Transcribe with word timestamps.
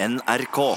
NRK. 0.00 0.76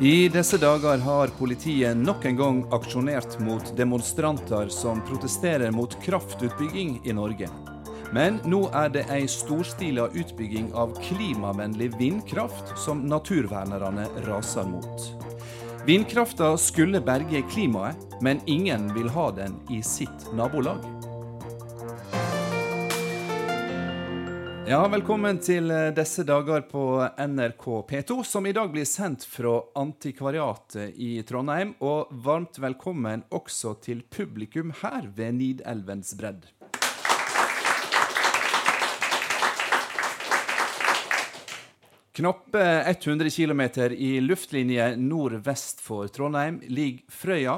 I 0.00 0.28
disse 0.28 0.58
dager 0.58 0.98
har 0.98 1.30
politiet 1.38 1.96
nok 1.96 2.24
en 2.24 2.36
gang 2.36 2.64
aksjonert 2.74 3.38
mot 3.38 3.76
demonstranter 3.78 4.66
som 4.74 4.98
protesterer 5.06 5.70
mot 5.70 5.94
kraftutbygging 6.02 6.98
i 7.06 7.14
Norge. 7.14 7.71
Men 8.12 8.42
nå 8.44 8.66
er 8.76 8.90
det 8.92 9.06
ei 9.08 9.22
storstila 9.24 10.10
utbygging 10.12 10.66
av 10.76 10.92
klimavennlig 11.00 11.94
vindkraft 11.96 12.74
som 12.76 13.06
naturvernerne 13.08 14.04
raser 14.26 14.68
mot. 14.68 15.06
Vindkrafta 15.86 16.50
skulle 16.60 17.00
berge 17.00 17.40
klimaet, 17.48 17.96
men 18.20 18.44
ingen 18.44 18.90
vil 18.94 19.08
ha 19.16 19.30
den 19.32 19.56
i 19.72 19.80
sitt 19.82 20.28
nabolag. 20.36 20.84
Ja, 24.68 24.84
Velkommen 24.92 25.40
til 25.40 25.72
disse 25.96 26.22
dager 26.28 26.62
på 26.68 26.84
NRK 27.16 27.66
P2, 27.88 28.22
som 28.28 28.46
i 28.46 28.52
dag 28.52 28.70
blir 28.72 28.86
sendt 28.88 29.24
fra 29.24 29.56
Antikvariatet 29.80 31.00
i 31.00 31.14
Trondheim. 31.28 31.74
Og 31.80 32.12
varmt 32.24 32.60
velkommen 32.60 33.24
også 33.32 33.74
til 33.80 34.04
publikum 34.04 34.76
her 34.84 35.08
ved 35.16 35.40
Nidelvens 35.40 36.12
bredd. 36.20 36.44
Knappe 42.12 42.82
100 42.82 43.30
km 43.30 43.60
i 43.92 44.20
luftlinje 44.20 44.96
nordvest 44.96 45.80
for 45.80 46.08
Trondheim 46.12 46.58
ligger 46.68 47.06
Frøya. 47.08 47.54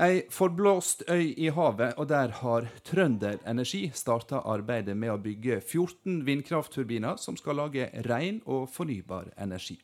Ei 0.00 0.22
forblåst 0.32 1.02
øy 1.12 1.34
i 1.36 1.50
havet, 1.52 1.92
og 2.00 2.08
der 2.08 2.32
har 2.38 2.70
Trønder 2.88 3.36
Energi 3.46 3.90
starta 3.94 4.40
arbeidet 4.40 4.96
med 4.96 5.12
å 5.12 5.18
bygge 5.20 5.58
14 5.60 6.22
vindkraftturbiner 6.24 7.20
som 7.20 7.36
skal 7.36 7.60
lage 7.60 7.90
ren 8.08 8.40
og 8.46 8.70
fornybar 8.72 9.28
energi. 9.36 9.76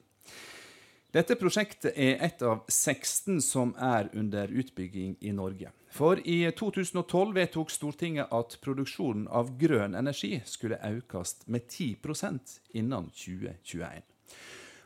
Dette 1.13 1.37
prosjektet 1.37 1.93
er 1.93 2.25
et 2.25 2.41
av 2.41 2.65
16 2.73 3.43
som 3.45 3.77
er 3.77 4.09
under 4.17 4.49
utbygging 4.49 5.19
i 5.21 5.37
Norge. 5.37 5.75
For 5.91 6.21
i 6.29 6.53
2012 6.53 7.35
vedtok 7.35 7.71
Stortinget 7.71 8.31
at 8.31 8.55
produksjonen 8.63 9.27
av 9.27 9.51
grønn 9.59 9.97
energi 9.99 10.37
skulle 10.47 10.79
økes 10.87 11.41
med 11.51 11.67
10% 11.67 12.59
innen 12.79 13.11
2021. 13.11 14.05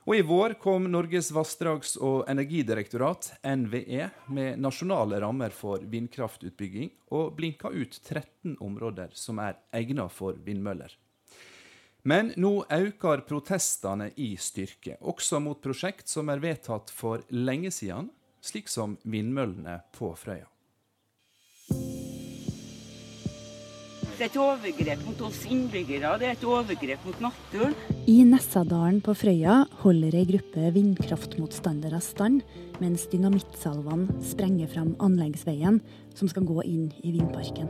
Og 0.05 0.17
i 0.17 0.25
vår 0.25 0.57
kom 0.61 0.85
Norges 0.93 1.31
vassdrags- 1.33 1.97
og 1.97 2.27
energidirektorat, 2.29 3.31
NVE, 3.45 4.09
med 4.29 4.61
nasjonale 4.61 5.21
rammer 5.21 5.53
for 5.53 5.81
vindkraftutbygging, 5.81 6.91
og 7.17 7.33
blinka 7.37 7.73
ut 7.73 7.97
13 8.03 8.59
områder 8.61 9.13
som 9.17 9.41
er 9.41 9.57
egnet 9.73 10.13
for 10.13 10.37
vindmøller. 10.45 10.93
Men 12.05 12.35
nå 12.37 12.67
øker 12.69 13.25
protestene 13.25 14.11
i 14.21 14.35
styrke, 14.37 14.99
også 15.01 15.41
mot 15.41 15.61
prosjekt 15.65 16.09
som 16.13 16.29
er 16.29 16.43
vedtatt 16.45 16.93
for 16.93 17.25
lenge 17.33 17.73
siden, 17.73 18.11
slik 18.45 18.69
som 18.69 18.99
vindmøllene 19.09 19.81
på 19.97 20.13
Frøya. 20.21 20.51
Det 24.15 24.23
er 24.23 24.29
et 24.29 24.37
overgrep 24.39 25.01
mot 25.09 25.23
oss 25.27 25.41
innbyggere, 25.51 26.13
det 26.21 26.29
er 26.29 26.37
et 26.37 26.45
overgrep 26.47 27.03
mot 27.03 27.19
naturen. 27.25 27.75
I 28.07 28.21
Nessadalen 28.29 29.01
på 29.03 29.11
Frøya 29.19 29.65
holder 29.83 30.15
ei 30.15 30.23
gruppe 30.29 30.71
vindkraftmotstandere 30.77 31.99
stand, 32.05 32.45
mens 32.79 33.09
dynamittsalvene 33.11 34.23
sprenger 34.23 34.71
fram 34.71 34.95
anleggsveien 35.03 35.83
som 36.15 36.31
skal 36.31 36.47
gå 36.47 36.63
inn 36.63 36.89
i 37.03 37.11
vindparken. 37.17 37.67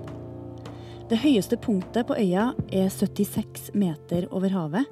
Det 1.09 1.23
høyeste 1.25 1.57
punktet 1.57 2.11
på 2.11 2.21
øya 2.21 2.51
er 2.69 2.93
76 2.93 3.73
meter 3.73 4.29
over 4.31 4.53
havet. 4.53 4.91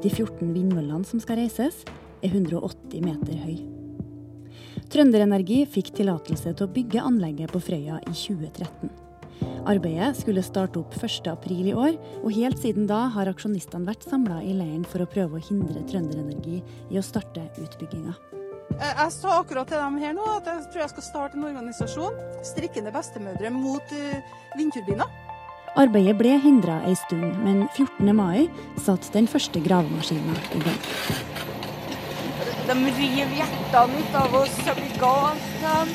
De 0.00 0.08
14 0.08 0.54
vindmøllene 0.56 1.04
som 1.04 1.20
skal 1.20 1.42
reises, 1.42 1.84
er 2.24 2.32
180 2.32 3.04
meter 3.04 3.44
høy. 3.44 3.77
Trønderenergi 4.88 5.66
fikk 5.68 5.90
tillatelse 5.98 6.54
til 6.56 6.64
å 6.64 6.72
bygge 6.72 7.02
anlegget 7.04 7.52
på 7.52 7.60
Frøya 7.60 7.98
i 8.08 8.14
2013. 8.14 8.88
Arbeidet 9.68 10.14
skulle 10.16 10.40
starte 10.42 10.80
opp 10.80 10.94
1.4 10.96 11.56
i 11.60 11.74
år, 11.76 11.98
og 12.22 12.32
helt 12.32 12.56
siden 12.62 12.88
da 12.88 13.02
har 13.12 13.28
aksjonistene 13.28 13.84
vært 13.84 14.06
samla 14.08 14.40
i 14.40 14.54
leiren 14.56 14.86
for 14.88 15.04
å 15.04 15.10
prøve 15.10 15.36
å 15.36 15.44
hindre 15.44 15.84
Trønderenergi 15.90 16.62
i 16.88 16.96
å 16.96 17.04
starte 17.04 17.44
utbygginga. 17.60 18.16
Jeg 18.78 19.12
sa 19.12 19.38
akkurat 19.42 19.68
til 19.68 19.80
dem 19.80 20.00
her 20.00 20.16
nå 20.16 20.24
at 20.38 20.48
jeg 20.48 20.64
tror 20.72 20.84
jeg 20.84 20.92
skal 20.94 21.06
starte 21.06 21.38
en 21.38 21.48
organisasjon, 21.50 22.18
Strikkende 22.46 22.92
bestemødre 22.94 23.52
mot 23.52 23.92
uh, 23.92 24.36
vindturbiner. 24.56 25.08
Arbeidet 25.78 26.16
ble 26.16 26.32
hindra 26.40 26.80
ei 26.88 26.96
stund, 26.96 27.28
men 27.44 27.66
14. 27.74 28.08
mai 28.16 28.48
satt 28.80 29.12
den 29.12 29.28
første 29.28 29.60
gravemaskina 29.64 30.40
i 30.56 30.64
gang. 30.64 31.57
De 32.68 32.74
river 32.74 33.30
hjertene 33.32 34.00
ut 34.00 34.14
av 34.14 34.34
oss, 34.42 34.56
det 34.64 34.74
blir 34.76 34.96
galt. 35.00 35.94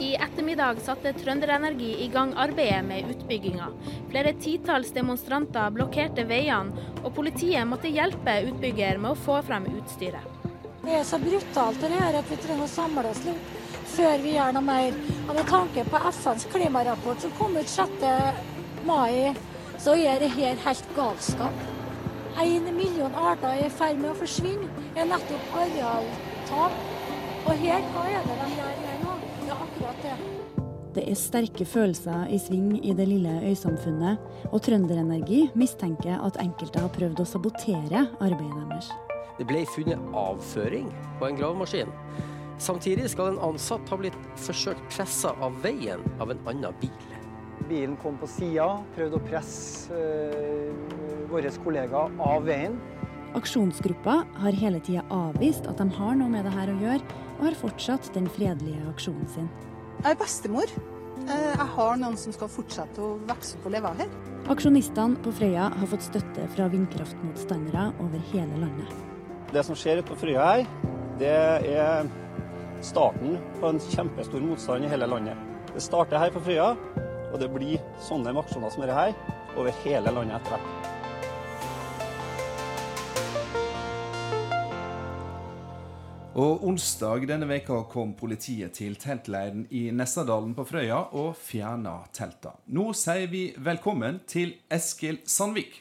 I 0.00 0.10
ettermiddag 0.14 0.82
satte 0.84 1.14
Trønderenergi 1.16 1.94
i 2.04 2.08
gang 2.12 2.34
arbeidet 2.36 2.82
med 2.84 3.08
utbygginga. 3.14 3.70
Flere 4.10 4.34
titalls 4.44 4.92
demonstranter 4.92 5.72
blokkerte 5.72 6.26
veiene, 6.28 6.84
og 7.00 7.14
politiet 7.16 7.64
måtte 7.68 7.88
hjelpe 7.88 8.36
utbygger 8.50 9.00
med 9.00 9.14
å 9.14 9.22
få 9.24 9.40
frem 9.48 9.70
utstyret. 9.72 10.44
Det 10.84 11.00
er 11.00 11.08
så 11.08 11.16
brutalt 11.24 11.80
det 11.80 11.94
her 11.96 12.20
at 12.20 12.28
vi 12.28 12.40
trenger 12.44 12.68
å 12.68 12.74
samle 12.76 13.08
oss 13.08 13.24
litt 13.24 13.58
før 13.96 14.20
vi 14.20 14.36
gjør 14.36 14.56
noe 14.58 14.68
mer. 14.68 15.02
Og 15.30 15.34
Med 15.34 15.48
tanke 15.48 15.88
på 15.88 16.06
FNs 16.12 16.48
klimarapport 16.52 17.24
som 17.24 17.36
kom 17.40 17.56
ut 17.56 17.76
6. 17.80 18.08
mai, 18.84 19.32
så 19.80 19.96
er 19.96 20.20
det 20.20 20.34
her 20.36 20.60
helt 20.68 20.96
galskap. 20.96 21.79
En 22.38 22.70
million 22.76 23.14
arter 23.14 23.48
er 23.56 23.66
i 23.66 23.72
ferd 23.72 23.98
med 23.98 24.12
å 24.12 24.18
forsvinne. 24.20 24.68
Det 24.94 25.02
er 25.02 25.10
nettopp 25.10 25.56
arealtap. 25.58 26.78
Og 27.48 27.52
her, 27.58 27.84
hva 27.94 28.06
er 28.06 28.24
det 28.28 28.38
de 28.38 28.48
gjør 28.54 28.80
her 28.84 29.02
nå? 29.02 29.16
Det 29.40 29.50
er 29.50 29.64
akkurat 29.66 30.04
det. 30.04 30.16
Det 30.90 31.04
er 31.06 31.18
sterke 31.18 31.64
følelser 31.66 32.30
i 32.34 32.38
sving 32.42 32.72
i 32.82 32.94
det 32.98 33.06
lille 33.06 33.36
øysamfunnet, 33.46 34.18
og 34.50 34.58
Trønderenergi 34.66 35.44
mistenker 35.58 36.18
at 36.26 36.38
enkelte 36.42 36.82
har 36.82 36.90
prøvd 36.96 37.22
å 37.22 37.28
sabotere 37.30 38.02
arbeidet 38.18 38.64
deres. 38.72 38.90
Det 39.38 39.46
ble 39.48 39.62
funnet 39.70 40.16
avføring 40.18 40.90
på 41.20 41.30
en 41.30 41.38
gravemaskin. 41.38 41.94
Samtidig 42.60 43.06
skal 43.08 43.32
en 43.32 43.42
ansatt 43.52 43.88
ha 43.88 43.96
blitt 43.96 44.18
forsøkt 44.36 44.82
pressa 44.92 45.32
av 45.40 45.54
veien 45.62 46.02
av 46.20 46.34
en 46.34 46.42
annen 46.50 46.76
bil. 46.82 47.14
Bilen 47.70 47.94
kom 48.02 48.18
på 48.20 48.28
sida, 48.28 48.66
prøvde 48.96 49.16
å 49.20 49.24
presse 49.30 49.94
øh, 49.94 50.99
våre 51.30 51.50
kollegaer 51.64 52.14
av 52.20 52.44
veien. 52.48 52.78
Aksjonsgruppa 53.38 54.24
har 54.42 54.56
hele 54.58 54.80
tida 54.82 55.04
avvist 55.14 55.68
at 55.70 55.78
de 55.78 55.86
har 55.94 56.16
noe 56.18 56.30
med 56.32 56.44
det 56.44 56.54
her 56.54 56.72
å 56.72 56.78
gjøre, 56.80 57.18
og 57.38 57.44
har 57.46 57.58
fortsatt 57.60 58.10
den 58.16 58.26
fredelige 58.28 58.82
aksjonen 58.90 59.28
sin. 59.30 59.50
Jeg 60.02 60.10
er 60.14 60.18
bestemor. 60.18 60.72
Eh, 61.28 61.52
Jeg 61.54 61.68
har 61.76 61.96
noen 62.00 62.16
som 62.18 62.32
skal 62.32 62.48
fortsette 62.48 62.98
å 62.98 63.18
vokse 63.28 63.56
opp 63.58 63.66
og 63.66 63.72
leve 63.76 63.92
her. 64.00 64.10
Aksjonistene 64.50 65.20
på 65.22 65.32
Frøya 65.36 65.68
har 65.78 65.86
fått 65.86 66.02
støtte 66.08 66.48
fra 66.56 66.66
vindkraftmotstandere 66.72 67.92
over 68.00 68.18
hele 68.32 68.60
landet. 68.64 68.90
Det 69.52 69.64
som 69.66 69.76
skjer 69.78 70.00
ute 70.00 70.08
på 70.10 70.18
Frøya 70.18 70.46
her, 70.54 70.66
det 71.20 71.34
er 71.76 72.08
starten 72.82 73.36
på 73.60 73.68
en 73.68 73.78
kjempestor 73.78 74.40
motstand 74.42 74.84
i 74.84 74.88
hele 74.88 75.06
landet. 75.06 75.36
Det 75.74 75.82
starter 75.84 76.18
her 76.18 76.32
på 76.34 76.40
Frøya, 76.42 76.72
og 77.30 77.38
det 77.38 77.50
blir 77.52 77.78
sånne 78.02 78.32
aksjoner 78.42 78.72
som 78.72 78.82
dette 78.82 78.96
her 78.96 79.14
over 79.56 79.70
hele 79.84 80.10
landet 80.10 80.40
etter 80.40 80.56
hvert. 80.56 80.99
Og 86.38 86.62
onsdag 86.62 87.24
denne 87.26 87.46
veka 87.50 87.80
kom 87.90 88.12
politiet 88.14 88.76
til 88.78 88.94
teltleiren 89.02 89.64
i 89.74 89.88
Nessadalen 89.90 90.52
på 90.54 90.62
Frøya 90.68 91.00
og 91.18 91.32
fjerna 91.34 91.96
telta. 92.14 92.52
Nå 92.70 92.92
sier 92.94 93.26
vi 93.32 93.48
velkommen 93.58 94.20
til 94.30 94.52
Eskil 94.70 95.18
Sandvik. 95.26 95.80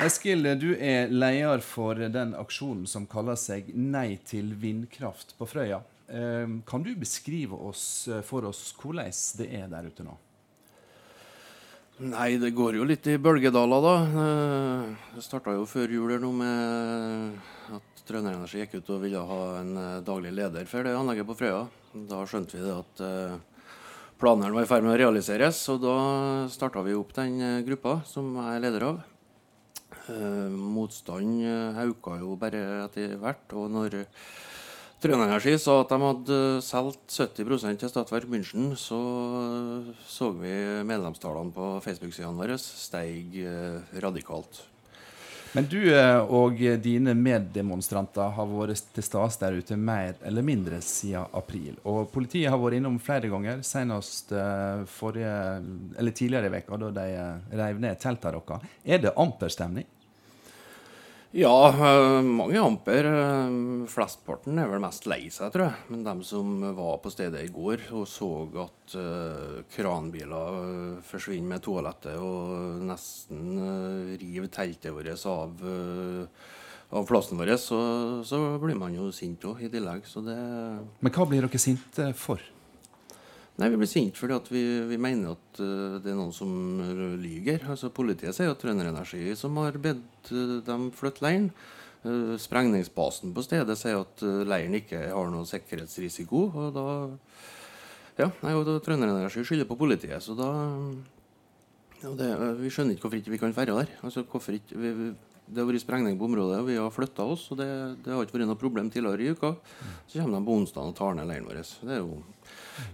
Eskil, 0.00 0.48
du 0.56 0.70
er 0.72 1.12
leder 1.12 1.60
for 1.60 2.00
den 2.00 2.32
aksjonen 2.40 2.88
som 2.88 3.04
kaller 3.04 3.36
seg 3.36 3.68
Nei 3.76 4.16
til 4.24 4.54
vindkraft 4.56 5.36
på 5.36 5.44
Frøya. 5.44 5.82
Eh, 6.08 6.56
Kan 6.64 6.88
du 6.88 6.94
beskrive 6.96 7.60
oss, 7.68 8.08
for 8.24 8.48
oss 8.48 8.70
hvordan 8.80 9.12
det 9.36 9.52
er 9.60 9.68
der 9.68 9.92
ute 9.92 10.08
nå? 10.08 10.16
Nei, 12.00 12.38
det 12.40 12.54
går 12.56 12.78
jo 12.78 12.84
litt 12.88 13.04
i 13.12 13.18
bølgedaler, 13.20 13.82
da. 13.84 13.94
Eh, 14.24 14.84
Det 15.16 15.20
starta 15.24 15.52
jo 15.52 15.66
før 15.68 15.90
jul 15.92 16.14
nå 16.22 16.30
med 16.32 17.34
at 17.76 18.00
Trønder 18.08 18.38
Energi 18.38 18.62
gikk 18.62 18.78
ut 18.78 18.88
og 18.94 19.02
ville 19.02 19.20
ha 19.20 19.40
en 19.58 19.76
eh, 19.76 20.00
daglig 20.06 20.32
leder 20.32 20.64
for 20.64 20.82
det 20.86 20.94
anlegget 20.96 21.28
på 21.28 21.36
Frøya. 21.36 21.66
Da 22.08 22.22
skjønte 22.24 22.56
vi 22.56 22.64
det 22.64 22.72
at 22.72 23.02
eh, 23.04 23.36
planene 24.16 24.54
var 24.56 24.64
i 24.64 24.70
ferd 24.70 24.86
med 24.86 24.94
å 24.94 25.00
realiseres. 25.02 25.60
Og 25.68 25.82
da 25.84 25.96
starta 26.48 26.80
vi 26.86 26.96
opp 26.96 27.12
den 27.18 27.36
gruppa 27.68 27.98
som 28.08 28.32
jeg 28.38 28.56
er 28.56 28.64
leder 28.64 28.88
av. 28.88 29.04
Motstand 30.56 31.44
eh, 31.44 31.84
jo 32.24 32.32
bare 32.40 32.64
etter 32.86 33.18
hvert. 33.20 33.44
Og 33.52 33.68
når 33.76 34.00
Trønderenergi 35.00 35.54
sa 35.56 35.78
at 35.80 35.92
de 35.92 35.98
hadde 36.04 36.40
solgt 36.64 37.14
70% 37.14 37.80
til 37.80 37.88
Statverk 37.92 38.28
München, 38.28 38.74
så 38.76 38.98
så 40.04 40.28
vi 40.36 40.52
medlemstallene 40.84 41.54
på 41.56 41.70
Facebook-sidene 41.86 42.36
våre 42.36 42.58
steig 42.60 43.40
radikalt. 44.04 44.60
Men 45.52 45.66
du 45.66 45.80
eh, 45.90 46.20
og 46.30 46.60
dine 46.78 47.10
meddemonstranter 47.18 48.30
har 48.36 48.50
vært 48.52 48.84
til 48.94 49.02
stede 49.02 49.38
der 49.40 49.56
ute 49.58 49.78
mer 49.78 50.12
eller 50.26 50.46
mindre 50.46 50.78
siden 50.84 51.26
april. 51.34 51.74
Og 51.82 52.06
politiet 52.14 52.52
har 52.52 52.60
vært 52.60 52.78
innom 52.78 53.00
flere 53.02 53.30
ganger, 53.32 53.64
senest 53.66 54.30
eh, 54.30 54.84
forrige, 54.86 56.12
tidligere 56.14 56.46
i 56.46 56.54
veka 56.54 56.78
da 56.84 56.92
de 57.00 57.06
eh, 57.16 57.56
reiv 57.58 57.82
ned 57.82 57.98
teltene 57.98 58.38
deres. 58.38 58.76
Er 58.86 59.02
det 59.02 59.16
amper 59.18 59.50
stemning? 59.50 59.88
Ja, 61.30 61.68
eh, 61.68 62.22
mange 62.26 62.58
amper. 62.58 63.06
Eh, 63.06 63.50
flestparten 63.86 64.58
er 64.58 64.66
vel 64.66 64.82
mest 64.82 65.06
lei 65.06 65.28
seg, 65.30 65.52
tror 65.54 65.68
jeg. 65.68 65.84
Men 65.92 66.02
de 66.02 66.26
som 66.26 66.56
var 66.74 66.98
på 67.04 67.12
stedet 67.14 67.44
i 67.46 67.52
går 67.54 67.84
og 67.94 68.08
så 68.10 68.30
at 68.64 68.96
uh, 68.98 69.60
kranbiler 69.70 70.98
forsvinner 71.06 71.54
med 71.54 71.62
toalettet 71.62 72.18
og 72.18 72.82
nesten 72.82 73.60
river 74.18 74.50
teltet 74.50 74.90
vårt 74.94 75.26
av, 75.30 75.62
av 76.98 77.06
plassen 77.06 77.38
vår, 77.38 77.54
så, 77.62 77.78
så, 78.26 78.40
blir 78.58 78.78
man 78.78 78.98
jo 78.98 79.12
sint 79.14 79.46
òg, 79.46 79.62
i 79.62 79.70
tillegg. 79.70 80.02
Det 80.10 80.38
Men 80.98 81.14
hva 81.14 81.28
blir 81.30 81.46
dere 81.46 81.62
sinte 81.62 82.10
for? 82.18 82.42
Nei, 83.60 83.68
Vi 83.68 83.80
blir 83.80 83.90
sinte 83.90 84.16
fordi 84.16 84.54
vi, 84.54 84.64
vi, 84.88 84.96
mener 85.00 85.36
at 85.36 85.60
uh, 85.60 85.98
det 86.00 86.12
er 86.12 86.18
noen 86.18 86.32
som 86.32 86.50
lyger. 87.20 87.66
Altså, 87.68 87.92
Politiet 87.92 88.36
sier 88.36 88.52
at 88.52 88.60
Trønder 88.62 88.88
Energi 88.88 89.34
som 89.36 89.58
har 89.60 89.76
bedt 89.76 90.32
uh, 90.32 90.58
dem 90.64 90.88
flytte 90.96 91.26
leiren. 91.26 91.50
Uh, 92.00 92.38
sprengningsbasen 92.40 93.34
på 93.36 93.44
stedet 93.44 93.76
sier 93.76 94.00
at 94.00 94.24
leiren 94.48 94.78
ikke 94.80 95.10
har 95.12 95.32
noen 95.32 95.48
sikkerhetsrisiko. 95.48 96.46
og 96.56 96.70
da 96.76 96.86
ja, 98.20 98.28
nei, 98.42 98.52
og 98.52 98.68
Trønderenergi 98.84 99.44
skylder 99.46 99.68
på 99.68 99.78
politiet. 99.80 100.20
så 100.22 100.34
da 100.36 100.50
det, 102.00 102.30
Vi 102.60 102.70
skjønner 102.72 102.96
ikke 102.96 103.06
hvorfor 103.06 103.20
ikke 103.20 103.32
vi 103.32 103.40
kan 103.40 103.56
være 103.56 103.76
der. 103.76 103.92
Altså, 104.02 104.24
hvorfor 104.24 104.56
ikke, 104.56 104.76
vi, 104.76 104.92
vi, 104.98 105.08
det 105.46 105.62
har 105.62 105.68
vært 105.68 105.84
sprengning 105.84 106.18
på 106.18 106.26
området, 106.28 106.60
og 106.60 106.68
vi 106.68 106.76
har 106.76 106.92
flytta 106.92 107.24
oss. 107.24 107.50
og 107.50 107.60
det, 107.60 107.68
det, 108.04 108.12
har 108.12 108.24
ikke 108.24 108.38
vært 108.38 108.50
noe 108.50 108.60
problem 108.60 108.90
tidligere 108.90 109.24
i 109.24 109.32
uka. 109.32 109.54
Så 110.06 110.20
kommer 110.20 110.38
de 110.38 110.48
på 110.48 110.58
onsdag 110.58 110.90
og 110.90 110.96
tar 110.98 111.16
ned 111.16 111.30
leiren 111.30 111.48
vår. 111.48 111.62
Det 111.62 111.96
er 111.96 112.02
jo 112.02 112.20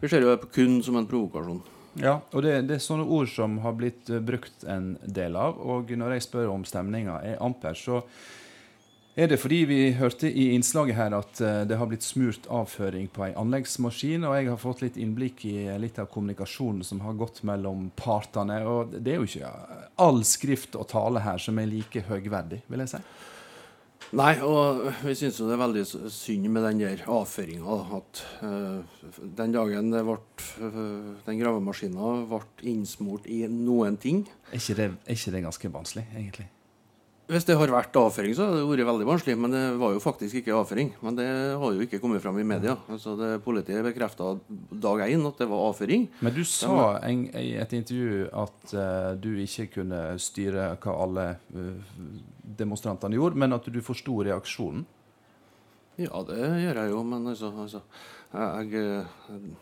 vi 0.00 0.10
ser 0.10 0.24
jo 0.24 0.34
det 0.34 0.52
kun 0.54 0.80
som 0.84 0.98
en 0.98 1.08
provokasjon. 1.08 1.62
Ja, 1.96 2.18
og 2.32 2.42
det, 2.44 2.56
det, 2.68 2.76
er 2.76 2.84
sånne 2.84 3.06
ord 3.08 3.28
som 3.32 3.60
har 3.64 3.76
blitt 3.76 4.10
uh, 4.12 4.20
brukt 4.20 4.66
en 4.68 4.94
del 5.02 5.36
av. 5.40 5.56
Og 5.56 5.92
når 5.96 6.16
jeg 6.16 6.26
spør 6.26 6.52
om 6.52 6.66
stemninga 6.68 7.22
er 7.24 7.40
amper, 7.44 7.76
så 7.78 8.02
er 9.16 9.30
det 9.30 9.38
fordi 9.40 9.62
vi 9.64 9.78
hørte 9.96 10.28
i 10.28 10.50
innslaget 10.52 10.98
her 10.98 11.16
at 11.16 11.40
uh, 11.40 11.62
det 11.68 11.78
har 11.80 11.88
blitt 11.88 12.04
smurt 12.04 12.48
avføring 12.52 13.08
på 13.08 13.24
ei 13.24 13.30
anleggsmaskin. 13.32 14.26
Og 14.28 14.36
jeg 14.36 14.50
har 14.50 14.60
fått 14.60 14.84
litt 14.84 14.98
innblikk 15.00 15.46
i 15.48 15.56
litt 15.80 16.00
av 16.02 16.10
kommunikasjonen 16.12 16.84
som 16.84 17.00
har 17.06 17.16
gått 17.16 17.40
mellom 17.48 17.88
partene. 17.96 18.60
Og 18.68 18.98
det 18.98 19.14
er 19.14 19.22
jo 19.22 19.30
ikke 19.30 19.54
all 20.04 20.20
skrift 20.28 20.76
og 20.76 20.90
tale 20.92 21.24
her 21.24 21.40
som 21.40 21.56
er 21.62 21.72
like 21.72 22.04
høgverdig, 22.10 22.60
vil 22.68 22.84
jeg 22.84 22.96
si. 22.98 23.02
Nei, 24.14 24.36
og 24.38 24.84
vi 25.02 25.16
syns 25.18 25.40
det 25.42 25.50
er 25.50 25.58
veldig 25.58 25.82
synd 26.14 26.46
med 26.54 26.62
den 26.68 26.82
der 26.84 27.02
avføringa. 27.10 27.78
At 27.98 28.20
uh, 28.38 29.08
den 29.40 29.54
dagen 29.56 29.90
det 29.90 30.04
ble, 30.06 30.18
uh, 30.62 31.14
den 31.26 31.40
gravemaskina 31.40 32.12
ble 32.30 32.42
innsmurt 32.70 33.26
i 33.26 33.42
noen 33.50 33.98
ting 33.98 34.22
Er 34.52 34.60
ikke 34.60 34.78
det, 34.78 34.90
er 34.94 35.18
ikke 35.18 35.34
det 35.34 35.42
ganske 35.48 35.72
vanskelig, 35.74 36.06
egentlig? 36.14 36.46
Hvis 37.26 37.42
det 37.42 37.56
har 37.58 37.70
vært 37.74 37.96
avføring, 37.98 38.36
så 38.38 38.44
har 38.46 38.54
det 38.54 38.66
vært 38.68 38.86
veldig 38.86 39.06
vanskelig. 39.08 39.34
Men 39.42 39.54
det 39.54 39.62
var 39.80 39.94
jo 39.96 40.02
faktisk 40.02 40.38
ikke 40.40 40.54
avføring. 40.54 40.92
Men 41.02 41.16
det 41.18 41.26
har 41.58 41.74
jo 41.74 41.82
ikke 41.82 41.98
kommet 42.02 42.22
fram 42.22 42.38
i 42.38 42.46
media. 42.46 42.76
Altså 42.86 43.16
det 43.18 43.30
Politiet 43.42 43.82
bekrefta 43.82 44.36
dag 44.70 45.02
én 45.08 45.26
at 45.26 45.42
det 45.42 45.48
var 45.50 45.64
avføring. 45.72 46.06
Men 46.22 46.36
du 46.36 46.44
sa 46.46 47.00
en, 47.02 47.26
i 47.34 47.56
et 47.58 47.74
intervju 47.74 48.28
at 48.30 48.76
uh, 48.78 49.10
du 49.18 49.32
ikke 49.42 49.66
kunne 49.80 50.02
styre 50.22 50.68
hva 50.78 50.98
alle 51.02 51.26
uh, 51.56 51.98
demonstrantene 52.62 53.18
gjorde, 53.18 53.42
men 53.42 53.58
at 53.58 53.66
du 53.66 53.80
forsto 53.82 54.20
reaksjonen? 54.22 54.86
Ja, 55.98 56.22
det 56.28 56.38
gjør 56.38 56.82
jeg 56.82 56.94
jo. 56.94 57.02
Men 57.10 57.26
altså, 57.32 57.50
altså 57.64 57.82
jeg, 58.30 58.70
jeg 58.70 59.56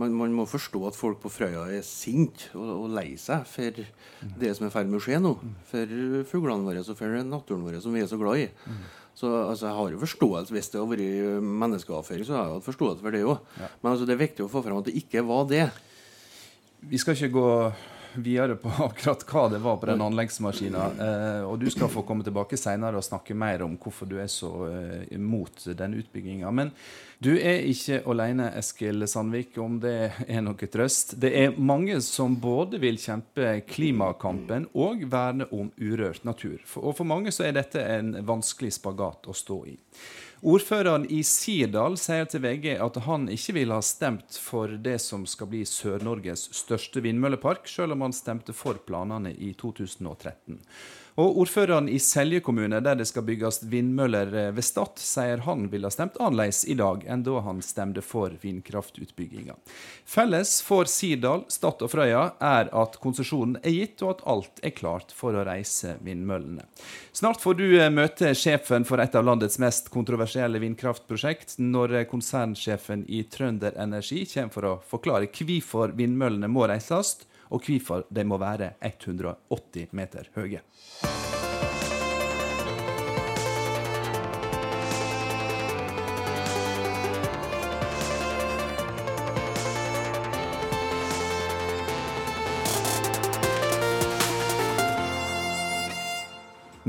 man, 0.00 0.12
man, 0.12 0.32
må 0.34 0.46
forstå 0.48 0.82
at 0.88 0.96
folk 0.98 1.20
på 1.22 1.32
Frøya 1.32 1.66
er 1.72 1.84
sinte 1.86 2.50
og, 2.54 2.70
og, 2.74 2.88
lei 2.94 3.14
seg 3.20 3.44
for 3.48 3.82
det 4.40 4.54
som 4.56 4.66
er 4.66 4.70
i 4.70 4.74
ferd 4.74 4.90
med 4.90 5.00
å 5.00 5.04
skje 5.04 5.20
nå. 5.22 5.34
For 5.70 5.94
fuglene 6.30 6.66
våre 6.66 6.82
og 6.84 6.98
for 6.98 7.20
naturen 7.26 7.66
vår 7.66 7.78
som 7.84 7.96
vi 7.96 8.02
er 8.04 8.10
så 8.10 8.20
glad 8.20 8.44
i. 8.44 8.48
Så 9.20 9.28
altså, 9.28 9.66
Jeg 9.66 9.76
har 9.76 9.92
jo 9.92 10.00
forståelse 10.00 10.54
Hvis 10.54 10.70
det 10.72 10.78
har 10.80 10.86
vært 10.88 11.44
menneskeavføring, 11.44 12.24
så 12.24 12.36
har 12.36 12.44
jeg 12.46 12.58
hatt 12.58 12.68
forståelse 12.68 13.04
for 13.04 13.16
det 13.16 13.24
òg. 13.26 13.40
Ja. 13.60 13.70
Men 13.82 13.92
altså, 13.92 14.08
det 14.08 14.14
er 14.16 14.24
viktig 14.26 14.46
å 14.46 14.52
få 14.52 14.62
fram 14.64 14.80
at 14.80 14.88
det 14.88 14.96
ikke 15.00 15.24
var 15.28 15.48
det. 15.50 15.66
Vi 16.90 17.00
skal 17.00 17.16
ikke 17.16 17.34
gå 17.34 17.48
videre 18.14 18.56
på 18.56 18.70
akkurat 18.84 19.24
hva 19.28 19.44
det 19.52 19.60
var 19.64 19.76
på 19.80 19.88
den 19.90 20.02
anleggsmaskina. 20.04 20.86
Eh, 21.06 21.42
og 21.48 21.58
du 21.60 21.68
skal 21.70 21.90
få 21.92 22.04
komme 22.06 22.26
tilbake 22.26 22.58
senere 22.60 23.00
og 23.00 23.06
snakke 23.06 23.36
mer 23.38 23.64
om 23.66 23.76
hvorfor 23.80 24.08
du 24.10 24.16
er 24.22 24.30
så 24.30 24.50
eh, 24.68 25.04
imot 25.16 25.66
den 25.78 25.98
utbygginga. 26.00 26.50
Men 26.50 26.72
du 27.20 27.34
er 27.36 27.66
ikke 27.68 28.00
alene, 28.08 28.48
Eskil 28.56 29.04
Sandvik, 29.08 29.58
om 29.60 29.76
det 29.82 29.96
er 30.26 30.40
noe 30.44 30.70
trøst. 30.72 31.18
Det 31.20 31.34
er 31.36 31.58
mange 31.58 32.00
som 32.04 32.38
både 32.40 32.80
vil 32.80 32.96
kjempe 33.00 33.58
klimakampen 33.68 34.70
og 34.72 35.04
verne 35.10 35.50
om 35.52 35.68
urørt 35.76 36.24
natur. 36.24 36.58
og 36.76 36.96
for 36.96 37.04
mange 37.04 37.32
så 37.32 37.44
er 37.46 37.58
dette 37.58 37.84
en 37.84 38.14
vanskelig 38.26 38.72
spagat 38.78 39.28
å 39.28 39.36
stå 39.36 39.60
i. 39.68 39.76
Ordføreren 40.40 41.02
i 41.12 41.18
Sirdal 41.20 41.98
sier 42.00 42.24
til 42.24 42.40
VG 42.40 42.70
at 42.80 42.94
han 43.04 43.26
ikke 43.28 43.54
vil 43.58 43.74
ha 43.74 43.82
stemt 43.84 44.38
for 44.40 44.72
det 44.72 44.96
som 45.04 45.26
skal 45.28 45.50
bli 45.52 45.66
Sør-Norges 45.68 46.46
største 46.56 47.02
vindmøllepark, 47.04 47.68
selv 47.68 47.92
om 47.92 48.06
han 48.06 48.16
stemte 48.16 48.54
for 48.56 48.80
planene 48.88 49.34
i 49.36 49.52
2013. 49.52 50.56
Og 51.18 51.38
Ordføreren 51.42 51.88
i 51.88 51.98
Selje 51.98 52.40
kommune, 52.40 52.80
der 52.80 52.98
det 52.98 53.08
skal 53.10 53.24
bygges 53.26 53.62
vindmøller 53.70 54.30
eh, 54.30 54.50
ved 54.54 54.64
Stad, 54.64 55.00
sier 55.02 55.42
han 55.46 55.66
ville 55.72 55.88
ha 55.88 55.94
stemt 55.94 56.18
annerledes 56.20 56.62
i 56.70 56.76
dag 56.78 57.02
enn 57.10 57.24
da 57.26 57.40
han 57.44 57.62
stemte 57.64 58.04
for 58.04 58.34
vindkraftutbygginga. 58.42 59.56
Felles 60.06 60.58
for 60.66 60.90
Sirdal, 60.90 61.44
Stad 61.50 61.82
og 61.82 61.92
Frøya 61.92 62.24
er 62.38 62.70
at 62.76 62.98
konsesjonen 63.02 63.58
er 63.64 63.74
gitt, 63.74 64.04
og 64.04 64.14
at 64.14 64.24
alt 64.34 64.62
er 64.62 64.74
klart 64.76 65.14
for 65.16 65.34
å 65.34 65.44
reise 65.46 65.96
vindmøllene. 66.04 66.66
Snart 67.16 67.42
får 67.42 67.58
du 67.58 67.66
eh, 67.72 67.90
møte 67.92 68.34
sjefen 68.38 68.86
for 68.88 69.02
et 69.02 69.16
av 69.18 69.26
landets 69.26 69.58
mest 69.62 69.90
kontroversielle 69.94 70.62
vindkraftprosjekt, 70.62 71.58
når 71.58 71.96
eh, 71.98 72.06
konsernsjefen 72.10 73.04
i 73.10 73.24
Trønder 73.30 73.74
Energi 73.80 74.22
kommer 74.30 74.54
for 74.54 74.68
å 74.68 74.76
forklare 74.86 75.30
hvorfor 75.34 75.96
vindmøllene 75.98 76.50
må 76.50 76.68
reises, 76.70 77.16
og 77.50 77.66
hvorfor 77.66 78.06
de 78.10 78.24
må 78.24 78.38
være 78.40 78.72
180 78.80 79.92
meter 79.92 80.30
høye. 80.36 80.62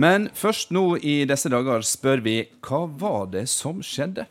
Men 0.02 0.30
først 0.34 0.72
nå 0.74 0.96
i 1.04 1.26
disse 1.30 1.50
dager 1.52 1.84
spør 1.86 2.24
vi 2.26 2.38
hva 2.66 2.86
var 3.02 3.28
det 3.34 3.44
som 3.52 3.84
skjedde? 3.86 4.26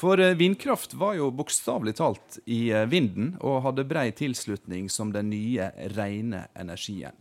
For 0.00 0.20
eh, 0.20 0.34
vindkraft 0.34 0.94
var 0.94 1.14
jo 1.14 1.26
bokstavelig 1.30 1.98
talt 1.98 2.38
i 2.48 2.70
eh, 2.72 2.86
vinden, 2.88 3.34
og 3.44 3.60
hadde 3.66 3.84
brei 3.84 4.06
tilslutning 4.16 4.86
som 4.88 5.10
den 5.12 5.28
nye, 5.28 5.66
rene 5.92 6.46
energien. 6.56 7.12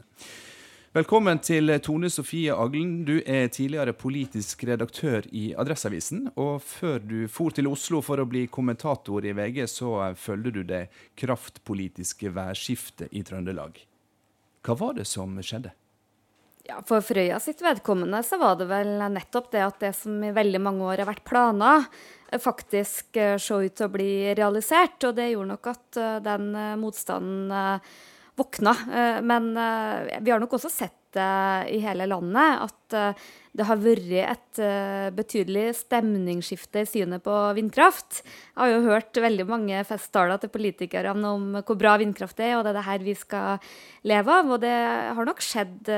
Velkommen 0.96 1.42
til 1.44 1.74
Tone 1.84 2.08
Sofie 2.10 2.56
Aglen. 2.56 3.02
Du 3.04 3.18
er 3.20 3.52
tidligere 3.52 3.92
politisk 3.94 4.64
redaktør 4.70 5.28
i 5.36 5.50
Adresseavisen. 5.60 6.30
Og 6.40 6.64
før 6.64 7.04
du 7.04 7.18
for 7.28 7.52
til 7.52 7.68
Oslo 7.68 8.00
for 8.02 8.24
å 8.24 8.28
bli 8.30 8.46
kommentator 8.48 9.28
i 9.28 9.34
VG, 9.36 9.60
så 9.68 9.92
følger 10.16 10.56
du 10.56 10.62
det 10.72 10.86
kraftpolitiske 11.20 12.32
værskiftet 12.32 13.12
i 13.12 13.26
Trøndelag. 13.28 13.76
Hva 14.64 14.78
var 14.80 14.96
det 14.98 15.06
som 15.12 15.36
skjedde? 15.44 15.74
Ja, 16.70 16.80
For 16.86 17.04
Frøya 17.04 17.42
sitt 17.44 17.60
vedkommende 17.66 18.24
så 18.24 18.40
var 18.40 18.56
det 18.56 18.70
vel 18.72 18.96
nettopp 19.12 19.52
det 19.52 19.66
at 19.68 19.84
det 19.84 19.92
som 19.98 20.16
i 20.24 20.32
veldig 20.32 20.64
mange 20.64 20.88
år 20.88 21.04
har 21.04 21.12
vært 21.12 21.28
planer, 21.28 21.90
faktisk 22.38 23.18
se 23.18 23.40
så 23.42 23.64
ut 23.64 23.76
til 23.76 23.88
å 23.88 23.94
bli 23.94 24.12
realisert. 24.38 25.02
Og 25.08 25.18
det 25.18 25.32
gjorde 25.32 25.56
nok 25.56 25.74
at 25.74 26.00
eh, 26.00 26.22
den 26.26 26.54
eh, 26.54 26.78
motstanden 26.80 27.82
våkna. 28.40 28.72
Men 29.20 29.50
vi 30.24 30.32
har 30.32 30.40
nok 30.40 30.54
også 30.56 30.70
sett 30.72 30.96
det 31.12 31.32
i 31.76 31.82
hele 31.84 32.06
landet 32.08 32.62
at 32.64 32.96
det 33.52 33.66
har 33.68 33.82
vært 33.84 34.14
et 34.22 34.62
betydelig 35.18 35.66
stemningsskifte 35.82 36.86
i 36.86 36.88
synet 36.88 37.26
på 37.26 37.36
vindkraft. 37.58 38.22
Jeg 38.24 38.62
har 38.62 38.72
jo 38.72 38.80
hørt 38.86 39.20
veldig 39.26 39.50
mange 39.50 39.84
festtaler 39.90 40.40
til 40.40 40.54
politikerne 40.56 41.34
om 41.36 41.52
hvor 41.60 41.82
bra 41.84 41.98
vindkraft 42.00 42.40
er, 42.40 42.56
og 42.56 42.64
det 42.64 42.72
er 42.72 42.80
det 42.80 42.88
her 42.88 43.06
vi 43.10 43.20
skal 43.20 43.76
leve 44.08 44.40
av. 44.40 44.56
Og 44.56 44.64
det 44.64 44.76
har 45.20 45.32
nok 45.34 45.44
skjedd 45.44 45.92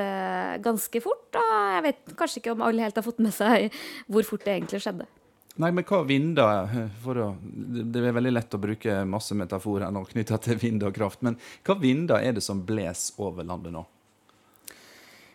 ganske 0.66 1.06
fort. 1.06 1.30
Og 1.38 1.58
jeg 1.78 1.90
vet 1.92 2.16
kanskje 2.18 2.42
ikke 2.42 2.58
om 2.58 2.66
alle 2.66 2.90
helt 2.90 2.98
har 2.98 3.06
fått 3.06 3.22
med 3.22 3.38
seg 3.38 3.70
hvor 4.10 4.26
fort 4.26 4.50
det 4.50 4.58
egentlig 4.58 4.82
skjedde. 4.82 5.12
Nei, 5.62 5.70
men 5.76 5.86
hva 5.86 6.02
vinder 6.08 6.72
å, 7.06 7.26
Det 7.62 8.02
er 8.02 8.16
veldig 8.16 8.34
lett 8.34 8.56
å 8.58 8.62
bruke 8.62 9.02
masse 9.06 9.36
metaforer 9.38 9.92
nå 9.94 10.04
knytta 10.10 10.40
til 10.42 10.58
vind 10.62 10.86
og 10.88 10.96
kraft. 10.96 11.22
Men 11.26 11.38
hva 11.68 11.78
vinder 11.82 12.24
er 12.24 12.38
det 12.38 12.44
som 12.46 12.64
blåser 12.66 13.22
over 13.22 13.46
landet 13.46 13.76
nå? 13.76 13.84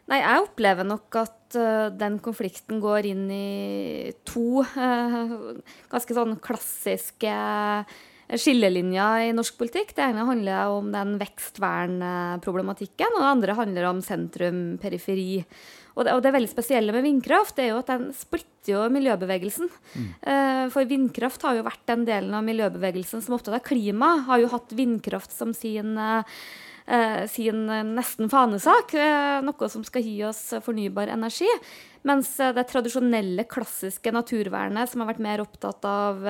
Nei, 0.06 0.21
jeg 0.23 0.42
opplever 0.45 0.87
nok 0.87 1.16
at 1.18 1.56
uh, 1.59 1.88
den 1.90 2.21
konflikten 2.23 2.78
går 2.83 3.09
inn 3.11 3.25
i 3.35 4.12
to 4.26 4.62
uh, 4.62 5.33
ganske 5.90 6.14
sånn 6.14 6.37
klassiske 6.42 7.33
skillelinjer 8.26 9.28
i 9.28 9.33
norsk 9.35 9.59
politikk. 9.59 9.92
Det 9.95 10.04
ene 10.06 10.26
handler 10.26 10.75
om 10.75 10.92
den 10.95 11.16
vekstvernproblematikken, 11.21 13.14
og 13.14 13.23
det 13.23 13.33
andre 13.33 13.59
handler 13.59 13.88
om 13.90 14.02
sentrum-periferi. 14.02 15.42
Og 15.97 16.05
det, 16.05 16.12
og 16.12 16.21
det, 16.25 16.35
veldig 16.35 16.50
spesielle 16.53 16.93
med 16.93 17.07
vindkraft 17.07 17.59
er 17.62 17.71
jo 17.71 17.81
at 17.81 17.88
den 17.88 18.11
splitter 18.17 18.75
jo 18.75 18.83
miljøbevegelsen. 18.93 19.71
Mm. 19.97 20.09
Uh, 20.21 20.65
for 20.75 20.88
vindkraft 20.88 21.47
har 21.47 21.57
jo 21.57 21.65
vært 21.67 21.87
den 21.88 22.05
delen 22.09 22.37
av 22.37 22.45
miljøbevegelsen 22.45 23.25
som 23.25 23.38
opptatt 23.38 23.57
av 23.57 23.65
klima. 23.65 24.12
Har 24.29 24.43
jo 24.43 24.53
hatt 24.53 24.76
vindkraft 24.76 25.33
som 25.33 25.57
sin, 25.57 25.97
uh, 25.97 26.21
sin 27.33 27.64
nesten 27.97 28.31
fanesak. 28.31 28.93
Uh, 28.95 29.43
noe 29.43 29.69
som 29.73 29.83
skal 29.87 30.05
gi 30.07 30.21
oss 30.28 30.52
fornybar 30.62 31.11
energi. 31.11 31.50
Mens 32.07 32.28
det 32.38 32.62
tradisjonelle, 32.71 33.43
klassiske 33.50 34.12
naturvernet, 34.14 34.87
som 34.87 35.02
har 35.02 35.09
vært 35.09 35.25
mer 35.25 35.43
opptatt 35.43 35.83
av 35.90 36.21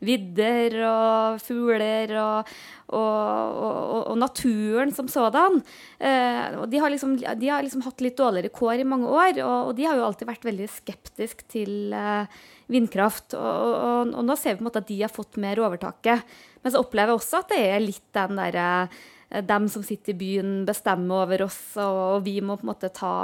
vidder 0.00 0.78
og 0.88 1.42
fugler 1.44 2.14
og, 2.16 2.54
og, 2.92 3.60
og, 3.64 4.00
og, 4.12 4.16
naturen 4.20 4.92
som 4.94 5.08
sådan. 5.10 5.60
Eh, 5.98 6.58
de, 6.68 6.80
har 6.80 6.92
liksom, 6.92 7.16
de, 7.18 7.48
har 7.48 7.64
liksom, 7.64 7.84
hatt 7.86 8.02
litt 8.04 8.18
dårligere 8.20 8.52
kår 8.52 8.82
i 8.82 8.88
mange 8.88 9.08
år, 9.08 9.40
og, 9.46 9.72
de 9.78 9.86
har 9.88 9.98
jo 9.98 10.06
alltid 10.06 10.28
vært 10.28 10.46
veldig 10.48 10.68
skeptisk 10.70 11.44
til 11.52 11.94
eh, 11.96 12.42
vindkraft. 12.72 13.36
Og, 13.38 14.12
nå 14.12 14.36
ser 14.36 14.54
vi 14.54 14.60
på 14.60 14.66
en 14.66 14.70
måte 14.70 14.84
at 14.84 14.90
de 14.90 15.00
har 15.04 15.12
fått 15.12 15.40
mer 15.42 15.60
overtaket. 15.62 16.36
Men 16.62 16.74
så 16.74 16.82
opplever 16.84 17.14
jeg 17.14 17.22
også 17.22 17.42
at 17.42 17.54
det 17.54 17.62
er 17.72 17.82
litt 17.82 18.06
den 18.16 18.38
derre 18.38 18.68
eh, 18.84 19.00
dem 19.40 19.68
som 19.72 19.82
sitter 19.86 20.12
i 20.12 20.18
byen, 20.20 20.52
bestemmer 20.68 21.24
over 21.24 21.46
oss, 21.46 21.60
og 21.80 22.22
vi 22.26 22.36
må 22.44 22.58
på 22.58 22.66
en 22.66 22.72
måte 22.74 22.92
ta 22.92 23.16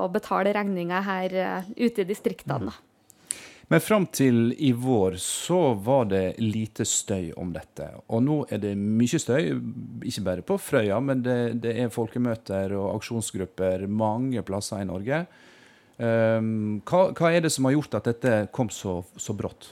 og 0.00 0.10
betale 0.14 0.54
regninga 0.56 1.02
her 1.04 1.38
eh, 1.42 1.70
ute 1.76 2.04
i 2.04 2.08
distriktene. 2.08 2.72
Men 3.72 3.80
fram 3.80 4.04
til 4.12 4.52
i 4.60 4.70
vår 4.76 5.16
så 5.22 5.72
var 5.80 6.08
det 6.10 6.36
lite 6.42 6.84
støy 6.84 7.32
om 7.40 7.52
dette. 7.54 7.86
Og 8.12 8.20
nå 8.24 8.36
er 8.52 8.60
det 8.60 8.74
mye 8.76 9.20
støy, 9.20 9.54
ikke 10.04 10.24
bare 10.26 10.44
på 10.44 10.58
Frøya, 10.60 10.98
men 11.00 11.22
det, 11.24 11.38
det 11.64 11.72
er 11.80 11.92
folkemøter 11.92 12.76
og 12.76 12.90
aksjonsgrupper 12.98 13.86
mange 13.88 14.44
plasser 14.44 14.84
i 14.84 14.88
Norge. 14.88 15.24
Um, 15.96 16.82
hva, 16.84 17.06
hva, 17.14 17.30
er 17.30 17.44
det 17.44 17.52
som 17.54 17.68
har 17.68 17.76
gjort 17.76 17.96
at 18.00 18.10
dette 18.10 18.36
kom 18.54 18.68
så, 18.74 18.98
så 19.16 19.36
brått? 19.36 19.70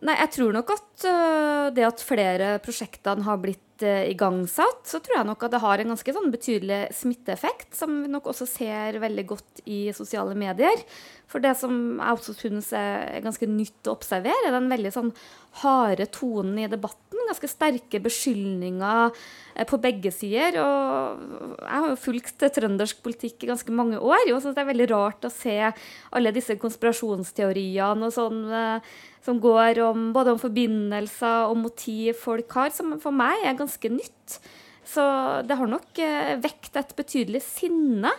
Nei, 0.00 0.14
jeg 0.16 0.32
tror 0.32 0.54
nok 0.56 0.70
at 0.72 1.04
uh, 1.04 1.66
det 1.76 1.84
at 1.84 2.00
flere 2.00 2.54
prosjektene 2.64 3.24
har 3.26 3.40
blitt 3.42 3.84
uh, 3.84 4.06
igangsatt, 4.08 4.86
så 4.88 5.00
tror 5.04 5.18
jeg 5.18 5.28
nok 5.28 5.44
at 5.44 5.52
det 5.52 5.60
har 5.60 5.82
en 5.82 5.92
ganske 5.92 6.14
sånn 6.16 6.30
betydelig 6.32 6.78
smitteeffekt, 6.96 7.74
som 7.76 7.98
vi 8.04 8.12
nok 8.12 8.30
også 8.32 8.48
ser 8.48 8.96
veldig 9.02 9.26
godt 9.28 9.60
i 9.68 9.82
sosiale 9.96 10.36
medier. 10.40 10.84
For 11.28 11.44
det 11.44 11.52
som 11.60 11.74
jeg 11.98 12.16
også 12.16 12.36
synes 12.38 12.72
er 12.76 13.20
ganske 13.26 13.48
nytt 13.50 13.90
å 13.90 13.98
observere, 13.98 14.48
er 14.48 14.56
den 14.56 14.72
veldig 14.72 14.94
sånn 14.94 15.12
harde 15.60 16.08
tonen 16.16 16.56
i 16.62 16.70
debatten. 16.70 17.09
Ganske 17.28 17.50
sterke 17.50 18.00
beskyldninger 18.02 19.12
eh, 19.54 19.66
på 19.68 19.78
begge 19.82 20.12
sider. 20.14 20.56
Og 20.62 21.60
jeg 21.60 21.84
har 21.84 21.88
jo 21.92 22.00
fulgt 22.00 22.46
trøndersk 22.56 23.02
politikk 23.04 23.44
i 23.44 23.50
ganske 23.52 23.74
mange 23.74 24.00
år. 24.00 24.24
Og 24.30 24.40
synes 24.40 24.56
det 24.56 24.64
er 24.64 24.72
veldig 24.72 24.88
rart 24.94 25.28
å 25.28 25.32
se 25.34 25.58
alle 25.68 26.34
disse 26.34 26.56
konspirasjonsteoriene 26.60 28.08
og 28.08 28.16
sånn 28.16 28.42
eh, 28.50 28.90
som 29.24 29.40
går 29.42 29.82
om 29.84 30.10
både 30.16 30.34
om 30.34 30.40
forbindelser 30.40 31.50
og 31.50 31.60
motiv 31.60 32.16
folk 32.22 32.50
har, 32.56 32.72
som 32.72 32.96
for 33.02 33.14
meg 33.14 33.44
er 33.44 33.58
ganske 33.58 33.92
nytt. 33.92 34.40
Så 34.90 35.02
det 35.46 35.54
har 35.54 35.70
nok 35.70 35.98
eh, 36.02 36.36
vekt 36.42 36.78
et 36.80 36.94
betydelig 36.98 37.42
sinne. 37.44 38.10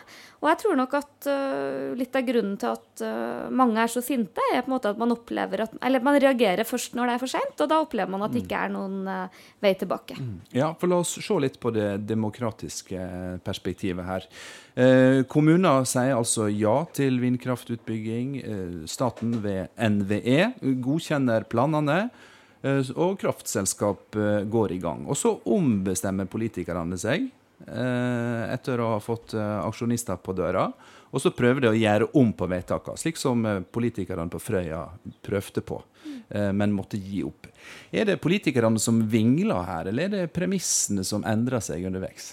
Og 0.41 0.47
jeg 0.49 0.59
tror 0.63 0.77
nok 0.79 0.93
at 0.97 1.27
uh, 1.29 1.91
litt 1.93 2.15
av 2.17 2.23
grunnen 2.25 2.55
til 2.57 2.71
at 2.71 3.03
uh, 3.05 3.51
mange 3.53 3.77
er 3.77 3.91
så 3.91 4.01
sinte, 4.01 4.41
er 4.49 4.63
på 4.63 4.71
en 4.71 4.73
måte 4.73 4.89
at 4.89 4.97
man 4.97 5.13
opplever 5.13 5.61
at 5.67 5.75
Eller 5.85 6.01
man 6.01 6.17
reagerer 6.17 6.65
først 6.65 6.95
når 6.97 7.11
det 7.11 7.13
er 7.13 7.21
for 7.21 7.29
seint, 7.29 7.61
og 7.61 7.69
da 7.69 7.77
opplever 7.83 8.09
man 8.09 8.25
at 8.25 8.33
det 8.33 8.41
ikke 8.41 8.63
er 8.65 8.73
noen 8.73 9.05
vei 9.61 9.75
tilbake. 9.77 10.17
Mm. 10.17 10.39
Ja, 10.57 10.71
for 10.81 10.89
la 10.89 10.97
oss 11.03 11.13
se 11.21 11.37
litt 11.43 11.59
på 11.61 11.69
det 11.75 11.91
demokratiske 12.09 13.05
perspektivet 13.45 14.07
her. 14.07 14.25
Eh, 14.73 15.21
kommuner 15.27 15.83
sier 15.89 16.15
altså 16.15 16.47
ja 16.49 16.81
til 16.95 17.19
vindkraftutbygging. 17.21 18.35
Eh, 18.41 18.75
staten 18.89 19.37
ved 19.43 19.71
NVE 19.77 20.53
godkjenner 20.83 21.45
planene. 21.51 22.05
Eh, 22.61 22.91
og 22.95 23.19
kraftselskap 23.21 24.15
eh, 24.15 24.41
går 24.49 24.75
i 24.75 24.81
gang. 24.81 25.05
Og 25.09 25.17
så 25.17 25.33
ombestemmer 25.49 26.29
politikerne 26.29 26.97
seg 27.01 27.27
eh, 27.65 28.43
etter 28.53 28.81
å 28.81 28.95
ha 28.95 28.99
fått 29.01 29.35
aksjonister 29.37 30.21
på 30.21 30.35
døra. 30.37 30.67
Og 31.11 31.19
så 31.19 31.33
prøver 31.35 31.65
de 31.65 31.71
å 31.71 31.75
gjøre 31.75 32.11
om 32.21 32.29
på 32.37 32.47
vedtakene, 32.47 32.99
slik 32.99 33.17
som 33.19 33.43
politikerne 33.67 34.31
på 34.31 34.39
Frøya 34.39 34.85
prøvde 35.19 35.59
på, 35.59 35.81
men 36.55 36.71
måtte 36.71 36.95
gi 36.95 37.19
opp. 37.27 37.49
Er 37.91 38.07
det 38.07 38.21
politikerne 38.23 38.79
som 38.79 39.01
vingler 39.11 39.65
her, 39.67 39.89
eller 39.91 40.07
er 40.07 40.13
det 40.13 40.31
premissene 40.31 41.03
som 41.03 41.25
endrer 41.27 41.59
seg 41.59 41.83
underveis? 41.89 42.29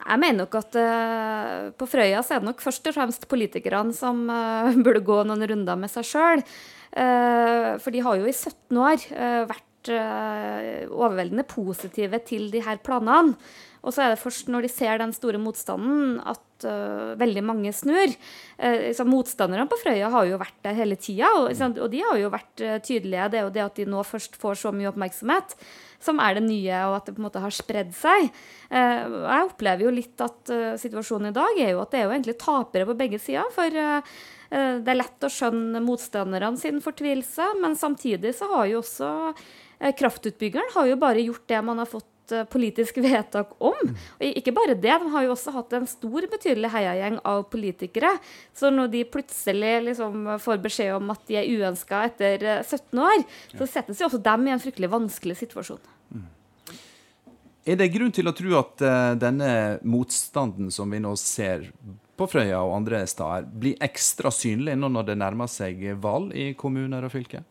Jeg 0.00 0.20
mener 0.20 0.42
nok 0.42 0.58
at 0.60 0.76
uh, 0.80 1.70
på 1.76 1.88
Frøya 1.88 2.20
så 2.24 2.36
er 2.36 2.42
det 2.42 2.48
nok 2.48 2.62
først 2.64 2.88
og 2.88 2.96
fremst 2.96 3.26
politikerne 3.30 3.96
som 3.96 4.22
uh, 4.28 4.68
burde 4.84 5.02
gå 5.04 5.22
noen 5.28 5.48
runder 5.48 5.80
med 5.80 5.92
seg 5.92 6.08
sjøl. 6.08 6.44
Eh, 6.90 7.72
for 7.78 7.94
de 7.94 8.04
har 8.04 8.18
jo 8.18 8.26
i 8.26 8.34
17 8.34 8.80
år 8.82 9.08
eh, 9.14 9.42
vært 9.50 9.90
eh, 9.94 10.86
overveldende 10.90 11.46
positive 11.48 12.22
til 12.26 12.48
de 12.52 12.62
her 12.66 12.80
planene. 12.84 13.36
Og 13.80 13.94
så 13.94 14.04
er 14.04 14.12
det 14.12 14.20
først 14.20 14.50
når 14.52 14.66
de 14.66 14.70
ser 14.72 15.00
den 15.00 15.12
store 15.16 15.40
motstanden, 15.40 16.18
at 16.20 16.66
uh, 16.68 17.16
veldig 17.20 17.42
mange 17.48 17.72
snur. 17.72 18.12
Uh, 18.60 19.04
motstanderne 19.08 19.64
på 19.70 19.78
Frøya 19.80 20.10
har 20.12 20.26
jo 20.28 20.40
vært 20.40 20.58
der 20.66 20.76
hele 20.76 20.98
tida, 21.00 21.30
og, 21.38 21.54
og, 21.70 21.86
de 21.92 22.02
har 22.04 22.18
jo 22.20 22.32
vært 22.32 22.64
uh, 22.64 22.74
tydelige. 22.84 23.30
Det 23.32 23.40
er 23.40 23.46
jo 23.46 23.54
det 23.54 23.64
at 23.64 23.80
de 23.80 23.86
nå 23.88 24.02
først 24.04 24.36
får 24.40 24.60
så 24.60 24.72
mye 24.76 24.90
oppmerksomhet, 24.90 25.56
som 26.00 26.20
er 26.20 26.36
det 26.36 26.44
nye, 26.44 26.82
og 26.90 26.98
at 26.98 27.08
det 27.08 27.16
på 27.16 27.22
en 27.22 27.28
måte 27.28 27.44
har 27.44 27.54
spredd 27.54 27.94
seg. 27.96 28.28
jeg 28.72 29.48
opplever 29.50 29.84
jo 29.84 29.90
litt 29.92 30.22
at 30.24 30.52
situasjonen 30.80 31.28
i 31.28 31.34
dag 31.36 31.58
er 31.60 31.74
jo 31.74 31.82
at 31.82 31.92
det 31.92 31.98
er 31.98 32.06
jo 32.06 32.14
egentlig 32.14 32.38
tapere 32.40 32.86
på 32.88 32.96
begge 32.96 33.20
sider. 33.20 33.50
for 33.52 33.76
det 34.50 34.90
er 34.90 34.98
lett 34.98 35.26
å 35.26 35.30
skjønne 35.30 35.82
motstanderne 35.84 36.58
sin 36.58 36.80
fortvilelse, 36.82 37.52
men 37.62 37.76
samtidig 37.78 38.34
så 38.34 38.48
har 38.50 38.70
jo 38.70 38.80
også 38.80 39.10
eh, 39.30 39.92
kraftutbyggeren 39.96 40.72
har 40.74 40.88
jo 40.90 40.96
bare 40.98 41.22
gjort 41.22 41.46
det 41.52 41.60
man 41.62 41.78
har 41.78 41.86
fått 41.90 42.34
eh, 42.34 42.48
politisk 42.50 42.98
vedtak 43.06 43.52
om. 43.62 43.92
Og 44.18 44.26
ikke 44.26 44.54
bare 44.56 44.74
det, 44.74 44.96
de 45.04 45.12
har 45.14 45.26
jo 45.26 45.36
også 45.36 45.54
hatt 45.54 45.78
en 45.78 45.86
stor, 45.90 46.26
betydelig 46.32 46.72
heiagjeng 46.74 47.20
av 47.30 47.44
politikere. 47.52 48.16
Så 48.56 48.72
når 48.74 48.90
de 48.96 49.04
plutselig 49.12 49.76
liksom 49.92 50.34
får 50.42 50.60
beskjed 50.66 50.96
om 50.98 51.14
at 51.14 51.22
de 51.30 51.38
er 51.38 51.54
uønska 51.54 52.02
etter 52.10 52.48
17 52.64 53.06
år, 53.06 53.24
så 53.54 53.70
settes 53.70 54.02
jo 54.02 54.10
også 54.10 54.22
dem 54.26 54.50
i 54.50 54.54
en 54.56 54.62
fryktelig 54.66 54.90
vanskelig 54.90 55.38
situasjon. 55.44 55.82
Mm. 56.10 56.28
Er 57.70 57.78
det 57.78 57.92
grunn 57.94 58.10
til 58.10 58.26
å 58.26 58.34
tro 58.34 58.54
at 58.58 58.82
uh, 58.82 59.14
denne 59.20 59.78
motstanden 59.86 60.72
som 60.74 60.90
vi 60.90 60.98
nå 61.02 61.12
ser 61.20 61.68
på 62.20 62.28
Frøya 62.28 62.60
og 62.60 62.76
andre 62.82 63.04
steder 63.08 63.48
blir 63.62 63.80
ekstra 63.82 64.32
synlig 64.34 64.76
nå 64.76 64.90
når 64.92 65.10
det 65.10 65.18
nærmer 65.22 65.48
seg 65.50 65.80
valg 66.02 66.36
i 66.36 66.52
kommuner 66.58 67.06
og 67.06 67.14
fylker? 67.14 67.46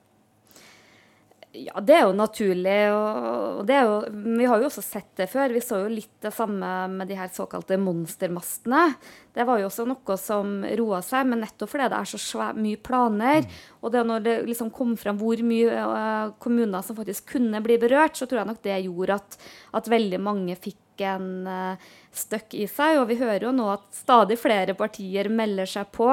Ja, 1.58 1.82
det 1.82 1.96
er 1.98 2.04
jo 2.06 2.14
naturlig. 2.14 2.92
og 2.94 3.66
jo, 3.66 3.94
Vi 4.38 4.46
har 4.46 4.62
jo 4.62 4.68
også 4.68 4.84
sett 4.86 5.10
det 5.18 5.26
før. 5.32 5.50
Vi 5.50 5.64
så 5.66 5.82
jo 5.82 5.90
litt 5.90 6.22
det 6.22 6.32
samme 6.36 6.70
med 6.94 7.10
de 7.10 7.18
her 7.18 7.32
såkalte 7.34 7.80
monstermastene. 7.82 8.84
Det 9.34 9.46
var 9.46 9.62
jo 9.62 9.70
også 9.70 9.86
noe 9.88 10.18
som 10.20 10.60
roa 10.80 11.00
seg, 11.06 11.28
men 11.30 11.44
nettopp 11.44 11.70
fordi 11.72 11.88
det 11.92 12.02
er 12.02 12.10
så 12.10 12.20
svær, 12.22 12.58
mye 12.58 12.80
planer. 12.82 13.46
Mm. 13.46 13.56
Og 13.84 13.94
det 13.94 14.04
når 14.10 14.26
det 14.26 14.36
liksom 14.50 14.74
kom 14.74 14.96
fram 15.00 15.20
hvor 15.22 15.42
mye 15.46 15.86
uh, 15.86 16.36
kommuner 16.42 16.86
som 16.86 16.98
faktisk 16.98 17.36
kunne 17.36 17.62
bli 17.64 17.78
berørt, 17.82 18.18
så 18.18 18.28
tror 18.28 18.42
jeg 18.42 18.52
nok 18.52 18.62
det 18.66 18.82
gjorde 18.88 19.20
at, 19.22 19.40
at 19.78 19.92
veldig 19.94 20.22
mange 20.26 20.58
fikk 20.60 21.06
en 21.06 21.30
uh, 21.48 21.94
støkk 22.12 22.58
i 22.58 22.66
seg. 22.68 22.98
Og 23.04 23.08
vi 23.12 23.20
hører 23.22 23.48
jo 23.48 23.54
nå 23.56 23.70
at 23.76 23.86
stadig 23.96 24.40
flere 24.42 24.76
partier 24.78 25.30
melder 25.32 25.70
seg 25.70 25.94
på. 25.96 26.10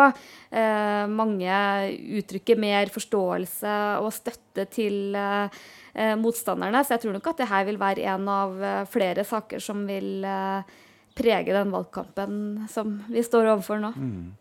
Uh, 0.53 1.05
mange 1.11 1.59
uttrykker 2.21 2.61
mer 2.61 2.93
forståelse 2.95 3.81
og 4.05 4.13
støtte 4.15 4.69
til 4.73 5.19
motstanderne. 6.21 6.83
Så 6.85 6.93
jeg 6.93 7.07
tror 7.07 7.15
nok 7.17 7.29
at 7.31 7.39
det 7.41 7.47
her 7.49 7.63
vil 7.65 7.79
være 7.81 8.05
en 8.13 8.27
av 8.29 8.59
flere 8.93 9.23
saker 9.25 9.63
som 9.65 9.87
vil 9.89 10.27
eh, 10.29 10.75
prege 11.17 11.55
den 11.55 11.73
valgkampen 11.73 12.39
som 12.71 12.99
vi 13.09 13.25
står 13.25 13.49
overfor 13.55 13.81
nå. 13.81 13.93
Mm. 13.97 14.33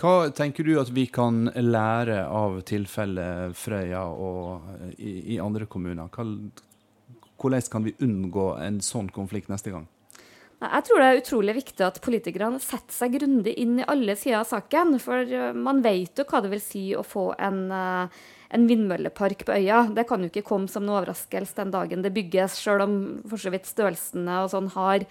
Hva 0.00 0.30
tenker 0.34 0.66
du 0.66 0.74
at 0.80 0.90
vi 0.94 1.06
kan 1.12 1.46
lære 1.54 2.24
av 2.26 2.60
tilfellet 2.66 3.54
Frøya 3.58 4.04
og 4.10 4.94
i, 4.98 5.36
i 5.36 5.40
andre 5.42 5.68
kommuner? 5.70 6.10
Hva, 6.10 6.26
hvordan 7.40 7.68
kan 7.70 7.86
vi 7.86 7.96
unngå 8.02 8.54
en 8.62 8.80
sånn 8.84 9.10
konflikt 9.14 9.52
neste 9.52 9.74
gang? 9.74 9.86
Jeg 10.64 10.86
tror 10.86 11.00
det 11.00 11.06
er 11.06 11.18
utrolig 11.20 11.54
viktig 11.58 11.84
at 11.84 11.98
politikerne 12.04 12.60
setter 12.62 12.94
seg 12.94 13.18
grundig 13.18 13.52
inn 13.60 13.80
i 13.82 13.88
alle 13.90 14.14
sider 14.16 14.40
av 14.40 14.48
saken. 14.48 14.96
For 15.02 15.26
eh, 15.26 15.52
man 15.56 15.82
vet 15.84 16.20
jo 16.20 16.26
hva 16.30 16.40
det 16.44 16.52
vil 16.54 16.62
si 16.62 16.84
å 16.96 17.04
få 17.04 17.26
en, 17.42 17.66
eh, 17.74 18.22
en 18.54 18.66
vindmøllepark 18.70 19.44
på 19.44 19.58
øya. 19.58 19.84
Det 19.94 20.06
kan 20.08 20.24
jo 20.24 20.30
ikke 20.32 20.46
komme 20.46 20.70
som 20.72 20.86
noen 20.86 21.02
overraskelse 21.02 21.58
den 21.58 21.74
dagen 21.74 22.04
det 22.06 22.14
bygges, 22.16 22.56
sjøl 22.62 22.86
om 22.86 22.96
for 23.28 23.40
så 23.40 23.52
vidt 23.52 23.68
størrelsene 23.68 24.40
og 24.44 24.52
sånn 24.54 24.70
har 24.76 25.04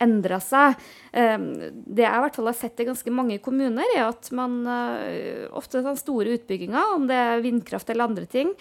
endra 0.00 0.40
seg. 0.42 0.76
Ehm, 1.12 1.48
det 1.84 2.04
jeg 2.04 2.12
i 2.12 2.22
hvert 2.24 2.36
fall 2.38 2.50
har 2.50 2.56
sett 2.56 2.80
i 2.80 2.86
ganske 2.88 3.12
mange 3.14 3.38
kommuner, 3.44 3.86
er 3.96 4.06
at 4.08 4.30
man 4.36 4.60
eh, 4.64 5.46
ofte 5.56 5.82
sånn 5.84 5.98
store 6.00 6.36
utbygginger, 6.38 6.94
om 6.96 7.08
det 7.10 7.18
er 7.18 7.44
vindkraft 7.44 7.90
eller 7.92 8.08
andre 8.08 8.26
ting, 8.30 8.52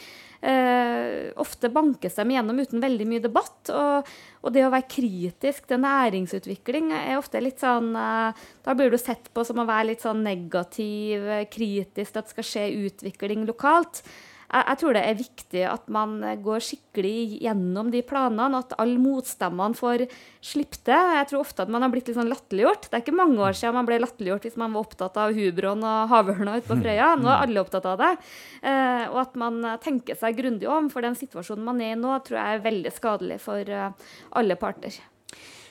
eh, 0.41 1.29
ofte 1.39 1.71
bankes 1.73 2.17
dem 2.19 2.33
gjennom 2.35 2.59
uten 2.59 2.83
veldig 2.83 3.09
mye 3.09 3.25
debatt. 3.25 3.59
Og, 3.73 4.09
og, 4.41 4.49
det 4.55 4.65
å 4.67 4.73
være 4.73 4.89
kritisk 4.91 5.69
til 5.69 5.83
næringsutvikling 5.83 6.93
er 6.95 7.19
ofte 7.19 7.43
litt 7.43 7.61
sånn 7.63 7.91
eh, 7.97 8.47
Da 8.65 8.75
blir 8.77 8.91
du 8.91 8.99
sett 9.01 9.31
på 9.33 9.43
som 9.47 9.61
å 9.61 9.67
være 9.67 9.91
litt 9.93 10.03
sånn 10.05 10.25
negativ, 10.25 11.29
kritisk 11.53 12.13
til 12.13 12.21
at 12.21 12.27
det 12.27 12.35
skal 12.35 12.51
skje 12.51 12.67
utvikling 12.89 13.47
lokalt 13.49 14.03
jeg, 14.49 14.63
jeg, 14.65 14.79
tror 14.81 14.95
det 14.97 15.03
er 15.05 15.19
viktig 15.19 15.63
at 15.69 15.89
man 15.93 16.15
går 16.43 16.63
skikkelig 16.65 17.39
gjennom 17.43 17.91
de 17.93 18.01
planene, 18.05 18.61
at 18.63 18.73
alle 18.81 18.97
motstemmene 19.01 19.77
får 19.77 20.05
slippe 20.41 20.81
det. 20.89 20.97
Jeg 21.19 21.29
tror 21.29 21.43
ofte 21.43 21.65
at 21.65 21.73
man 21.73 21.85
har 21.85 21.93
blitt 21.93 22.09
litt 22.09 22.17
sånn 22.17 22.31
latterliggjort. 22.31 22.87
Det 22.89 22.97
er 22.97 23.03
ikke 23.05 23.17
mange 23.19 23.43
år 23.45 23.57
siden 23.57 23.77
man 23.77 23.89
ble 23.89 23.99
latterliggjort 24.01 24.47
hvis 24.47 24.57
man 24.61 24.73
var 24.73 24.87
opptatt 24.87 25.19
av 25.21 25.37
hubroen 25.37 25.85
og 25.85 26.15
havørna 26.15 26.57
ute 26.57 26.67
på 26.69 26.79
mm. 26.79 26.83
Frøya. 26.85 27.11
Nå 27.19 27.29
er 27.29 27.45
alle 27.45 27.63
opptatt 27.63 27.87
av 27.91 28.01
det. 28.01 28.11
Eh, 28.63 29.05
og 29.11 29.21
at 29.25 29.39
man 29.39 29.61
tenker 29.83 30.17
seg 30.19 30.39
grundig 30.39 30.69
om, 30.71 30.89
for 30.93 31.05
den 31.05 31.17
situasjonen 31.19 31.69
man 31.69 31.85
er 31.85 31.93
i 31.93 31.99
nå, 31.99 32.17
tror 32.25 32.41
jeg 32.41 32.57
er 32.57 32.65
veldig 32.65 32.93
skadelig 32.95 33.39
for 33.43 33.73
uh, 33.73 33.91
alle 34.39 34.57
parter. 34.59 34.97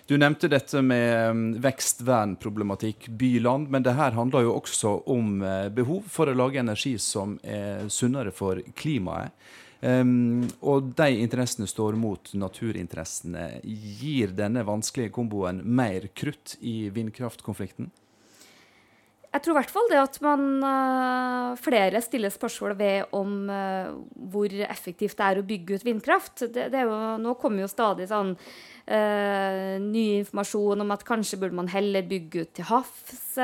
Du 0.09 0.15
nevnte 0.17 0.49
dette 0.49 0.81
med 0.81 1.31
um, 1.31 1.41
vekstvernproblematikk 1.61 3.11
by-land, 3.21 3.69
men 3.69 3.85
det 3.85 3.93
her 3.99 4.15
handler 4.17 4.47
jo 4.47 4.55
også 4.57 4.95
om 5.13 5.43
eh, 5.45 5.67
behov 5.69 6.07
for 6.09 6.31
å 6.31 6.37
lage 6.37 6.63
energi 6.63 6.95
som 6.97 7.35
er 7.45 7.91
sunnere 7.93 8.33
for 8.33 8.63
klimaet. 8.73 9.37
Um, 9.85 10.49
og 10.65 10.95
de 10.97 11.21
interessene 11.21 11.69
står 11.69 12.01
mot 12.01 12.33
naturinteressene. 12.41 13.61
Gir 14.01 14.33
denne 14.35 14.65
vanskelige 14.67 15.13
komboen 15.13 15.61
mer 15.63 16.09
krutt 16.17 16.57
i 16.65 16.89
vindkraftkonflikten? 16.89 17.93
Jeg 19.29 19.45
tror 19.45 19.53
i 19.53 19.59
hvert 19.59 19.73
fall 19.75 19.91
det 19.93 20.01
at 20.01 20.17
man 20.25 20.45
uh, 20.65 21.53
flere 21.61 22.01
stiller 22.01 22.33
spørsmål 22.33 22.73
ved 22.79 23.13
om 23.15 23.35
uh, 23.53 23.93
hvor 24.33 24.57
effektivt 24.65 25.21
det 25.21 25.27
er 25.27 25.43
å 25.43 25.47
bygge 25.53 25.77
ut 25.77 25.85
vindkraft. 25.85 26.47
Det, 26.49 26.71
det 26.73 26.87
jo, 26.89 26.97
nå 27.21 27.37
kommer 27.37 27.67
jo 27.67 27.69
stadig 27.69 28.09
sånn 28.09 28.33
ny 28.89 30.05
informasjon 30.23 30.81
om 30.81 30.95
at 30.95 31.03
kanskje 31.05 31.37
burde 31.43 31.59
man 31.59 31.67
heller 31.69 32.07
bygge 32.09 32.47
ut 32.47 32.55
til 32.57 32.65
havs. 32.71 33.35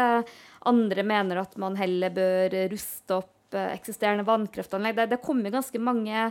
Andre 0.64 1.04
mener 1.04 1.42
at 1.42 1.58
man 1.60 1.76
heller 1.76 2.14
bør 2.14 2.54
ruste 2.72 3.18
opp 3.18 3.34
uh, 3.54 3.72
eksisterende 3.74 4.24
vannkraftanlegg. 4.26 4.96
Det, 4.96 5.06
det 5.12 5.20
kommer 5.24 5.50
ganske 5.52 5.78
mange 5.82 6.30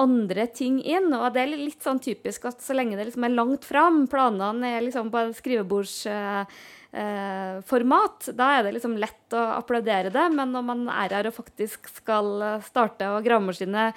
andre 0.00 0.46
ting 0.54 0.80
inn. 0.82 1.14
Og 1.14 1.32
det 1.34 1.40
er 1.42 1.48
litt 1.54 1.82
sånn 1.84 2.00
typisk 2.02 2.44
at 2.50 2.62
så 2.64 2.72
lenge 2.76 2.96
det 2.98 3.06
liksom 3.08 3.24
er 3.26 3.36
langt 3.36 3.64
fram, 3.68 3.96
planene 4.10 4.66
er 4.76 4.82
liksom 4.86 5.06
på 5.12 5.18
skrivebordsformat, 5.38 8.16
da 8.38 8.46
er 8.56 8.60
det 8.66 8.74
liksom 8.78 8.94
lett 9.02 9.28
å 9.36 9.38
applaudere 9.58 10.10
det. 10.14 10.26
Men 10.34 10.48
når 10.56 10.64
man 10.72 10.80
er 10.94 11.10
her 11.18 11.26
og 11.30 11.36
faktisk 11.36 11.78
skal 12.00 12.26
starte 12.66 13.04
og 13.12 13.24
gravemaskinet 13.26 13.88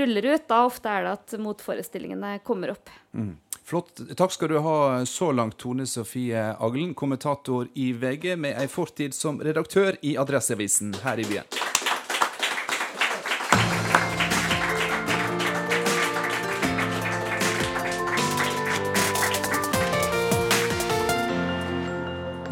ruller 0.00 0.24
ut, 0.32 0.44
da 0.50 0.58
ofte 0.66 0.86
er 0.90 1.00
det 1.06 1.12
at 1.18 1.28
motforestillingene 1.42 2.30
kommer 2.46 2.68
opp. 2.74 2.86
Mm. 3.14 3.34
Flott. 3.70 4.00
Takk 4.16 4.32
skal 4.32 4.48
du 4.48 4.58
ha 4.58 5.06
så 5.06 5.32
langt, 5.32 5.58
Tone 5.62 5.86
Sofie 5.86 6.56
Aglen, 6.58 6.94
kommentator 6.94 7.68
i 7.74 7.92
VG, 7.92 8.34
med 8.36 8.58
ei 8.58 8.66
fortid 8.66 9.14
som 9.14 9.38
redaktør 9.38 9.94
i 10.02 10.16
Adresseavisen 10.18 10.96
her 11.04 11.22
i 11.22 11.28
byen. 11.30 11.69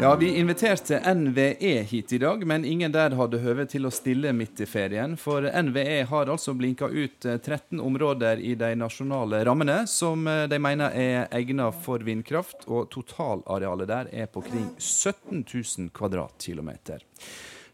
Ja, 0.01 0.15
Vi 0.15 0.35
inviterte 0.35 1.13
NVE 1.13 1.83
hit 1.83 2.13
i 2.13 2.17
dag, 2.17 2.47
men 2.47 2.65
ingen 2.65 2.91
der 2.91 3.11
hadde 3.19 3.41
høve 3.43 3.65
til 3.67 3.83
å 3.83 3.91
stille 3.91 4.31
midt 4.31 4.61
i 4.63 4.67
ferien. 4.69 5.17
For 5.19 5.43
NVE 5.43 6.05
har 6.07 6.29
altså 6.31 6.53
blinka 6.55 6.87
ut 6.87 7.25
13 7.25 7.57
eh, 7.59 7.81
områder 7.83 8.39
i 8.39 8.53
de 8.55 8.69
nasjonale 8.79 9.41
rammene 9.43 9.81
som 9.91 10.23
eh, 10.23 10.45
de 10.47 10.59
mener 10.63 10.95
er 10.95 11.25
egnet 11.35 11.75
for 11.83 12.05
vindkraft, 12.07 12.63
og 12.71 12.87
totalarealet 12.93 13.89
der 13.91 14.11
er 14.23 14.29
på 14.31 14.45
kring 14.45 14.69
17 14.77 15.43
000 15.43 15.89
kvadratkilometer. 15.91 17.03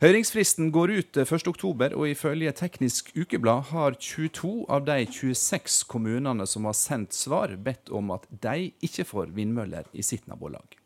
Høringsfristen 0.01 0.71
går 0.73 0.95
ut 0.95 1.19
1.10, 1.21 1.83
eh, 1.85 1.93
og 1.93 2.07
ifølge 2.09 2.55
Teknisk 2.57 3.11
Ukeblad 3.13 3.69
har 3.69 3.99
22 3.99 4.65
av 4.65 4.89
de 4.89 4.97
26 5.05 5.83
kommunene 5.93 6.49
som 6.49 6.65
har 6.65 6.73
sendt 6.73 7.13
svar, 7.13 7.53
bedt 7.53 7.93
om 7.93 8.09
at 8.17 8.25
de 8.33 8.71
ikke 8.81 9.05
får 9.13 9.29
vindmøller 9.37 9.85
i 9.93 10.01
sitt 10.01 10.25
nabolag. 10.25 10.81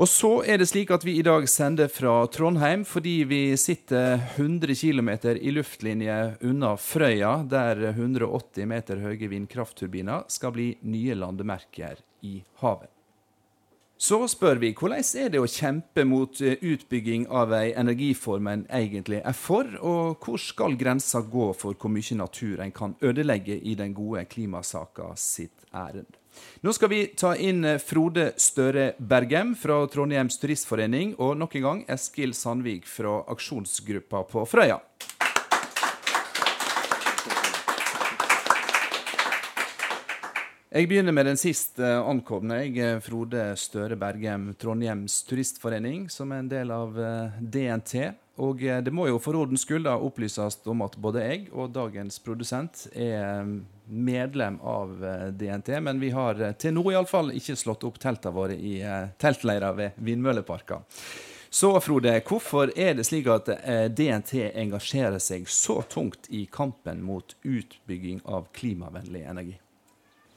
Og 0.00 0.08
så 0.08 0.28
er 0.48 0.56
det 0.56 0.70
slik 0.70 0.88
at 0.94 1.02
vi 1.04 1.18
i 1.20 1.24
dag 1.26 1.44
sender 1.50 1.90
fra 1.92 2.22
Trondheim 2.32 2.86
fordi 2.88 3.18
vi 3.28 3.40
sitter 3.60 4.14
100 4.38 4.72
km 4.80 5.10
i 5.36 5.50
luftlinje 5.52 6.14
unna 6.48 6.70
Frøya, 6.80 7.34
der 7.44 7.82
180 7.90 8.64
meter 8.70 9.02
høye 9.04 9.28
vindkraftturbiner 9.28 10.24
skal 10.32 10.54
bli 10.56 10.70
nye 10.88 11.18
landemerker 11.20 12.00
i 12.24 12.38
havet. 12.62 12.88
Så 14.00 14.22
spør 14.32 14.62
vi 14.62 14.70
hvordan 14.72 15.04
er 15.20 15.28
det 15.34 15.42
å 15.44 15.50
kjempe 15.52 16.06
mot 16.08 16.40
eh, 16.40 16.56
utbygging 16.56 17.26
av 17.28 17.52
ei 17.52 17.74
energiform 17.76 18.48
en 18.48 18.62
egentlig 18.72 19.20
er 19.20 19.36
for, 19.36 19.68
og 19.84 20.24
hvor 20.24 20.40
skal 20.40 20.80
grensa 20.80 21.20
gå 21.20 21.50
for 21.52 21.76
hvor 21.76 21.92
mye 21.92 22.16
natur 22.16 22.64
en 22.64 22.72
kan 22.72 22.96
ødelegge 23.04 23.60
i 23.60 23.76
den 23.76 23.92
gode 23.92 24.24
klimasaka 24.32 25.12
sitt 25.20 25.68
ærend? 25.76 26.16
Nå 26.60 26.74
skal 26.76 26.92
vi 26.92 27.00
ta 27.16 27.32
inn 27.36 27.64
eh, 27.64 27.80
Frode 27.80 28.30
Støre 28.40 28.92
Bergem 28.98 29.54
fra 29.56 29.80
Trondheims 29.88 30.40
Turistforening, 30.42 31.14
og 31.18 31.38
nok 31.40 31.56
en 31.56 31.66
gang 31.66 31.82
Eskil 31.90 32.34
Sandvik 32.36 32.88
fra 32.88 33.22
aksjonsgruppa 33.32 34.24
på 34.28 34.44
Frøya. 34.48 34.80
Jeg 40.70 40.86
begynner 40.86 41.10
med 41.10 41.26
den 41.26 41.38
sist 41.40 41.80
ankomne. 41.82 42.60
Jeg 42.62 43.00
Frode 43.02 43.48
Støre 43.58 43.96
Bergem, 43.98 44.52
Trondheims 44.54 45.16
Turistforening, 45.26 46.04
som 46.14 46.30
er 46.30 46.44
en 46.44 46.50
del 46.52 46.70
av 46.70 46.94
eh, 46.94 47.40
DNT. 47.42 48.12
Og 48.40 48.62
eh, 48.62 48.78
det 48.78 48.92
må 48.94 49.08
jo 49.08 49.18
for 49.18 49.34
ordens 49.34 49.64
skyld 49.66 49.88
opplyses 49.90 50.60
om 50.70 50.84
at 50.86 50.94
både 50.94 51.24
jeg 51.24 51.48
og 51.50 51.72
dagens 51.74 52.20
produsent 52.22 52.86
er 52.94 53.50
medlem 53.90 54.60
av 54.60 55.04
eh, 55.04 55.26
DNT, 55.26 55.80
men 55.80 56.00
vi 56.00 56.10
har 56.10 56.40
eh, 56.40 56.52
til 56.52 56.74
nå 56.76 56.84
iallfall 56.92 57.32
ikke 57.36 57.56
slått 57.58 57.84
opp 57.88 57.98
teltene 58.02 58.34
våre 58.34 58.56
i 58.56 58.78
eh, 58.82 59.10
teltleirer 59.20 59.76
ved 59.76 59.98
vindmølleparker. 59.98 60.86
Så 61.50 61.72
Frode, 61.82 62.12
hvorfor 62.28 62.70
er 62.78 62.94
det 62.94 63.08
slik 63.08 63.26
at 63.26 63.48
DNT 63.90 64.36
engasjerer 64.54 65.18
seg 65.18 65.48
så 65.50 65.80
tungt 65.82 66.28
i 66.30 66.44
kampen 66.46 67.00
mot 67.02 67.34
utbygging 67.42 68.20
av 68.22 68.46
klimavennlig 68.54 69.24
energi? 69.26 69.56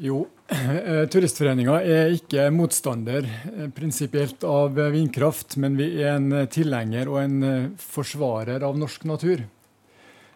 Jo, 0.01 0.23
Turistforeninga 1.13 1.75
er 1.85 2.15
ikke 2.17 2.47
motstander 2.49 3.29
prinsipielt 3.77 4.41
av 4.41 4.73
vindkraft, 4.73 5.53
men 5.61 5.77
vi 5.77 5.91
er 6.01 6.15
en 6.15 6.47
tilhenger 6.49 7.13
og 7.13 7.21
en 7.21 7.69
forsvarer 7.77 8.65
av 8.65 8.81
norsk 8.81 9.05
natur. 9.13 9.45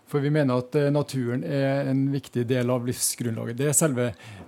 For 0.08 0.24
vi 0.24 0.32
mener 0.32 0.62
at 0.62 0.76
eh, 0.80 0.92
naturen 0.94 1.44
er 1.44 1.90
en 1.92 2.06
viktig 2.14 2.46
del 2.48 2.72
av 2.72 2.88
livsgrunnlaget. 2.88 3.60
Det 3.60 3.68
er 3.70 3.76
selve 3.76 4.08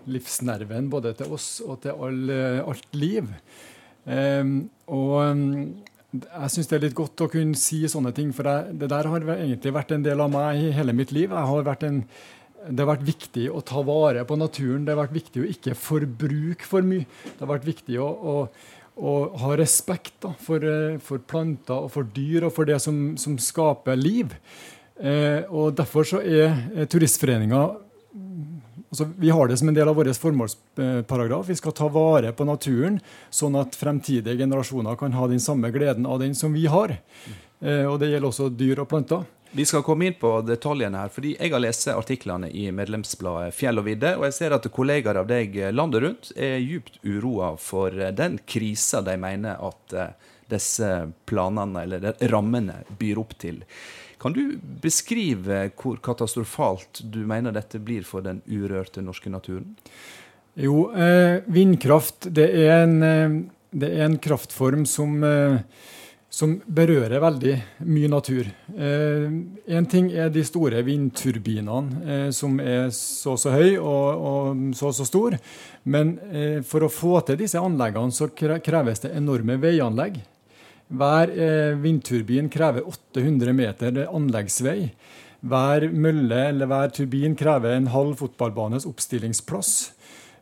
livsnerven 0.09 0.87
både 0.91 1.13
til 1.19 1.35
oss 1.35 1.51
og 1.65 1.81
til 1.83 1.99
all, 2.07 2.23
eh, 2.31 2.63
alt 2.63 2.95
liv. 2.95 3.27
Um, 4.09 4.53
og 4.87 5.35
mm, 5.37 5.63
jeg 6.15 6.51
syns 6.53 6.69
det 6.71 6.77
er 6.77 6.83
litt 6.87 6.97
godt 6.97 7.21
å 7.21 7.29
kunne 7.29 7.59
si 7.59 7.83
sånne 7.91 8.13
ting, 8.17 8.31
for 8.33 8.47
jeg, 8.47 8.73
det 8.81 8.89
der 8.89 9.09
har 9.11 9.25
egentlig 9.35 9.75
vært 9.75 9.91
en 9.93 10.05
del 10.05 10.23
av 10.23 10.31
meg 10.33 10.63
i 10.63 10.71
hele 10.73 10.95
mitt 10.95 11.11
liv. 11.13 11.35
Har 11.35 11.69
en, 11.85 11.99
det 12.65 12.81
har 12.81 12.89
vært 12.95 13.05
viktig 13.07 13.45
å 13.53 13.61
ta 13.61 13.83
vare 13.85 14.23
på 14.25 14.39
naturen. 14.39 14.87
Det 14.87 14.95
har 14.95 15.03
vært 15.03 15.19
viktig 15.19 15.43
å 15.43 15.51
ikke 15.51 15.77
forbruke 15.77 16.65
for 16.65 16.87
mye. 16.87 17.05
Det 17.27 17.43
har 17.43 17.51
vært 17.51 17.69
viktig 17.69 17.99
å, 18.01 18.09
å, 18.09 18.35
å 18.97 19.13
ha 19.43 19.53
respekt 19.59 20.17
da, 20.25 20.33
for, 20.39 20.65
eh, 20.65 20.97
for, 21.03 21.21
planter 21.21 21.85
og 21.85 21.93
for 21.93 22.09
dyr 22.15 22.47
og 22.47 22.55
for 22.57 22.69
det 22.69 22.79
som, 22.83 23.13
som 23.21 23.37
skaper 23.39 23.99
liv. 23.99 24.33
Eh, 24.99 25.45
og 25.47 25.77
Derfor 25.79 26.07
så 26.07 26.19
er 26.23 26.51
eh, 26.75 26.87
Turistforeninga 26.89 27.67
Altså, 28.89 29.05
vi 29.21 29.29
har 29.29 29.45
det 29.47 29.57
som 29.59 29.69
en 29.69 29.75
del 29.77 29.85
av 29.85 29.99
vår 29.99 30.07
formålsparagraf. 30.17 31.43
Vi 31.45 31.55
skal 31.59 31.75
ta 31.77 31.85
vare 31.93 32.31
på 32.33 32.45
naturen, 32.49 32.95
sånn 33.29 33.53
at 33.59 33.75
fremtidige 33.77 34.33
generasjoner 34.39 34.97
kan 34.97 35.13
ha 35.13 35.27
den 35.29 35.43
samme 35.43 35.69
gleden 35.69 36.07
av 36.09 36.17
den 36.23 36.33
som 36.33 36.55
vi 36.57 36.63
har. 36.65 36.95
Eh, 37.61 37.85
og 37.85 37.99
Det 38.01 38.09
gjelder 38.09 38.31
også 38.31 38.49
dyr 38.49 38.81
og 38.81 38.89
planter. 38.89 39.27
Vi 39.51 39.65
skal 39.65 39.85
komme 39.85 40.09
inn 40.09 40.17
på 40.17 40.31
detaljene 40.45 41.03
her, 41.03 41.13
fordi 41.13 41.35
jeg 41.35 41.53
har 41.53 41.61
lest 41.61 41.87
artiklene 41.93 42.49
i 42.49 42.67
medlemsbladet 42.73 43.53
Fjell 43.57 43.81
og 43.81 43.85
vidde, 43.85 44.15
og 44.17 44.25
jeg 44.27 44.37
ser 44.39 44.57
at 44.57 44.67
kollegaer 44.73 45.21
av 45.21 45.29
deg 45.29 45.57
landet 45.73 46.03
rundt 46.05 46.33
er 46.37 46.57
djupt 46.57 46.97
uroa 47.05 47.55
for 47.61 47.93
den 47.93 48.37
krisa 48.45 49.01
de 49.05 49.17
mener 49.21 49.61
at 49.69 49.93
eh, 49.93 50.13
disse 50.49 50.91
planene, 51.29 51.85
eller 51.85 52.29
rammene, 52.33 52.81
byr 52.97 53.21
opp 53.21 53.37
til. 53.37 53.61
Kan 54.19 54.35
du 54.35 54.59
beskrive 54.83 55.69
hvor 55.79 55.99
katastrofalt 56.03 56.99
du 57.07 57.21
mener 57.27 57.55
dette 57.55 57.79
blir 57.79 58.03
for 58.07 58.25
den 58.25 58.41
urørte 58.51 59.03
norske 59.03 59.31
naturen? 59.31 59.77
Jo, 60.59 60.89
eh, 60.91 61.39
vindkraft 61.47 62.27
det 62.35 62.49
er, 62.51 62.83
en, 62.83 62.97
eh, 63.03 63.37
det 63.71 63.93
er, 63.93 64.03
en, 64.09 64.17
kraftform 64.19 64.83
som, 64.85 65.13
eh, 65.23 65.61
som 66.29 66.57
berører 66.67 67.21
veldig 67.23 67.53
mye 67.87 68.09
natur. 68.11 68.49
Én 68.75 69.53
eh, 69.67 69.85
ting 69.87 70.09
er 70.11 70.33
de 70.33 70.43
store 70.43 70.81
vindturbinene, 70.83 72.01
eh, 72.03 72.29
som 72.35 72.59
er 72.59 72.89
så 72.91 73.37
og 73.37 73.39
så 73.39 73.53
høye 73.55 73.77
og, 73.79 74.25
og, 74.31 74.65
så 74.75 74.91
så 74.91 75.07
store. 75.07 75.39
Men 75.85 76.17
eh, 76.27 76.59
for 76.67 76.83
å 76.83 76.91
få 76.91 77.21
til 77.23 77.39
disse 77.39 77.61
anleggene 77.61 78.11
så 78.11 78.27
kreves 78.35 79.05
det 79.05 79.15
enorme 79.15 79.55
veianlegg. 79.63 80.19
Hver 80.89 81.29
eh, 81.29 81.77
vindturbin 81.77 82.49
krever 82.49 82.87
800 82.87 83.53
meter 83.53 84.01
anleggsvei. 84.07 84.89
Hver 85.39 85.85
mølle 85.93 86.41
eller 86.49 86.69
hver 86.69 86.91
turbin 86.95 87.37
krever 87.37 87.77
en 87.77 87.91
halv 87.93 88.17
fotballbanes 88.19 88.87
oppstillingsplass. 88.89 89.73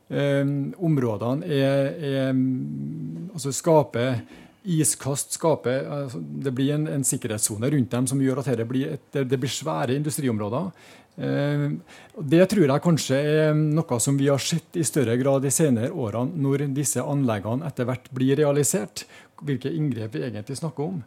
Eh, 0.07 0.43
områdene 0.79 1.47
er, 1.51 1.89
er, 1.99 2.43
altså 3.36 3.51
skaper 3.51 4.21
iskast 4.67 5.36
skaper 5.36 5.83
altså 5.91 6.19
Det 6.19 6.53
blir 6.55 6.73
en, 6.75 6.88
en 6.91 7.03
sikkerhetssone 7.05 7.69
rundt 7.71 7.91
dem 7.91 8.07
som 8.07 8.21
gjør 8.21 8.41
at 8.41 8.53
det 8.60 8.67
blir, 8.67 8.95
et, 8.97 9.19
det 9.27 9.39
blir 9.39 9.51
svære 9.51 9.95
industriområder. 9.95 10.71
Eh, 11.17 11.67
det 12.33 12.43
tror 12.51 12.67
jeg 12.67 12.83
kanskje 12.83 13.19
er 13.19 13.55
noe 13.57 13.99
som 14.03 14.19
vi 14.19 14.29
har 14.31 14.41
sett 14.43 14.77
i 14.77 14.86
større 14.88 15.15
grad 15.19 15.45
de 15.45 15.51
senere 15.53 15.91
årene, 15.91 16.36
når 16.39 16.67
disse 16.75 17.03
anleggene 17.03 17.67
etter 17.67 17.88
hvert 17.89 18.12
blir 18.15 18.38
realisert 18.39 19.07
hvilke 19.45 19.71
inngrep 19.73 20.15
vi 20.15 20.26
egentlig 20.28 20.58
snakker 20.58 20.84
om. 20.84 21.04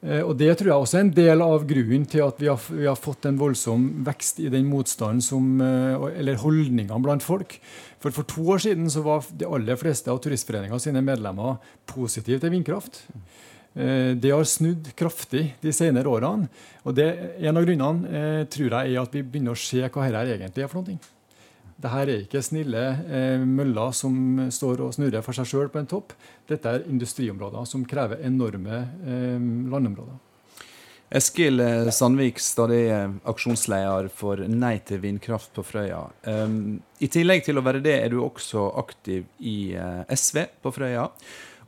Eh, 0.00 0.22
og 0.24 0.36
Det 0.38 0.48
tror 0.56 0.70
jeg 0.70 0.80
også 0.80 0.96
er 0.96 1.04
en 1.04 1.12
del 1.12 1.42
av 1.44 1.66
grunnen 1.68 2.06
til 2.08 2.24
at 2.24 2.40
vi 2.40 2.48
har, 2.48 2.60
vi 2.72 2.88
har 2.88 2.96
fått 2.96 3.26
en 3.28 3.40
voldsom 3.40 3.84
vekst 4.06 4.40
i 4.40 4.48
den 4.48 4.64
motstanden 4.70 5.20
som, 5.20 5.60
eh, 5.60 6.20
eller 6.20 6.40
holdningene 6.40 7.02
blant 7.04 7.22
folk. 7.22 7.58
For 8.00 8.10
For 8.10 8.24
to 8.24 8.42
år 8.42 8.58
siden 8.64 8.88
så 8.88 9.02
var 9.04 9.26
de 9.36 9.44
aller 9.44 9.76
fleste 9.76 10.08
av 10.08 10.20
Turistforeninga 10.20 10.80
sine 10.80 11.04
medlemmer 11.04 11.58
positive 11.86 12.40
til 12.40 12.50
vindkraft. 12.50 13.04
Eh, 13.76 14.14
det 14.14 14.32
har 14.32 14.42
snudd 14.42 14.88
kraftig 14.96 15.52
de 15.60 15.70
senere 15.70 16.08
årene. 16.08 16.48
og 16.84 16.94
det, 16.94 17.36
En 17.38 17.56
av 17.56 17.64
grunnene 17.64 18.48
tror 18.48 18.70
jeg 18.70 18.94
er 18.96 19.02
at 19.02 19.12
vi 19.12 19.22
begynner 19.22 19.52
å 19.52 19.56
se 19.56 19.86
hva 19.86 20.10
dette 20.10 20.38
egentlig 20.38 20.64
er 20.64 20.68
for 20.68 20.82
noe. 20.82 20.98
Dette 21.80 22.00
er 22.02 22.10
ikke 22.26 22.42
snille 22.44 22.80
eh, 23.08 23.40
møller 23.40 23.94
som 23.96 24.14
står 24.52 24.82
og 24.84 24.96
snurrer 24.96 25.24
for 25.24 25.36
seg 25.36 25.48
sjøl 25.48 25.70
på 25.72 25.80
en 25.80 25.88
topp. 25.88 26.12
Dette 26.50 26.68
er 26.68 26.88
industriområder 26.90 27.64
som 27.68 27.86
krever 27.88 28.20
enorme 28.26 28.82
eh, 29.00 29.46
landområder. 29.72 30.18
Eskil 31.10 31.58
eh, 31.60 31.88
Sandvik, 31.90 32.38
stadig 32.38 32.84
eh, 32.92 33.08
aksjonsleder 33.32 34.10
for 34.14 34.44
Nei 34.46 34.76
til 34.86 35.00
vindkraft 35.02 35.50
på 35.56 35.64
Frøya. 35.66 36.04
Um, 36.28 36.76
I 37.02 37.08
tillegg 37.10 37.42
til 37.48 37.58
å 37.58 37.64
være 37.66 37.80
det, 37.82 37.96
er 38.04 38.12
du 38.12 38.20
også 38.22 38.68
aktiv 38.78 39.24
i 39.40 39.72
uh, 39.74 40.04
SV 40.06 40.44
på 40.62 40.70
Frøya. 40.76 41.08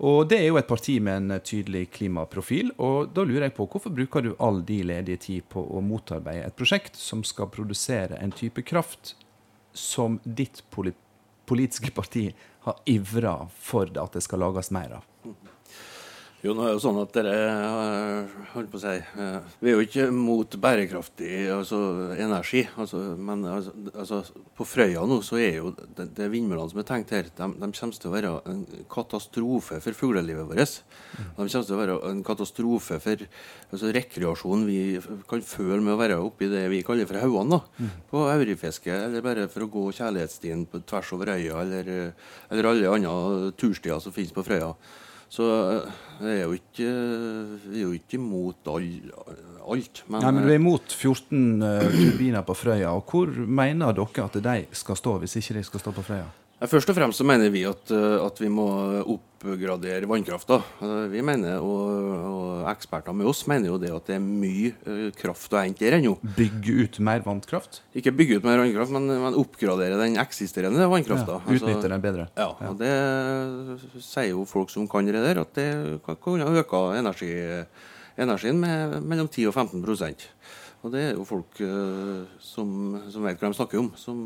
Og 0.03 0.29
Det 0.31 0.39
er 0.39 0.47
jo 0.51 0.61
et 0.61 0.69
parti 0.69 0.99
med 1.03 1.25
en 1.25 1.43
tydelig 1.43 1.89
klimaprofil. 1.97 2.71
og 2.79 3.11
Da 3.17 3.25
lurer 3.27 3.49
jeg 3.49 3.57
på, 3.57 3.67
hvorfor 3.67 3.91
bruker 3.95 4.23
du 4.23 4.31
all 4.39 4.63
de 4.67 4.79
ledige 4.93 5.25
tid 5.27 5.49
på 5.51 5.63
å 5.63 5.83
motarbeide 5.83 6.47
et 6.47 6.59
prosjekt 6.59 7.01
som 7.01 7.25
skal 7.27 7.51
produsere 7.51 8.21
en 8.23 8.35
type 8.35 8.63
kraft 8.67 9.17
som 9.73 10.19
ditt 10.25 10.63
politiske 11.47 11.91
parti 11.91 12.29
har 12.67 12.79
ivra 12.87 13.49
for 13.59 13.91
at 13.99 14.13
det 14.17 14.23
skal 14.25 14.45
lages 14.45 14.71
mer 14.75 14.99
av? 14.99 15.09
Jo, 16.43 16.57
nå 16.59 16.65
er 16.65 16.73
det 16.73 16.75
jo 16.75 16.83
sånn 16.83 16.97
at 16.99 17.13
dere 17.15 17.33
eh, 17.39 18.31
holdt 18.51 18.71
på 18.73 18.79
å 18.81 18.83
si, 18.83 18.93
eh, 18.99 19.51
Vi 19.63 19.71
er 19.71 19.77
jo 19.77 19.85
ikke 19.85 20.07
mot 20.11 20.55
bærekraftig 20.59 21.45
altså, 21.55 21.79
energi. 22.19 22.65
Altså, 22.83 23.03
men 23.15 23.45
altså, 23.47 23.71
altså, 23.93 24.19
på 24.59 24.67
Frøya 24.67 25.05
nå 25.07 25.21
så 25.23 25.39
er 25.39 25.61
jo 25.61 25.71
det, 25.79 26.09
det 26.17 26.27
vindmøllene 26.33 26.73
som 26.73 26.81
er 26.83 26.89
tenkt 26.89 27.13
her, 27.15 27.29
de, 27.31 27.47
de, 27.47 27.69
kommer 27.79 27.95
til 27.95 28.11
å 28.11 28.15
være 28.17 28.33
en 28.51 28.65
katastrofe 28.91 29.79
for 29.85 29.99
fuglelivet 30.01 30.49
vårt. 30.49 30.81
De 31.13 31.29
kommer 31.37 31.53
til 31.53 31.77
å 31.77 31.79
være 31.79 32.01
en 32.11 32.25
katastrofe 32.27 32.99
for 33.07 33.23
altså, 33.23 33.93
rekreasjonen 33.95 34.67
vi 34.67 34.83
kan 35.31 35.47
føle 35.47 35.79
med 35.79 35.95
å 35.95 36.01
være 36.03 36.19
oppi 36.25 36.51
det 36.51 36.65
vi 36.75 36.83
kaller 36.83 37.07
for 37.07 37.23
haugene. 37.23 37.61
På 38.11 38.25
aurifiske, 38.33 38.91
eller 38.91 39.23
bare 39.23 39.47
for 39.53 39.69
å 39.69 39.71
gå 39.79 39.87
kjærlighetsstien 40.01 40.67
på 40.75 40.83
tvers 40.91 41.15
over 41.15 41.37
øya, 41.37 41.63
eller, 41.63 41.95
eller 42.51 42.73
alle 42.73 42.99
andre 42.99 43.55
turstier 43.55 44.03
som 44.03 44.19
finnes 44.19 44.35
på 44.35 44.43
Frøya. 44.51 44.75
Så 45.33 45.47
jeg 45.49 46.29
eh, 46.29 46.33
er 46.35 46.43
jo 46.43 46.57
ikke, 46.59 46.89
er 47.73 47.79
jo 47.81 47.93
ikke 47.97 48.19
imot 48.19 48.69
all, 48.69 48.89
alt. 49.73 50.03
Men, 50.11 50.21
Nei, 50.21 50.33
men 50.37 50.45
du 50.45 50.51
er 50.53 50.61
imot 50.61 50.93
14 50.93 51.65
uh, 51.65 51.87
turbiner 51.89 52.45
på 52.45 52.57
Frøya. 52.59 52.93
og 52.93 53.09
Hvor 53.09 53.33
mener 53.33 53.97
dere 53.97 54.27
at 54.27 54.37
de 54.45 54.59
skal 54.77 54.99
stå, 55.01 55.17
hvis 55.23 55.39
ikke 55.41 55.57
de 55.57 55.65
skal 55.71 55.85
stå 55.87 55.95
på 55.97 56.05
Frøya? 56.11 56.29
Først 56.71 56.91
og 56.93 56.95
fremst 56.95 57.19
så 57.19 57.25
mener 57.27 57.51
vi 57.51 57.65
at, 57.67 57.91
eh, 57.91 58.17
at 58.23 58.39
vi 58.39 58.49
må 58.53 58.67
oppgradere 59.01 60.07
vannkrafta. 60.07 60.61
Vi 61.11 61.23
mener, 61.25 61.59
og, 61.59 62.11
og, 62.29 62.51
eksperter 62.71 63.15
med 63.17 63.27
oss 63.27 63.41
mener 63.51 63.73
jo 63.73 63.79
det 63.83 63.91
at 63.91 64.11
det 64.11 64.15
er 64.15 64.23
mye 64.23 64.71
eh, 64.87 65.09
kraft 65.19 65.55
å 65.57 65.59
hente 65.59 65.83
der 65.83 65.97
ennå. 65.99 66.15
Bygge 66.37 66.77
ut 66.85 67.01
mer 67.03 67.25
vannkraft? 67.27 67.81
Ikke 67.99 68.13
bygge 68.15 68.39
ut 68.39 68.47
mer 68.47 68.63
vannkraft, 68.63 68.95
men, 68.95 69.11
men 69.25 69.39
oppgradere 69.41 69.99
den 69.99 70.21
eksisterende 70.23 70.87
vannkrafta. 70.93 71.41
Ja, 71.41 71.43
utnytte 71.49 71.81
altså, 71.81 71.93
den 71.95 72.05
bedre. 72.05 72.29
Ja, 72.39 72.51
og 72.69 72.79
det 72.79 72.93
sier 73.99 74.31
jo 74.31 74.45
folk 74.47 74.71
som 74.71 74.87
kan 74.91 75.11
det 75.11 75.19
der, 75.19 75.43
at 75.43 75.59
det 75.59 75.67
kan 76.07 76.47
øke 76.47 76.85
energi, 76.95 77.33
energien 78.23 78.63
med 78.63 79.01
mellom 79.03 79.27
10 79.27 79.51
og 79.51 79.57
15% 79.57 80.29
Og 80.85 80.95
det 80.95 81.03
er 81.09 81.13
jo 81.17 81.27
folk 81.27 81.59
som, 82.39 82.71
som 83.11 83.27
vet 83.27 83.43
hva 83.43 83.51
de 83.51 83.59
snakker 83.59 83.83
om. 83.83 83.91
som... 83.99 84.23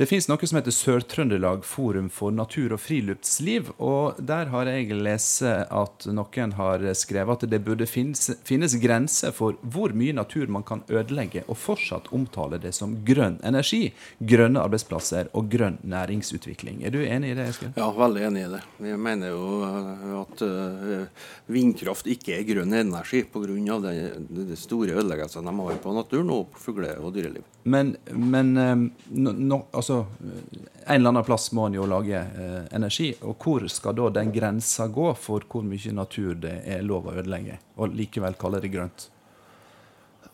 Det 0.00 0.06
finnes 0.08 0.30
noe 0.30 0.46
som 0.48 0.56
heter 0.56 0.72
Sør-Trøndelag 0.72 1.66
Forum 1.68 2.06
for 2.08 2.32
natur 2.32 2.72
og 2.72 2.80
friluftsliv. 2.80 3.66
og 3.76 4.16
Der 4.16 4.48
har 4.48 4.68
jeg 4.70 4.94
lest 4.96 5.42
at 5.44 6.06
noen 6.08 6.54
har 6.56 6.86
skrevet 6.96 7.44
at 7.44 7.50
det 7.52 7.58
burde 7.66 7.84
finnes, 7.84 8.30
finnes 8.48 8.78
grenser 8.80 9.34
for 9.36 9.58
hvor 9.60 9.92
mye 9.92 10.14
natur 10.16 10.48
man 10.48 10.64
kan 10.64 10.80
ødelegge, 10.88 11.42
og 11.52 11.58
fortsatt 11.60 12.08
omtale 12.16 12.56
det 12.62 12.72
som 12.72 12.94
grønn 13.04 13.36
energi, 13.44 13.90
grønne 14.24 14.62
arbeidsplasser 14.64 15.28
og 15.36 15.50
grønn 15.52 15.76
næringsutvikling. 15.84 16.80
Er 16.80 16.96
du 16.96 17.02
enig 17.04 17.34
i 17.34 17.36
det, 17.36 17.50
Eskil? 17.52 17.74
Ja, 17.76 17.90
veldig 17.92 18.24
enig 18.30 18.46
i 18.46 18.50
det. 18.54 18.62
Vi 18.80 18.96
mener 18.96 19.34
jo 19.34 19.44
eh, 19.68 20.16
at 20.22 20.46
uh, 20.48 21.28
vindkraft 21.52 22.08
ikke 22.08 22.38
er 22.38 22.48
grønn 22.48 22.72
energi 22.80 23.26
pga. 23.28 23.76
de, 23.84 24.56
store 24.56 24.96
ødeleggelsene 24.96 25.52
de 25.52 25.68
har 25.68 25.84
på 25.84 25.94
naturen 26.00 26.34
og 26.38 26.48
på 26.56 26.64
fugle- 26.70 26.96
og 26.96 27.12
dyreliv. 27.12 27.44
Men, 27.68 27.98
men 28.16 28.56
um, 28.56 28.90
no, 29.12 29.32
no, 29.36 29.62
altså, 29.76 29.89
en 29.98 30.94
eller 30.94 31.12
annen 31.12 31.26
plass 31.26 31.50
må 31.56 31.68
en 31.68 31.78
jo 31.78 31.86
lage 31.88 32.18
eh, 32.18 32.66
energi. 32.76 33.12
Og 33.26 33.38
hvor 33.42 33.66
skal 33.72 33.96
da 33.98 34.10
den 34.20 34.32
grensa 34.34 34.88
gå 34.90 35.12
for 35.18 35.46
hvor 35.50 35.66
mye 35.66 35.94
natur 35.96 36.36
det 36.42 36.60
er 36.68 36.84
lov 36.86 37.10
å 37.10 37.16
ødelegge, 37.20 37.60
og 37.76 37.96
likevel 37.96 38.38
kalle 38.40 38.62
det 38.62 38.72
grønt? 38.74 39.10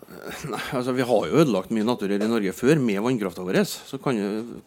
Nei, 0.07 0.61
altså 0.77 0.93
Vi 0.95 1.03
har 1.03 1.25
jo 1.27 1.39
ødelagt 1.41 1.73
mye 1.75 1.87
natur 1.87 2.13
i 2.15 2.19
Norge 2.21 2.53
før 2.55 2.79
med 2.79 3.01
vannkrafta 3.03 3.43
vår. 3.47 3.59
Så 3.67 3.99
kan, 4.03 4.19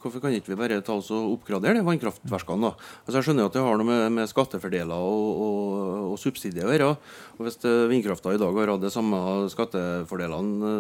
hvorfor 0.02 0.24
kan 0.24 0.36
ikke 0.36 0.52
vi 0.52 0.58
bare 0.60 0.82
ta 0.84 0.98
oss 1.00 1.12
og 1.16 1.38
oppgradere 1.38 1.80
de 1.80 1.86
vannkraftverkene? 1.88 2.68
da? 2.68 2.90
Altså 3.06 3.20
Jeg 3.20 3.28
skjønner 3.30 3.48
at 3.48 3.56
det 3.56 3.64
har 3.64 3.80
noe 3.80 3.88
med, 3.88 4.04
med 4.18 4.32
skattefordeler 4.32 5.00
og, 5.00 5.30
og, 5.46 5.94
og 6.10 6.18
subsidier 6.20 6.68
å 6.68 6.74
gjøre. 6.74 6.90
Og 7.38 7.48
Hvis 7.48 7.62
vindkrafta 7.64 8.36
i 8.36 8.42
dag 8.42 8.60
har 8.60 8.74
hatt 8.74 8.84
de 8.84 8.92
samme 8.94 9.22
skattefordelene, 9.54 10.74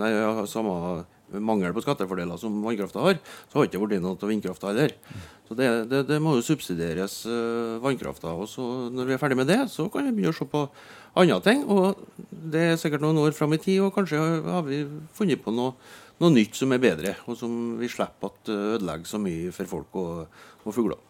nei, 0.00 0.10
samme 0.48 0.78
mangel 1.32 1.74
på 1.74 1.82
skattefordeler 1.84 2.38
som 2.40 2.60
vannkrafta 2.64 3.02
har, 3.02 3.18
så 3.48 3.58
har 3.58 3.66
det 3.66 3.72
ikke 3.72 3.82
vært 3.82 4.04
noe 4.04 4.14
av 4.16 4.30
vindkrafta 4.30 4.70
heller. 4.70 4.94
Så 5.46 5.56
det, 5.58 5.68
det, 5.90 6.02
det, 6.08 6.18
må 6.22 6.34
jo 6.36 6.44
subsidieres 6.44 7.20
uh, 7.30 7.78
vannkrafta. 7.82 8.34
Og 8.34 8.48
så 8.50 8.64
når 8.94 9.10
vi 9.10 9.16
er 9.16 9.22
ferdig 9.22 9.38
med 9.38 9.50
det, 9.50 9.60
så 9.70 9.86
kan 9.92 10.06
vi 10.06 10.14
begynne 10.16 10.34
å 10.34 10.38
se 10.38 10.48
på 10.50 10.64
andre 11.22 11.38
ting. 11.44 11.62
Og 11.70 12.02
det 12.30 12.64
er 12.72 12.80
sikkert 12.80 13.04
noen 13.04 13.22
år 13.22 13.36
fram 13.36 13.54
i 13.54 13.62
tid, 13.62 13.82
og 13.84 13.94
kanskje 13.94 14.20
har 14.46 14.66
vi 14.66 14.82
funnet 15.16 15.42
på 15.44 15.54
noe, 15.54 15.76
noe 16.22 16.34
nytt 16.34 16.58
som 16.58 16.74
er 16.74 16.82
bedre, 16.82 17.14
og 17.26 17.38
som 17.38 17.76
vi 17.80 17.90
slipper 17.92 18.32
at 18.32 18.54
ødelegger 18.56 19.10
så 19.10 19.22
mye 19.22 19.54
for 19.54 19.76
folk 19.76 20.00
og, 20.02 20.40
og 20.64 20.74
fugler. 20.74 21.05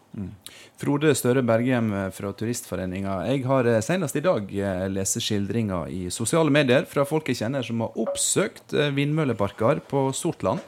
Frode 0.81 1.12
Støre 1.16 1.42
Berghjem 1.45 1.90
fra 2.14 2.33
Turistforeninga. 2.33 3.19
Jeg 3.29 3.45
har 3.49 3.69
eh, 3.69 3.83
senest 3.85 4.16
i 4.16 4.25
dag 4.25 4.49
eh, 4.49 4.85
lest 4.92 5.21
skildringer 5.21 5.90
i 5.92 6.07
sosiale 6.12 6.53
medier 6.53 6.87
fra 6.88 7.05
folk 7.09 7.29
jeg 7.29 7.42
kjenner 7.42 7.66
som 7.66 7.85
har 7.85 7.99
oppsøkt 8.01 8.77
vindmølleparker 8.97 9.83
på 9.90 10.09
Sortland 10.16 10.64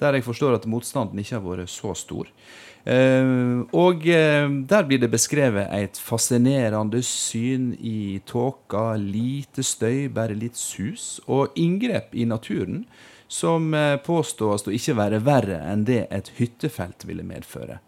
der 0.00 0.16
jeg 0.16 0.24
forstår 0.24 0.56
at 0.56 0.68
motstanden 0.68 1.20
ikke 1.20 1.36
har 1.36 1.44
vært 1.44 1.68
så 1.68 1.90
stor. 1.92 2.28
Og 3.76 4.06
der 4.06 4.86
blir 4.88 5.02
det 5.02 5.10
beskrevet 5.12 5.68
et 5.76 6.00
fascinerende 6.00 7.02
syn 7.04 7.74
i 7.76 8.22
tåka. 8.24 8.94
Lite 8.96 9.60
støy, 9.60 10.08
bare 10.08 10.32
litt 10.32 10.56
sus. 10.56 11.20
Og 11.28 11.52
inngrep 11.60 12.16
i 12.16 12.24
naturen 12.24 12.86
som 13.28 13.76
påstås 14.08 14.64
å 14.64 14.72
ikke 14.72 14.96
være 15.02 15.20
verre 15.28 15.60
enn 15.68 15.84
det 15.84 16.06
et 16.08 16.32
hyttefelt 16.40 17.04
ville 17.04 17.28
medføre. 17.36 17.82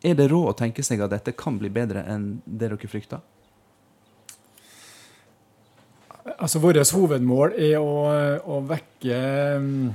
Er 0.00 0.16
det 0.16 0.30
råd 0.32 0.52
å 0.52 0.56
tenke 0.56 0.84
seg 0.86 1.02
at 1.04 1.12
dette 1.12 1.34
kan 1.36 1.58
bli 1.60 1.68
bedre 1.72 2.04
enn 2.08 2.40
det 2.46 2.70
dere 2.70 2.88
frykter? 2.88 3.20
Altså, 6.36 6.60
Vårt 6.62 6.80
hovedmål 6.94 7.56
er 7.58 7.76
å, 7.80 8.06
å 8.44 8.60
vekke 8.64 9.18
mm, 9.60 9.90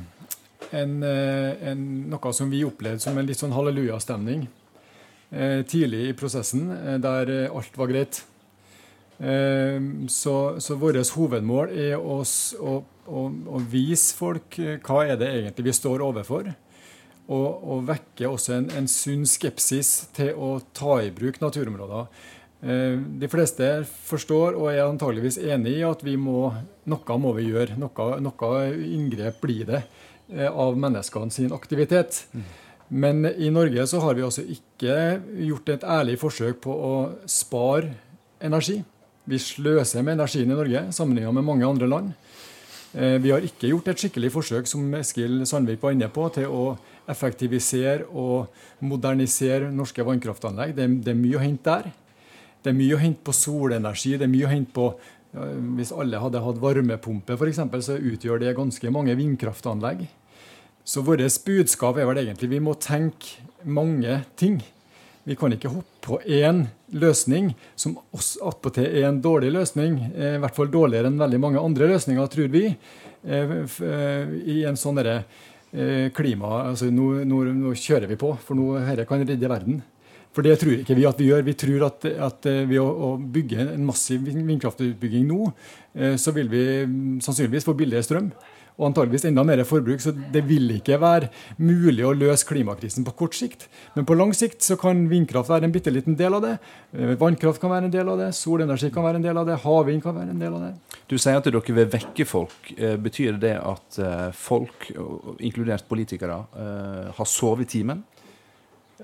en, 0.76 0.94
eh, 1.06 1.66
en, 1.72 1.82
noe 2.12 2.34
som 2.34 2.52
vi 2.52 2.64
opplevde 2.66 3.02
som 3.02 3.18
en 3.18 3.26
litt 3.26 3.42
sånn 3.42 3.54
hallelujastemning 3.56 4.48
eh, 5.32 5.62
tidlig 5.70 6.10
i 6.10 6.16
prosessen, 6.18 6.68
eh, 6.76 6.98
der 7.02 7.34
alt 7.50 7.78
var 7.78 7.94
greit. 7.94 8.24
Eh, 9.18 9.80
så, 10.12 10.60
så 10.60 10.76
vårt 10.76 11.14
hovedmål 11.16 11.72
er 11.72 11.96
å, 11.96 12.20
å, 12.60 12.76
å, 13.08 13.60
vise 13.72 14.16
folk 14.18 14.58
eh, 14.60 14.76
hva 14.84 15.06
er 15.08 15.20
det 15.22 15.32
egentlig 15.38 15.70
vi 15.70 15.76
står 15.78 16.04
overfor. 16.04 16.52
Og, 17.26 17.48
og 17.66 17.86
vekke 17.88 18.30
også 18.30 18.54
en, 18.60 18.72
en 18.78 18.88
sunn 18.92 19.24
skepsis 19.26 20.12
til 20.14 20.36
å 20.38 20.60
ta 20.78 21.00
i 21.02 21.14
bruk 21.14 21.40
naturområder. 21.42 22.10
Eh, 22.62 22.98
de 23.22 23.30
fleste 23.32 23.70
forstår 24.06 24.58
og 24.60 24.70
er 24.70 24.84
antageligvis 24.86 25.40
enig 25.42 25.80
i 25.80 25.86
at 25.88 26.06
vi 26.06 26.14
må, 26.22 26.52
noe 26.86 27.18
må 27.22 27.34
vi 27.40 27.48
gjøre. 27.50 27.80
Noe, 27.82 28.12
noe 28.22 28.52
inngrep 28.76 29.42
blir 29.42 29.66
det 29.72 29.82
Eh, 30.34 30.50
av 30.50 30.78
menneskene 30.78 31.32
sin 31.32 31.54
aktivitet. 31.54 32.26
Men 32.88 33.26
i 33.26 33.50
Norge 33.54 33.86
så 33.88 34.00
har 34.02 34.18
vi 34.18 34.24
altså 34.26 34.42
ikke 34.42 35.22
gjort 35.46 35.70
et 35.70 35.86
ærlig 35.86 36.18
forsøk 36.22 36.64
på 36.64 36.74
å 36.74 36.94
spare 37.30 37.92
energi. 38.42 38.80
Vi 39.26 39.38
sløser 39.42 40.02
med 40.06 40.18
energien 40.18 40.50
i 40.50 40.58
Norge 40.58 40.82
sammenlignet 40.94 41.34
med 41.34 41.46
mange 41.46 41.68
andre 41.68 41.90
land. 41.90 42.14
Eh, 42.94 43.20
vi 43.22 43.34
har 43.36 43.46
ikke 43.46 43.70
gjort 43.70 43.92
et 43.94 44.02
skikkelig 44.02 44.34
forsøk 44.34 44.70
som 44.70 44.98
Eskil 44.98 45.46
Sandvik 45.46 45.84
var 45.84 45.94
inne 45.94 46.10
på, 46.10 46.26
til 46.34 46.50
å 46.50 46.74
effektivisere 47.12 48.08
og 48.10 48.48
modernisere 48.86 49.72
norske 49.74 50.06
vannkraftanlegg. 50.06 50.76
Det, 50.78 50.88
det 51.06 51.14
er 51.14 51.20
mye 51.20 51.40
å 51.40 51.44
hente 51.44 51.70
der. 51.70 51.92
Det 52.64 52.72
er 52.72 52.78
mye 52.78 52.98
å 52.98 53.02
hente 53.02 53.26
på 53.26 53.36
solenergi. 53.36 54.16
det 54.18 54.26
er 54.26 54.32
mye 54.32 54.48
å 54.48 54.54
hente 54.54 54.74
på 54.74 54.90
hvis 55.76 55.92
alle 55.92 56.20
hadde 56.22 56.40
hatt 56.40 56.60
varmepumpe, 56.64 57.36
f.eks., 57.36 57.60
så 57.84 57.98
utgjør 58.00 58.40
det 58.40 58.56
ganske 58.56 58.92
mange 58.94 59.16
vindkraftanlegg. 59.20 60.06
Så 60.86 61.02
vårt 61.02 61.26
budskap 61.46 61.98
er 61.98 62.08
vel 62.08 62.22
egentlig 62.22 62.52
vi 62.54 62.62
må 62.64 62.76
tenke 62.80 63.44
mange 63.66 64.22
ting. 64.38 64.60
Vi 65.26 65.36
kan 65.36 65.54
ikke 65.56 65.72
hoppe 65.74 66.06
på 66.06 66.20
én 66.22 66.68
løsning 66.94 67.50
som 67.76 67.98
attpåtil 68.14 68.86
er 68.86 69.08
en 69.08 69.18
dårlig 69.24 69.50
løsning. 69.56 69.98
Eh, 70.14 70.36
I 70.38 70.42
hvert 70.44 70.56
fall 70.56 70.70
dårligere 70.70 71.10
enn 71.10 71.18
veldig 71.18 71.40
mange 71.42 71.64
andre 71.64 71.90
løsninger, 71.96 72.30
tror 72.30 72.52
vi. 72.54 72.68
Eh, 73.26 73.56
eh, 73.66 74.36
I 74.54 74.60
en 74.70 74.78
sånn 74.78 75.02
klima 76.16 76.62
altså 76.70 76.88
nå, 76.94 77.26
nå, 77.28 77.42
nå, 77.52 77.74
kjører 77.76 78.08
vi 78.08 78.18
på, 78.20 78.30
for 78.42 78.56
nå 78.56 78.78
dette 78.80 79.08
kan 79.10 79.26
redde 79.26 79.50
verden. 79.52 79.82
For 80.36 80.44
det 80.44 80.58
tror 80.60 80.82
ikke 80.82 80.98
vi 80.98 81.08
at 81.08 81.20
vi 81.22 81.30
gjør. 81.30 81.46
Vi 81.48 81.56
tror 81.56 81.86
at, 81.88 82.06
at 82.28 82.48
eh, 82.52 82.66
ved 82.68 82.82
å, 82.84 82.88
å, 82.92 83.10
bygge 83.18 83.70
en 83.70 83.86
massiv 83.88 84.26
vindkraftutbygging 84.28 85.30
nå, 85.30 85.48
eh, 85.96 86.18
så 86.20 86.34
vil 86.36 86.52
vi 86.52 86.66
mm, 86.84 87.22
sannsynligvis 87.24 87.68
få 87.68 87.76
billigere 87.80 88.04
strøm. 88.04 88.30
Og 88.76 88.90
antageligvis 88.90 89.24
enda 89.30 89.44
mer 89.48 89.62
forbruk. 89.68 90.02
Så 90.04 90.12
det 90.12 90.44
vil 90.50 90.68
ikke 90.76 91.00
være 91.00 91.30
mulig 91.62 92.04
å 92.06 92.14
løse 92.16 92.48
klimakrisen 92.50 93.06
på 93.08 93.14
kort 93.22 93.38
sikt. 93.38 93.68
Men 93.96 94.08
på 94.08 94.18
lang 94.18 94.34
sikt 94.36 94.66
så 94.66 94.76
kan 94.80 95.06
vindkraft 95.12 95.52
være 95.52 95.70
en 95.70 95.76
bitte 95.76 95.94
liten 95.94 96.18
del 96.20 96.36
av 96.36 96.44
det. 96.44 96.56
Eh, 96.96 97.16
vannkraft 97.20 97.64
kan 97.64 97.72
være 97.72 97.90
en 97.90 97.96
del 97.96 98.12
av 98.12 98.20
det. 98.20 98.32
Solenergi 98.36 98.92
kan 98.94 99.08
være 99.08 99.22
en 99.22 99.28
del 99.28 99.40
av 99.40 99.48
det. 99.48 99.62
Havvind 99.64 100.04
kan 100.04 100.18
være 100.18 100.36
en 100.36 100.44
del 100.44 100.58
av 100.58 100.68
det. 100.68 100.74
Du 101.08 101.16
sier 101.18 101.40
at 101.40 101.48
dere 101.48 101.62
vil 101.62 101.92
vekke 101.94 102.26
folk. 102.28 102.74
Betyr 103.06 103.38
det 103.40 103.56
at 103.62 104.00
folk, 104.34 104.88
inkludert 105.38 105.86
politikere, 105.88 106.40
har 107.14 107.28
sovet 107.30 107.68
i 107.68 107.72
timen? 107.78 108.02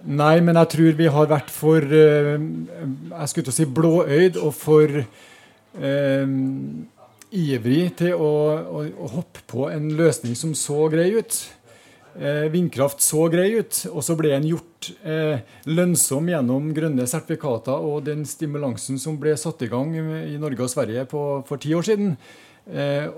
Nei, 0.02 0.40
men 0.42 0.58
jeg 0.58 0.72
tror 0.74 0.96
vi 0.98 1.10
har 1.14 1.28
vært 1.30 1.52
for 1.54 1.86
jeg 1.86 3.30
skulle 3.30 3.46
til 3.46 3.54
å 3.54 3.58
si 3.58 3.68
blåøyd 3.70 4.40
og 4.42 4.54
for 4.56 5.02
uh, 5.04 6.34
ivrig 7.32 7.96
til 8.02 8.16
å, 8.16 8.30
å, 8.60 8.84
å, 8.86 9.10
hoppe 9.16 9.44
på 9.50 9.68
en 9.72 9.90
løsning 9.98 10.36
som 10.38 10.54
så 10.58 10.86
grei 10.92 11.12
ut. 11.16 11.38
Eh, 12.20 12.48
vindkraft 12.52 13.04
så 13.04 13.28
grei 13.32 13.54
ut, 13.60 13.86
og 13.92 14.04
så 14.04 14.18
ble 14.20 14.34
den 14.34 14.50
gjort 14.50 14.90
lønnsom 15.70 16.28
gjennom 16.32 16.72
grønne 16.74 17.06
sertifikater 17.08 17.84
og 17.86 18.08
den 18.08 18.24
stimulansen 18.26 18.98
som 19.00 19.20
ble 19.22 19.36
satt 19.38 19.62
i 19.62 19.70
gang 19.72 19.94
i 19.94 20.40
Norge 20.42 20.66
og 20.66 20.72
Sverige 20.74 21.06
på, 21.12 21.22
for 21.46 21.62
ti 21.62 21.76
år 21.78 21.86
siden. 21.86 22.16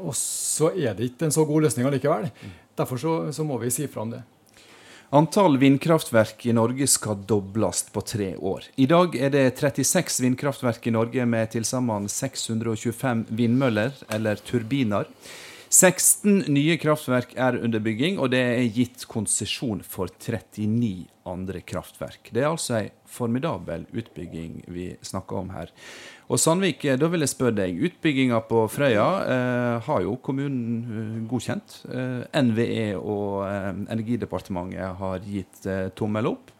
og 0.03 0.11
så 0.19 0.73
er 0.75 0.97
det 0.97 1.07
ikke 1.07 1.29
en 1.29 1.35
så 1.35 1.47
god 1.47 1.69
løsning 1.69 1.87
allikevel. 1.87 2.27
Derfor 2.75 2.99
så, 2.99 3.15
så 3.31 3.47
må 3.47 3.57
vi 3.63 3.71
si 3.71 3.87
fra 3.87 4.03
om 4.03 4.11
det. 4.11 4.21
Antall 5.13 5.59
vindkraftverk 5.61 6.45
i 6.45 6.53
Norge 6.57 6.87
skal 6.89 7.19
dobles 7.29 7.83
på 7.93 8.01
tre 8.01 8.31
år. 8.35 8.63
I 8.81 8.87
dag 8.89 9.13
er 9.13 9.29
det 9.29 9.43
36 9.59 10.23
vindkraftverk 10.23 10.87
i 10.89 10.93
Norge 10.95 11.27
med 11.29 11.51
til 11.53 11.67
sammen 11.69 12.07
625 12.09 13.27
vindmøller, 13.29 13.93
eller 14.09 14.41
turbiner. 14.41 15.05
16 15.69 16.47
nye 16.55 16.79
kraftverk 16.81 17.37
er 17.37 17.59
under 17.61 17.85
bygging, 17.85 18.17
og 18.17 18.31
det 18.33 18.41
er 18.41 18.73
gitt 18.73 19.05
konsesjon 19.05 19.85
for 19.85 20.09
39 20.17 21.05
andre 21.29 21.61
kraftverk. 21.61 22.33
Det 22.33 22.41
er 22.41 22.49
altså 22.49 22.79
ei 22.79 22.89
formidabel 23.05 23.85
utbygging 23.93 24.63
vi 24.73 24.95
snakker 25.05 25.43
om 25.43 25.53
her. 25.53 25.69
Og 26.31 26.39
Sandvik, 26.39 26.85
eh, 26.85 26.97
da 26.99 27.09
vil 27.11 27.23
jeg 27.25 27.33
spørre 27.33 27.57
deg. 27.57 27.81
Utbygginga 27.89 28.39
på 28.47 28.63
Frøya 28.71 29.07
eh, 29.27 29.77
har 29.87 30.03
jo 30.05 30.15
kommunen 30.23 30.73
eh, 30.83 31.21
godkjent. 31.29 31.79
Eh, 31.91 32.23
NVE 32.39 32.89
og 32.99 33.43
eh, 33.47 33.69
Energidepartementet 33.93 34.99
har 35.01 35.27
gitt 35.27 35.65
eh, 35.67 35.89
tommel 35.95 36.33
opp. 36.35 36.51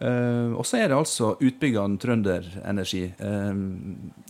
og 0.00 0.62
så 0.64 0.78
er 0.78 0.86
det 0.88 0.96
altså 0.96 1.34
utbyggeren 1.44 1.98
Trønder 2.00 2.46
Energi 2.64 3.02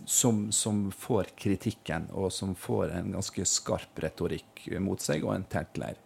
som, 0.03 0.41
som, 0.51 0.81
får 0.91 1.29
kritikken, 1.39 2.09
og 2.11 2.33
som 2.35 2.57
får 2.59 2.91
en 2.97 3.13
ganske 3.15 3.45
skarp 3.47 4.03
retorikk 4.03 4.65
mot 4.83 4.99
seg 4.99 5.23
og 5.23 5.37
en 5.37 5.47
teltleir. 5.47 6.01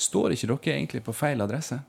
Står 0.00 0.32
ikke 0.32 0.48
dere 0.54 0.78
egentlig 0.78 1.04
på 1.04 1.12
feil 1.12 1.44
adresse? 1.44 1.82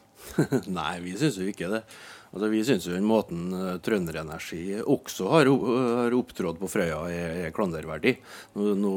Nei, 0.78 0.94
vi 1.04 1.12
syns 1.20 1.36
jo 1.36 1.50
ikke 1.52 1.68
det. 1.74 1.82
Altså, 2.30 2.46
vi 2.52 2.60
syns 2.62 2.86
den 2.86 3.06
måten 3.06 3.48
uh, 3.50 3.78
Trønderenergi 3.82 4.78
også 4.84 5.26
har, 5.32 5.48
har 5.50 6.14
opptrådt 6.14 6.60
på 6.60 6.68
Frøya, 6.70 7.00
er, 7.10 7.32
er 7.48 7.54
klanderverdig. 7.54 8.14
Nå, 8.54 8.74
nå 8.78 8.92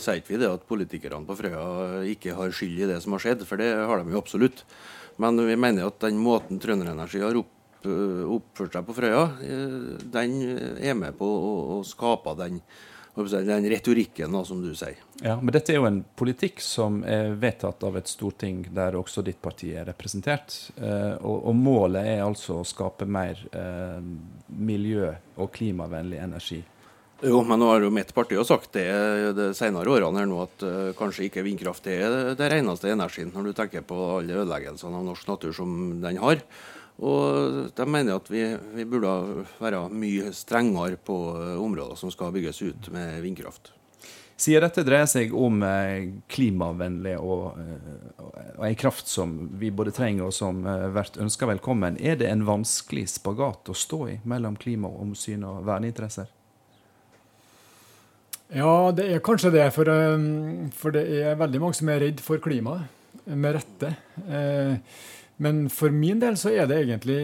sier 0.00 0.22
ikke 0.22 0.32
vi 0.34 0.40
det 0.40 0.48
at 0.54 0.64
politikerne 0.68 1.28
på 1.28 1.36
Frøya 1.36 2.06
ikke 2.08 2.36
har 2.38 2.54
skyld 2.54 2.80
i 2.80 2.88
det 2.88 3.02
som 3.04 3.16
har 3.16 3.24
skjedd, 3.26 3.44
for 3.48 3.60
det 3.60 3.74
har 3.76 4.00
de 4.00 4.16
jo 4.16 4.22
absolutt. 4.22 4.64
Men 5.20 5.36
vi 5.44 5.58
mener 5.60 5.90
at 5.90 6.00
den 6.06 6.20
måten 6.22 6.62
Trønderenergi 6.62 7.20
har 7.26 7.36
opp, 7.42 7.52
uh, 7.84 8.24
oppført 8.38 8.78
seg 8.78 8.88
på 8.88 8.96
Frøya, 8.96 9.26
den 10.16 10.38
er 10.80 10.96
med 10.96 11.18
på 11.20 11.28
å, 11.28 11.52
å 11.76 11.82
skape 11.84 12.38
den 12.40 12.62
den 13.26 13.68
retorikken, 13.70 14.36
som 14.44 14.62
du 14.62 14.74
sier. 14.78 14.96
Ja, 15.22 15.36
Men 15.40 15.52
dette 15.52 15.72
er 15.72 15.80
jo 15.80 15.88
en 15.88 16.04
politikk 16.16 16.62
som 16.62 17.02
er 17.04 17.34
vedtatt 17.40 17.82
av 17.84 17.96
et 17.98 18.08
storting 18.08 18.64
der 18.74 18.96
også 18.98 19.24
ditt 19.26 19.40
parti 19.42 19.72
er 19.74 19.88
representert. 19.90 20.54
Eh, 20.76 21.14
og, 21.18 21.48
og, 21.50 21.54
målet 21.58 22.06
er 22.06 22.24
altså 22.24 22.60
å 22.60 22.66
skape 22.66 23.06
mer 23.06 23.40
eh, 23.52 24.00
miljø- 24.54 25.16
og 25.38 25.52
klimavennlig 25.54 26.20
energi. 26.22 26.62
Jo, 27.18 27.40
men 27.42 27.58
nå 27.58 27.66
har 27.66 27.82
jo 27.82 27.90
mitt 27.90 28.12
parti 28.14 28.38
sagt 28.46 28.76
det 28.76 28.86
de 29.34 29.48
senere 29.58 29.90
årene 29.90 30.20
her 30.20 30.28
nå 30.30 30.36
at 30.44 30.62
uh, 30.62 30.90
kanskje 30.94 31.24
ikke 31.26 31.42
vindkraft 31.42 31.88
er 31.90 32.36
det 32.38 32.50
reneste 32.52 32.92
energien, 32.92 33.32
når 33.34 33.48
du 33.48 33.56
tenker 33.58 33.82
på 33.82 33.96
alle 34.20 34.36
ødeleggelsene 34.44 35.00
av 35.00 35.08
norsk 35.08 35.26
natur 35.26 35.56
som 35.56 35.72
den 36.04 36.20
har. 36.22 36.44
Og 36.98 37.70
de 37.78 37.86
mener 37.86 38.18
at 38.18 38.28
vi, 38.30 38.42
vi, 38.74 38.86
burde 38.88 39.44
være 39.60 39.84
mye 39.94 40.32
strengere 40.34 40.98
på 40.98 41.18
eh, 41.38 41.58
områder 41.62 41.98
som 41.98 42.10
skal 42.10 42.32
bygges 42.34 42.62
ut 42.62 42.88
med 42.94 43.20
vindkraft. 43.22 43.70
Siden 44.38 44.64
dette 44.66 44.82
dreier 44.86 45.06
seg 45.10 45.30
om 45.34 45.62
eh, 45.66 46.08
klimavennlig 46.30 47.14
og, 47.22 47.60
eh, 47.62 48.24
og 48.56 48.64
en 48.66 48.78
kraft 48.78 49.10
som 49.10 49.36
vi 49.60 49.70
både 49.70 49.94
trenger 49.94 50.26
og 50.26 50.34
som 50.34 50.64
blir 50.64 51.22
ønska 51.22 51.46
velkommen, 51.50 52.00
er 52.02 52.18
det 52.18 52.32
en 52.32 52.42
vanskelig 52.48 53.06
spagat 53.14 53.70
å 53.70 53.78
stå 53.78 54.00
i 54.10 54.18
mellom 54.26 54.58
klimaomsyn 54.58 55.46
og 55.46 55.62
verneinteresser? 55.70 56.34
Ja, 58.58 58.90
det 58.96 59.06
er 59.12 59.22
kanskje 59.22 59.52
det. 59.52 59.66
For, 59.76 59.86
for 60.80 60.94
det 60.96 61.04
er 61.20 61.38
veldig 61.38 61.60
mange 61.62 61.76
som 61.76 61.90
er 61.92 62.00
redd 62.06 62.22
for 62.24 62.40
klimaet, 62.42 62.88
med 63.28 63.58
rette. 63.58 63.92
Eh, 64.24 64.78
men 65.38 65.68
for 65.70 65.94
min 65.94 66.18
del 66.22 66.36
så 66.38 66.50
er 66.50 66.66
det 66.66 66.80
egentlig 66.82 67.18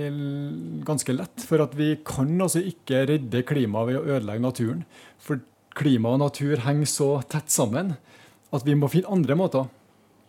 ganske 0.86 1.16
lett. 1.16 1.44
For 1.48 1.62
at 1.64 1.74
vi 1.74 1.96
kan 2.06 2.30
altså 2.38 2.62
ikke 2.62 3.04
redde 3.10 3.42
klimaet 3.46 3.90
ved 3.90 3.98
å 3.98 4.04
ødelegge 4.06 4.44
naturen. 4.44 4.84
For 5.18 5.42
klima 5.74 6.14
og 6.14 6.22
natur 6.22 6.62
henger 6.62 6.90
så 6.90 7.08
tett 7.26 7.50
sammen 7.50 7.96
at 8.54 8.66
vi 8.66 8.76
må 8.78 8.90
finne 8.92 9.10
andre 9.10 9.38
måter. 9.38 9.66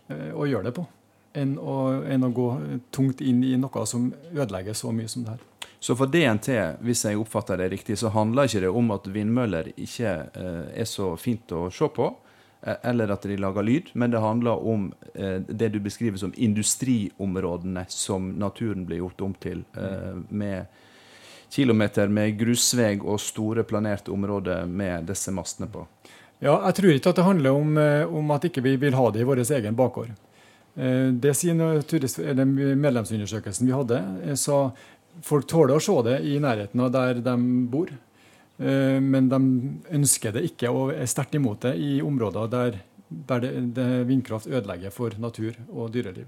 å 0.05 0.45
gjøre 0.45 0.69
det 0.69 0.75
på. 0.77 0.83
Enn 1.33 1.55
å, 1.57 1.75
enn 2.05 2.23
å 2.23 2.29
gå 2.29 2.49
tungt 2.93 3.21
inn 3.25 3.39
i 3.43 3.55
noe 3.57 3.85
som 3.89 4.11
ødelegger 4.29 4.77
så 4.77 4.91
mye 4.93 5.09
som 5.09 5.23
det 5.25 5.33
her. 5.33 5.71
Så 5.81 5.95
for 5.97 6.09
DNT, 6.09 6.49
hvis 6.85 7.03
jeg 7.05 7.17
oppfatter 7.17 7.57
det 7.57 7.71
riktig, 7.73 7.97
så 7.97 8.11
handler 8.13 8.45
ikke 8.45 8.61
det 8.63 8.69
om 8.69 8.93
at 8.93 9.09
vindmøller 9.09 9.71
ikke 9.73 10.13
eh, 10.29 10.81
er 10.81 10.87
så 10.89 11.11
fint 11.17 11.51
å 11.57 11.67
se 11.73 11.89
på, 11.89 12.07
eh, 12.09 12.24
eller 12.65 13.11
at 13.13 13.21
de 13.21 13.37
lager 13.37 13.63
lyd, 13.63 13.89
men 13.93 14.11
det 14.11 14.19
handler 14.19 14.67
om 14.67 14.93
eh, 15.13 15.37
det 15.47 15.69
du 15.69 15.79
beskriver 15.79 16.17
som 16.17 16.33
industriområdene 16.35 17.85
som 17.89 18.31
naturen 18.41 18.85
blir 18.85 19.03
gjort 19.03 19.21
om 19.21 19.33
til, 19.33 19.63
eh, 19.77 20.17
med 20.29 20.65
kilometer 21.49 22.07
med 22.07 22.39
grusvei 22.39 22.95
og 22.99 23.19
store 23.21 23.63
planerte 23.63 24.11
områder 24.11 24.65
med 24.65 25.05
disse 25.11 25.31
mastene 25.31 25.69
på. 25.71 25.85
Ja, 26.39 26.57
jeg 26.67 26.77
tror 26.79 26.95
ikke 26.95 27.13
at 27.13 27.21
det 27.21 27.27
handler 27.27 27.55
om, 27.55 27.77
eh, 27.77 28.05
om 28.05 28.31
at 28.31 28.49
ikke 28.49 28.65
vi 28.65 28.75
ikke 28.75 28.87
vil 28.87 28.97
ha 28.97 29.11
det 29.11 29.21
i 29.21 29.29
vår 29.29 29.43
egen 29.45 29.75
bakgård. 29.75 30.09
Eh, 30.75 31.13
det 31.13 31.35
sier 31.37 31.55
medlemsundersøkelsen 31.55 33.67
vi 33.67 33.77
hadde, 33.77 34.01
så 34.35 34.73
folk 35.21 35.47
tåler 35.47 35.77
å 35.77 35.83
se 35.83 36.01
det 36.09 36.19
i 36.25 36.39
nærheten 36.39 36.81
av 36.81 36.91
der 36.91 37.21
de 37.21 37.37
bor. 37.71 37.93
Eh, 38.57 38.99
men 39.03 39.29
de 39.31 39.41
ønsker 39.97 40.35
det 40.35 40.45
ikke 40.51 40.71
og 40.71 40.93
er 40.95 41.09
sterkt 41.09 41.35
imot 41.35 41.65
det 41.67 41.75
i 41.81 41.99
områder 42.03 42.49
der, 42.51 42.79
der 43.09 43.43
det, 43.43 43.53
det 43.75 43.89
vindkraft 44.07 44.47
ødelegger 44.47 44.93
for 44.95 45.15
natur 45.19 45.57
og 45.69 45.91
dyreliv. 45.93 46.27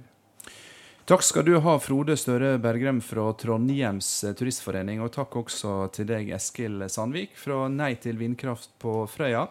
Takk 1.08 1.24
skal 1.24 1.46
du 1.48 1.54
ha, 1.63 1.78
Frode 1.80 2.18
Støre 2.20 2.58
Bergrem 2.60 2.98
fra 3.00 3.30
Trondheims 3.40 4.10
turistforening. 4.36 5.00
Og 5.00 5.13
takk 5.16 5.38
også 5.40 5.86
til 5.96 6.10
deg, 6.10 6.34
Eskil 6.36 6.84
Sandvik 6.92 7.38
fra 7.40 7.70
Nei 7.72 7.94
til 8.04 8.20
vindkraft 8.20 8.74
på 8.84 9.06
Frøya. 9.08 9.46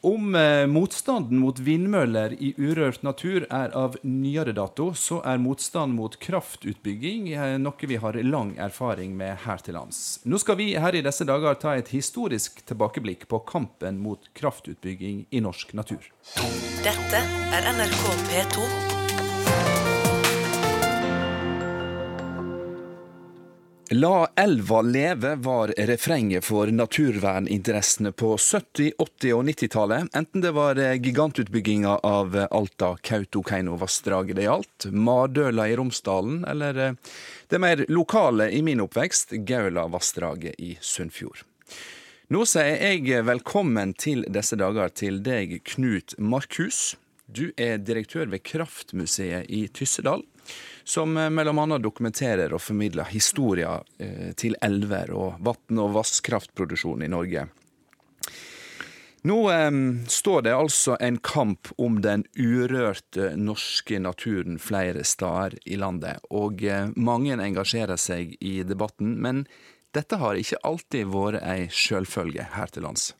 Om 0.00 0.34
eh, 0.34 0.66
motstanden 0.66 1.40
mot 1.42 1.58
vindmøller 1.58 2.36
i 2.38 2.52
urørt 2.54 3.02
natur 3.02 3.46
er 3.50 3.72
av 3.74 3.96
nyere 4.06 4.52
dato, 4.54 4.92
så 4.94 5.18
er 5.26 5.40
motstand 5.42 5.96
mot 5.98 6.14
kraftutbygging 6.22 7.32
eh, 7.34 7.56
noe 7.58 7.90
vi 7.90 7.98
har 7.98 8.18
lang 8.22 8.52
erfaring 8.62 9.16
med 9.18 9.42
her 9.42 9.58
til 9.64 9.74
lands. 9.74 10.20
Nå 10.22 10.38
skal 10.38 10.60
vi 10.60 10.68
her 10.78 10.94
i 10.94 11.02
disse 11.02 11.26
dager 11.26 11.58
ta 11.58 11.74
et 11.74 11.90
historisk 11.90 12.62
tilbakeblikk 12.70 13.26
på 13.26 13.42
kampen 13.48 13.98
mot 13.98 14.30
kraftutbygging 14.38 15.26
i 15.34 15.42
norsk 15.42 15.74
natur. 15.74 16.06
Dette 16.86 17.24
er 17.58 17.68
NRK 17.74 18.06
P2. 18.30 18.97
La 23.90 24.28
elva 24.36 24.82
leve 24.82 25.34
var 25.34 25.68
refrenget 25.76 26.44
for 26.44 26.66
naturverninteressene 26.66 28.12
på 28.12 28.36
70-, 28.36 28.92
80- 28.98 29.32
og 29.32 29.44
90-tallet, 29.48 30.10
enten 30.12 30.44
det 30.44 30.50
var 30.52 30.76
gigantutbygginga 30.76 31.94
av 32.04 32.36
Alta-Kautokeino-vassdraget 32.50 34.36
det 34.36 34.44
gjaldt, 34.44 34.90
Madøla 34.92 35.70
i 35.72 35.76
Romsdalen, 35.80 36.44
eller 36.44 36.82
eh, 36.84 36.92
det 37.48 37.62
mer 37.64 37.86
lokale 37.88 38.50
i 38.52 38.60
min 38.62 38.84
oppvekst, 38.84 39.32
Gaula-vassdraget 39.48 40.60
i 40.60 40.74
Sunnfjord. 40.84 41.46
Nå 42.28 42.44
sier 42.44 42.76
jeg 42.76 43.24
velkommen 43.24 43.96
til 43.96 44.26
disse 44.28 44.60
dager 44.60 44.92
til 44.92 45.22
deg, 45.24 45.62
Knut 45.64 46.12
Markhus. 46.20 46.98
Du 47.24 47.54
er 47.56 47.80
direktør 47.80 48.28
ved 48.28 48.44
Kraftmuseet 48.44 49.48
i 49.48 49.64
Tyssedal 49.72 50.28
som 50.88 51.16
eh, 51.16 51.30
bl.a. 51.30 51.78
dokumenterer 51.78 52.54
og 52.56 52.62
formidler 52.64 53.10
historier 53.12 53.84
eh, 54.00 54.32
til 54.36 54.56
elver 54.64 55.12
og 55.12 55.40
vann- 55.44 55.82
og 55.82 55.92
vannkraftproduksjon 55.98 57.04
i 57.04 57.10
Norge. 57.12 57.48
Nå 59.28 59.38
eh, 59.52 59.70
står 60.08 60.42
det 60.46 60.54
altså 60.56 60.96
en 61.00 61.18
kamp 61.18 61.68
om 61.76 62.00
den 62.00 62.24
urørte 62.38 63.34
norske 63.36 64.00
naturen 64.00 64.56
flere 64.62 65.04
steder 65.04 65.58
i 65.66 65.76
landet, 65.76 66.24
og 66.30 66.64
eh, 66.64 66.88
mange 66.96 67.36
engasjerer 67.36 68.00
seg 68.00 68.36
i 68.40 68.62
debatten. 68.64 69.18
Men 69.20 69.44
dette 69.96 70.20
har 70.22 70.40
ikke 70.40 70.62
alltid 70.64 71.12
vært 71.12 71.44
ei 71.44 71.66
sjølfølge 71.68 72.48
her 72.56 72.72
til 72.72 72.88
lands. 72.88 73.12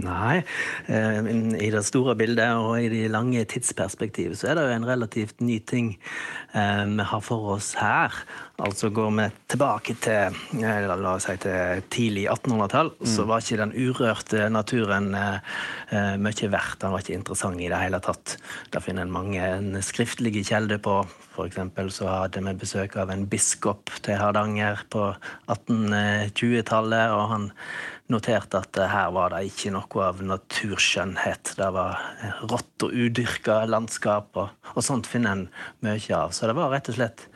Nei. 0.00 0.40
Eh, 0.88 1.18
I 1.60 1.68
det 1.72 1.82
store 1.84 2.14
bildet 2.16 2.56
og 2.56 2.78
i 2.80 2.88
de 2.88 3.02
lange 3.12 3.42
tidsperspektivet 3.44 4.38
så 4.40 4.48
er 4.48 4.56
det 4.56 4.64
jo 4.64 4.76
en 4.78 4.88
relativt 4.88 5.44
ny 5.44 5.58
ting 5.68 5.90
eh, 6.56 6.86
vi 6.88 7.04
har 7.10 7.20
for 7.20 7.58
oss 7.58 7.74
her. 7.76 8.16
Altså 8.62 8.88
Går 8.94 9.10
vi 9.18 9.26
tilbake 9.52 9.96
til, 10.00 10.38
eh, 10.62 10.80
la 10.88 10.96
oss 11.12 11.28
si, 11.28 11.36
til 11.44 11.84
tidlig 11.92 12.24
1800-tall, 12.32 12.94
mm. 13.02 13.10
så 13.12 13.28
var 13.28 13.44
ikke 13.44 13.60
den 13.60 13.76
urørte 13.76 14.48
naturen 14.48 15.12
mye 15.12 16.48
verdt. 16.48 16.80
Den 16.80 16.94
var 16.94 17.04
ikke 17.04 17.18
interessant 17.18 17.60
i 17.60 17.68
det 17.68 17.84
hele 17.84 18.00
tatt. 18.00 18.38
Da 18.72 18.80
finner 18.80 19.04
en 19.04 19.12
mange 19.12 19.82
skriftlige 19.84 20.46
kjelder 20.54 20.80
på. 20.80 21.02
F.eks. 21.32 21.58
så 21.96 22.08
hadde 22.08 22.42
vi 22.44 22.60
besøk 22.60 22.96
av 23.00 23.12
en 23.12 23.26
biskop 23.28 23.92
til 24.04 24.16
Hardanger 24.20 24.84
på 24.92 25.10
1820-tallet. 25.52 27.12
og 27.12 27.28
han 27.32 27.50
noterte 28.12 28.60
at 28.60 28.78
her 28.92 29.10
var 29.14 29.32
det 29.32 29.42
ikke 29.48 29.72
noe 29.74 30.04
av 30.06 30.20
naturskjønnhet. 30.26 31.54
Det 31.58 31.68
var 31.74 31.98
rått 32.50 32.86
og 32.86 32.94
udyrka 32.94 33.62
landskap, 33.70 34.30
og, 34.38 34.52
og, 34.74 34.80
sånt 34.84 35.08
finner 35.10 35.36
en 35.36 35.44
mye 35.84 36.16
av. 36.16 36.34
Så 36.36 36.48
det 36.50 36.56
var 36.58 36.72
rett 36.74 36.92
og 36.92 36.98
slett 36.98 37.26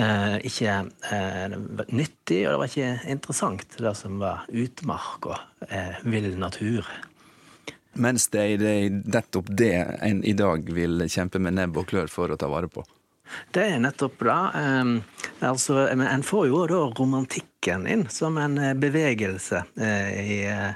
eh, 0.00 0.36
ikke 0.48 0.76
eh, 1.14 1.56
nyttig, 1.92 2.42
og 2.46 2.54
det 2.54 2.60
var 2.62 2.72
ikke 2.72 3.14
interessant, 3.16 3.66
det 3.78 3.96
som 3.98 4.18
var 4.22 4.46
utmark 4.48 5.30
og 5.30 5.68
eh, 5.68 6.00
vill 6.08 6.32
natur. 6.40 6.88
Mens 7.94 8.26
det 8.32 8.42
er 8.56 8.90
nettopp 8.90 9.52
det 9.54 9.76
en 10.02 10.24
i 10.26 10.34
dag 10.34 10.66
vil 10.74 11.06
kjempe 11.06 11.38
med 11.38 11.54
nebb 11.60 11.78
og 11.78 11.88
klør 11.92 12.10
for 12.10 12.32
å 12.32 12.38
ta 12.40 12.50
vare 12.50 12.70
på? 12.72 12.82
Det 13.54 13.64
er 13.72 13.80
nettopp 13.82 14.20
det. 14.26 14.38
Um, 14.54 14.94
altså, 15.40 15.86
en 15.90 16.26
får 16.26 16.48
jo 16.50 16.64
da 16.70 16.80
romantikken 17.64 17.86
inn 17.86 18.08
som 18.08 18.38
en 18.38 18.58
eh, 18.58 18.74
bevegelse 18.74 19.64
uh, 19.80 20.20
i, 20.20 20.46
uh, 20.48 20.72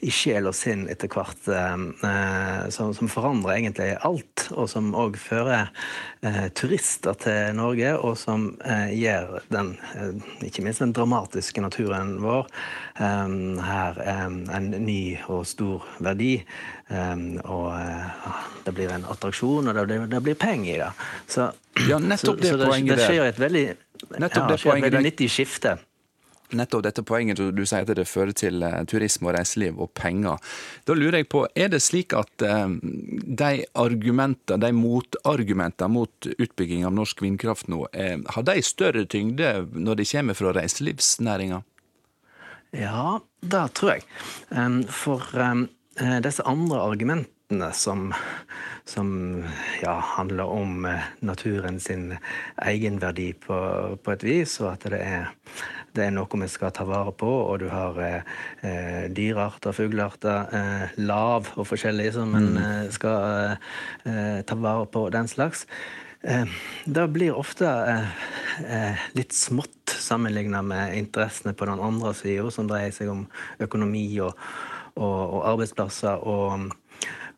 i, 0.00 0.10
sjel 0.10 0.46
og 0.46 0.54
sinn 0.54 0.88
etter 0.88 1.08
hvert, 1.08 1.36
som, 2.70 2.94
som, 2.94 3.08
forandrer 3.08 3.58
egentlig 3.58 3.96
alt, 4.00 4.48
og 4.52 4.68
som 4.70 4.94
òg 4.94 5.16
fører 5.20 5.68
turister 6.56 7.14
til 7.20 7.54
Norge, 7.56 7.92
og 7.98 8.16
som 8.16 8.46
gir 8.88 9.28
den, 9.52 9.74
ikke 10.40 10.64
minst 10.64 10.80
den 10.80 10.94
dramatiske 10.96 11.60
naturen 11.60 12.14
vår, 12.24 12.48
her 12.96 14.00
en 14.08 14.70
ny 14.72 15.18
og 15.28 15.44
stor 15.44 15.84
verdi. 16.00 16.40
og 17.44 17.76
det 18.64 18.72
blir 18.72 18.96
en 18.96 19.04
attraksjon, 19.04 19.68
og 19.68 19.74
det 19.74 19.84
blir, 19.84 20.08
det 20.08 20.22
blir 20.24 20.40
penger 20.40 20.74
i 20.74 20.80
det. 20.80 20.90
Så 21.28 21.52
ja, 21.90 22.00
nettopp 22.00 22.40
det, 22.40 22.48
så, 22.48 22.58
så 22.64 22.72
det. 22.72 22.88
Det 22.88 23.04
skjer 23.04 23.28
et 23.28 23.44
veldig, 23.44 23.66
ja, 24.16 24.28
det 24.32 24.60
skjer 24.64 24.80
et 24.80 24.88
veldig 24.88 25.06
nyttig 25.10 25.28
skifte. 25.28 25.76
Nettopp 26.56 26.82
dette 26.84 27.04
poenget 27.06 27.38
du 27.38 27.62
sier 27.64 27.84
at 27.84 27.92
det 27.96 28.06
fører 28.08 28.34
til 28.36 28.62
uh, 28.64 28.82
turisme 28.90 29.30
og 29.30 29.36
reiseliv 29.36 29.80
og 29.80 29.92
penger. 29.96 30.40
Da 30.88 30.96
lurer 30.96 31.20
jeg 31.20 31.30
på, 31.32 31.44
er 31.54 31.70
det 31.72 31.82
slik 31.84 32.14
at 32.16 32.44
uh, 32.46 32.72
de 32.72 33.64
argumenter, 33.78 34.60
de 34.60 34.72
motargumentene 34.74 35.90
mot 35.94 36.30
utbygging 36.36 36.86
av 36.88 36.94
norsk 36.96 37.22
vindkraft 37.24 37.70
nå, 37.72 37.84
uh, 37.86 38.16
har 38.34 38.46
de 38.48 38.58
større 38.66 39.06
tyngde 39.10 39.52
når 39.74 40.00
de 40.00 40.08
kommer 40.12 40.38
fra 40.38 40.54
reiselivsnæringa? 40.58 41.62
Ja, 42.76 43.18
det 43.42 43.64
tror 43.74 43.96
jeg. 43.96 44.04
For 44.94 45.24
disse 46.22 46.44
andre 46.46 46.84
argumentene 46.86 47.72
som 47.74 48.12
som 48.90 49.44
ja, 49.82 49.94
handler 50.16 50.50
om 50.50 50.84
eh, 50.84 51.06
naturen 51.20 51.80
sin 51.80 52.16
egenverdi 52.66 53.32
på, 53.38 53.56
på 54.02 54.14
et 54.14 54.24
vis, 54.26 54.56
og 54.62 54.72
at 54.72 54.86
det 54.90 55.00
er, 55.04 55.28
det 55.94 56.06
er, 56.06 56.14
noe 56.14 56.40
vi 56.42 56.48
skal 56.50 56.74
ta 56.74 56.86
vare 56.88 57.14
på. 57.14 57.28
Og 57.28 57.62
du 57.62 57.68
har 57.70 58.00
eh, 58.02 58.34
eh 58.66 59.06
dyrearter, 59.14 59.76
fuglearter, 59.76 60.50
eh, 60.58 60.98
lav 61.06 61.52
og 61.56 61.68
forskjellig 61.70 62.10
som 62.18 62.34
en 62.34 62.52
mm. 62.56 62.60
Eh, 62.60 62.84
skal 62.94 63.56
eh, 64.04 64.40
ta 64.46 64.58
vare 64.58 64.86
på. 64.90 65.08
Den 65.10 65.28
slags. 65.28 65.66
det 66.84 67.06
blir 67.14 67.32
ofte 67.32 67.64
litt 69.16 69.32
smått 69.32 69.88
sammenligna 69.88 70.60
med 70.60 70.98
interessene 70.98 71.54
på 71.56 71.64
den 71.64 71.80
andre 71.80 72.12
sida, 72.12 72.50
som 72.52 72.68
dreier 72.68 72.92
seg 72.92 73.08
om 73.08 73.22
økonomi 73.56 74.04
og, 74.20 74.36
og, 75.00 75.22
og 75.38 75.46
arbeidsplasser. 75.54 76.20
og 76.20 76.68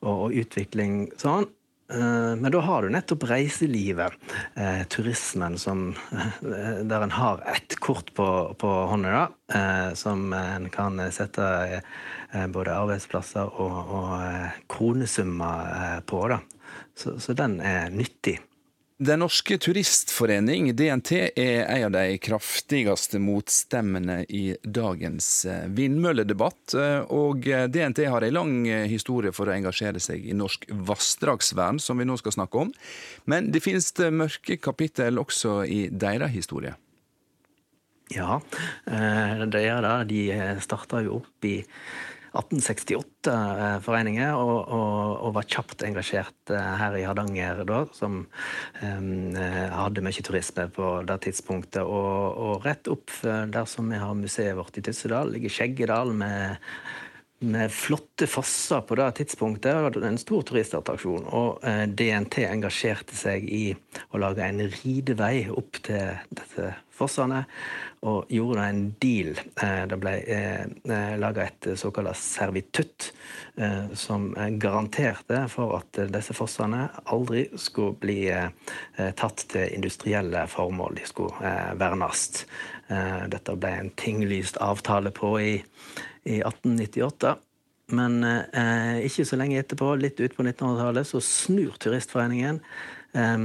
og, 0.03 0.29
og 0.29 0.39
utvikling 0.43 1.07
sånn. 1.21 1.49
Eh, 1.93 2.37
men 2.37 2.53
da 2.53 2.61
har 2.61 2.83
du 2.83 2.93
nettopp 2.93 3.27
reiselivet, 3.29 4.13
eh, 4.55 4.85
turismen, 4.89 5.59
som, 5.59 5.95
eh, 6.13 6.85
der 6.85 7.03
en 7.03 7.11
har 7.11 7.43
ett 7.55 7.77
kort 7.81 8.15
på, 8.15 8.55
på 8.59 8.71
hånda, 8.87 9.11
da, 9.11 9.59
eh, 9.59 9.95
som 9.95 10.33
en 10.33 10.69
kan 10.71 11.01
sette 11.13 11.83
eh, 12.33 12.47
både 12.47 12.73
arbeidsplasser 12.73 13.61
og, 13.61 13.93
og 13.99 14.69
kronesummer 14.69 16.01
på. 16.07 16.29
Da. 16.29 16.41
Så, 16.97 17.19
så, 17.21 17.37
den 17.37 17.61
er 17.61 17.91
nyttig. 17.91 18.39
Den 18.97 19.19
norske 19.19 19.57
turistforening, 19.59 20.69
DNT, 20.77 21.13
er 21.37 21.65
en 21.65 21.85
av 21.89 21.93
de 21.95 22.19
kraftigste 22.23 23.19
motstemmene 23.23 24.19
i 24.29 24.57
dagens 24.63 25.29
eh, 25.49 25.65
vindmølledebatt. 25.73 26.75
Eh, 26.77 27.01
og 27.09 27.49
DNT 27.73 28.05
har 28.13 28.23
en 28.23 28.37
lang 28.37 28.55
eh, 28.69 28.85
historie 28.91 29.33
for 29.33 29.49
å 29.49 29.57
engasjere 29.57 30.03
seg 30.03 30.29
i 30.29 30.37
norsk 30.37 30.69
vassdragsvern, 30.87 31.81
som 31.81 31.99
vi 31.99 32.07
nå 32.07 32.19
skal 32.21 32.37
snakke 32.37 32.67
om. 32.67 32.73
Men 33.25 33.51
det 33.55 33.65
finnes 33.65 33.91
mørke 34.13 34.59
kapittel 34.61 35.19
også 35.23 35.63
i 35.65 35.87
deres 35.91 36.37
historie. 36.37 36.77
Ja, 38.13 38.43
det 38.85 39.63
gjør 39.65 39.87
det. 39.87 39.99
De 40.11 40.25
starta 40.61 41.01
jo 41.01 41.23
opp 41.23 41.47
i 41.49 41.63
1868-foreninger, 42.33 44.31
eh, 44.31 44.39
og, 44.41 44.69
og, 44.73 45.19
og, 45.19 45.35
var 45.37 45.49
kjapt 45.53 45.85
engasjert 45.85 46.53
eh, 46.55 46.73
her 46.81 46.97
i 46.97 47.05
Hardanger 47.05 47.61
da, 47.69 47.83
som 47.97 48.23
um, 48.81 49.35
hadde 49.37 50.05
mye 50.05 50.25
turisme 50.25 50.65
på 50.73 50.87
det 51.09 51.19
tidspunktet. 51.29 51.83
Og, 51.85 52.39
og 52.47 52.67
rett 52.67 52.89
opp 52.93 53.11
der 53.23 53.67
som 53.69 53.91
vi 53.93 54.01
har 54.01 54.15
museet 54.19 54.57
vårt 54.59 54.79
i 54.81 54.85
Tyssedal, 54.87 55.33
ligger 55.35 55.53
Skjeggedal 55.53 56.11
med 56.17 56.57
med 57.43 57.73
flotte 57.73 58.27
fosser 58.27 58.81
på 58.81 58.97
det 58.99 59.11
tidspunktet. 59.19 59.75
Det 59.75 59.83
var 59.83 60.07
en 60.09 60.19
stor 60.19 60.43
turistattraksjon. 60.47 61.27
Og 61.27 61.65
eh, 61.67 61.85
DNT 61.89 62.45
engasjerte 62.47 63.17
seg 63.17 63.47
i 63.49 63.65
å 64.13 64.21
lage 64.23 64.47
en 64.47 64.63
ridevei 64.63 65.49
opp 65.51 65.83
til 65.87 66.21
disse 66.31 66.73
fossene 66.93 67.45
og 68.07 68.31
gjorde 68.33 68.67
en 68.69 68.83
deal. 69.03 69.33
Eh, 69.63 69.83
det 69.91 69.99
ble 70.03 70.15
eh 70.27 71.19
laga 71.19 71.47
et 71.47 71.67
såkalt 71.79 72.17
servitutt 72.19 73.13
som 73.95 74.31
garanterte 74.59 75.43
for 75.53 75.77
at 75.77 75.99
disse 76.13 76.35
fossene 76.35 76.87
aldri 77.05 77.45
skulle 77.61 77.95
bli 78.01 78.17
tatt 78.97 79.45
til 79.53 79.75
industrielle 79.77 80.47
formål. 80.51 80.97
De 80.99 81.07
skulle 81.07 81.53
vernes. 81.81 82.25
Dette 83.35 83.57
ble 83.57 83.75
en 83.79 83.93
tinglyst 84.01 84.59
avtale 84.65 85.13
på 85.15 85.35
i, 85.41 85.53
i 86.25 86.41
1898. 86.41 87.37
Men 87.93 88.23
eh, 88.25 89.03
ikke 89.07 89.27
så 89.29 89.37
lenge 89.37 89.61
etterpå, 89.61 89.95
litt 90.01 90.21
utpå 90.23 90.45
1900-tallet, 90.47 91.09
så 91.09 91.21
snur 91.25 91.77
Turistforeningen. 91.83 92.63
Eh, 93.13 93.39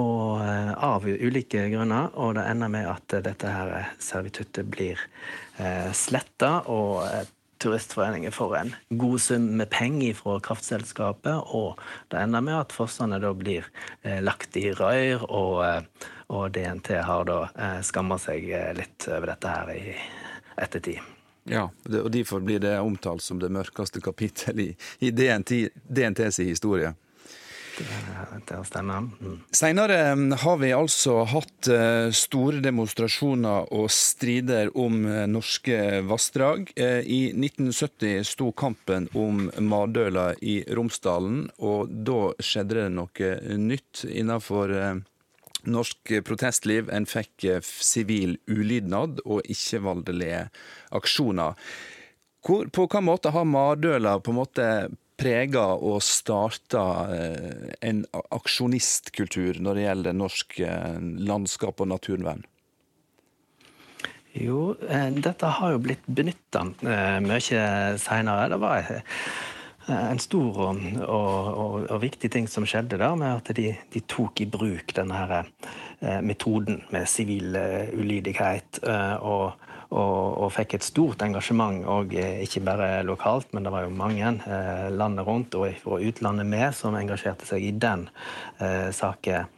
og 0.00 0.40
eh, 0.44 0.72
av 0.84 1.06
ulike 1.08 1.66
grunner. 1.72 2.12
Og 2.20 2.36
det 2.38 2.46
ender 2.50 2.72
med 2.72 2.88
at 2.90 3.18
dette 3.26 3.50
her 3.50 3.92
servituttet 4.02 4.70
blir 4.70 5.00
eh, 5.58 5.90
sletta. 5.96 6.60
Og 6.70 7.04
eh, 7.08 7.28
Turistforeningen 7.60 8.32
får 8.32 8.56
en 8.56 8.74
god 8.88 9.20
sum 9.20 9.50
med 9.60 9.68
penger 9.70 10.16
fra 10.16 10.38
kraftselskapet. 10.40 11.52
Og 11.56 11.80
det 12.08 12.22
ender 12.22 12.44
med 12.46 12.56
at 12.62 12.72
fossene 12.76 13.20
da 13.20 13.34
blir 13.36 13.68
eh, 14.02 14.22
lagt 14.24 14.56
i 14.56 14.70
røyr, 14.72 15.26
og, 15.28 15.60
eh, 15.66 16.10
og 16.32 16.50
DNT 16.56 16.94
har 17.04 17.28
da 17.28 17.40
eh, 17.52 17.80
skamma 17.84 18.20
seg 18.22 18.48
litt 18.78 19.10
over 19.10 19.34
dette 19.34 19.56
her 19.56 19.74
i 19.76 19.96
ettertid. 20.60 21.19
Ja, 21.50 21.66
og 21.90 22.10
derfor 22.14 22.42
blir 22.44 22.62
det 22.62 22.76
omtalt 22.78 23.24
som 23.24 23.40
det 23.42 23.50
mørkeste 23.52 24.02
kapittel 24.04 24.60
i, 24.62 24.68
i 25.02 25.10
DNT, 25.10 25.70
DNTs 25.90 26.42
historie. 26.44 26.94
Det 28.48 28.64
stemmer. 28.64 29.08
Mm. 29.20 29.40
Senere 29.50 30.14
mm, 30.14 30.32
har 30.32 30.56
vi 30.56 30.72
altså 30.72 31.22
hatt 31.28 31.68
eh, 31.72 32.10
store 32.12 32.60
demonstrasjoner 32.64 33.70
og 33.72 33.88
strider 33.94 34.72
om 34.78 35.04
eh, 35.06 35.26
norske 35.30 36.00
vassdrag. 36.08 36.72
Eh, 36.76 37.00
I 37.00 37.20
1970 37.32 38.26
sto 38.28 38.50
kampen 38.52 39.08
om 39.16 39.48
Madøla 39.58 40.32
i 40.40 40.60
Romsdalen, 40.68 41.46
og 41.58 41.92
da 42.06 42.34
skjedde 42.42 42.82
det 42.82 42.88
noe 42.96 43.32
nytt 43.56 44.04
innenfor 44.10 44.76
norsk 45.68 46.14
protestliv. 46.26 46.88
En 46.92 47.08
fikk 47.08 47.46
sivil 47.66 48.38
ulydnad 48.48 49.20
og 49.26 49.42
ikke-valdelige 49.50 50.46
aksjoner. 50.96 51.58
Hvor, 52.40 52.70
på 52.72 52.86
hvilken 52.86 53.04
måte 53.04 53.32
har 53.34 53.44
Mardøla 53.44 54.16
på 54.24 54.32
en 54.32 54.40
måte 54.40 54.66
prega 55.20 55.66
og 55.76 56.00
starta 56.04 56.84
eh, 57.12 57.66
en 57.84 58.04
aksjonistkultur 58.32 59.60
når 59.60 59.76
det 59.76 59.84
gjelder 59.84 60.16
norsk 60.16 60.60
eh, 60.64 60.96
landskap 61.30 61.82
og 61.84 61.90
naturvern? 61.92 62.44
Jo, 64.32 64.76
eh, 64.86 65.08
dette 65.12 65.54
har 65.58 65.74
jo 65.74 65.82
blitt 65.84 66.06
benytta 66.06 66.64
mye 67.26 67.64
seinere. 68.00 68.48
Det 68.52 68.60
var 68.62 68.92
en 69.88 70.20
stor 70.20 70.58
og, 70.66 70.82
og, 71.06 71.86
og, 71.86 71.96
viktig 72.02 72.30
ting 72.30 72.48
som 72.50 72.66
skjedde 72.68 72.98
der, 73.00 73.14
med 73.18 73.40
at 73.40 73.56
de, 73.56 73.72
de 73.94 74.02
tok 74.04 74.42
i 74.44 74.46
bruk 74.50 74.92
denne 74.96 75.16
her, 75.16 75.48
metoden 76.24 76.82
med 76.92 77.08
sivil 77.08 77.56
ulydighet. 77.96 78.82
og 79.20 79.56
og, 79.90 80.38
og, 80.38 80.50
fikk 80.54 80.76
et 80.76 80.86
stort 80.86 81.22
engasjement, 81.24 81.82
og 81.90 82.14
eh, 82.14 82.42
ikke 82.44 82.62
bare 82.66 82.90
lokalt, 83.06 83.50
men 83.54 83.66
det 83.66 83.72
var 83.74 83.86
jo 83.86 83.94
mange 83.94 84.22
eh, 84.22 84.88
landet 84.94 85.26
rundt 85.26 85.56
og 85.58 85.74
fra 85.82 85.98
utlandet 85.98 86.46
med 86.46 86.74
som 86.78 86.94
engasjerte 86.98 87.48
seg 87.48 87.66
i 87.66 87.72
den 87.74 88.06
eh, 88.62 88.90
saken 88.94 89.48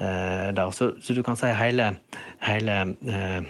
eh, 0.00 0.48
der. 0.56 0.72
Så, 0.72 0.94
så, 1.04 1.16
du 1.16 1.22
kan 1.26 1.36
si 1.40 1.52
hele, 1.52 1.90
hele 2.46 2.78
eh, 3.04 3.42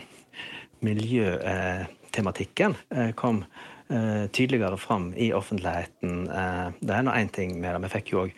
miljøtematikken 0.84 2.74
eh, 2.90 3.14
kom 3.18 3.44
tydeligere 3.84 4.78
fram 4.80 5.10
i 5.20 5.26
offentligheten. 5.36 6.22
Det 6.80 6.94
er 6.94 7.02
nå 7.04 7.12
én 7.12 7.28
ting 7.28 7.58
med 7.60 7.74
det. 7.74 7.82
Vi 7.84 7.90
fikk 7.92 8.12
jo 8.14 8.22
òg 8.22 8.32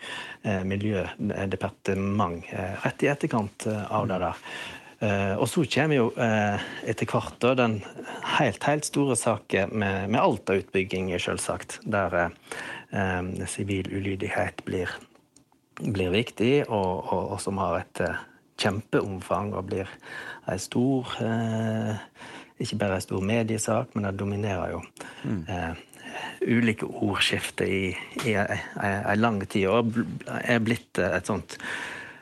miljødepartement 0.66 2.50
rett 2.82 3.04
i 3.06 3.10
etterkant 3.12 3.68
av 3.70 4.08
det 4.10 4.18
der. 4.24 4.42
Uh, 4.96 5.36
og 5.36 5.44
så 5.52 5.60
kommer 5.68 5.98
jo 5.98 6.04
uh, 6.16 6.62
etter 6.88 7.08
hvert 7.10 7.34
da, 7.44 7.50
den 7.58 7.74
helt, 8.38 8.62
helt 8.64 8.86
store 8.88 9.12
saken 9.20 9.74
med, 9.76 10.06
med 10.08 10.22
Alta-utbygging, 10.22 11.10
selvsagt. 11.20 11.82
Der 11.84 12.16
uh, 12.16 13.44
sivil 13.44 13.90
ulydighet 13.92 14.64
blir, 14.64 14.94
blir 15.84 16.14
viktig, 16.16 16.64
og, 16.70 17.12
og, 17.12 17.34
og, 17.34 17.36
som 17.44 17.60
har 17.60 17.82
et 17.82 18.02
kjempeomfang 18.56 19.52
og 19.52 19.68
blir 19.68 19.90
ei 20.48 20.56
stor 20.62 21.10
Ikke 22.58 22.78
bare 22.80 22.96
en 22.96 23.04
stor 23.04 23.24
mediesak, 23.24 23.92
men 23.94 24.08
det 24.08 24.16
dominerer 24.20 24.70
jo 24.72 24.80
mm. 25.28 25.42
ulike 26.48 26.88
ordskifter 26.88 27.68
i, 27.68 27.90
i 28.24 28.32
ei 28.36 29.16
lang 29.18 29.42
tid, 29.44 29.68
og 29.68 29.98
er 30.40 30.62
blitt 30.64 31.02
et 31.04 31.28
sånt 31.28 31.58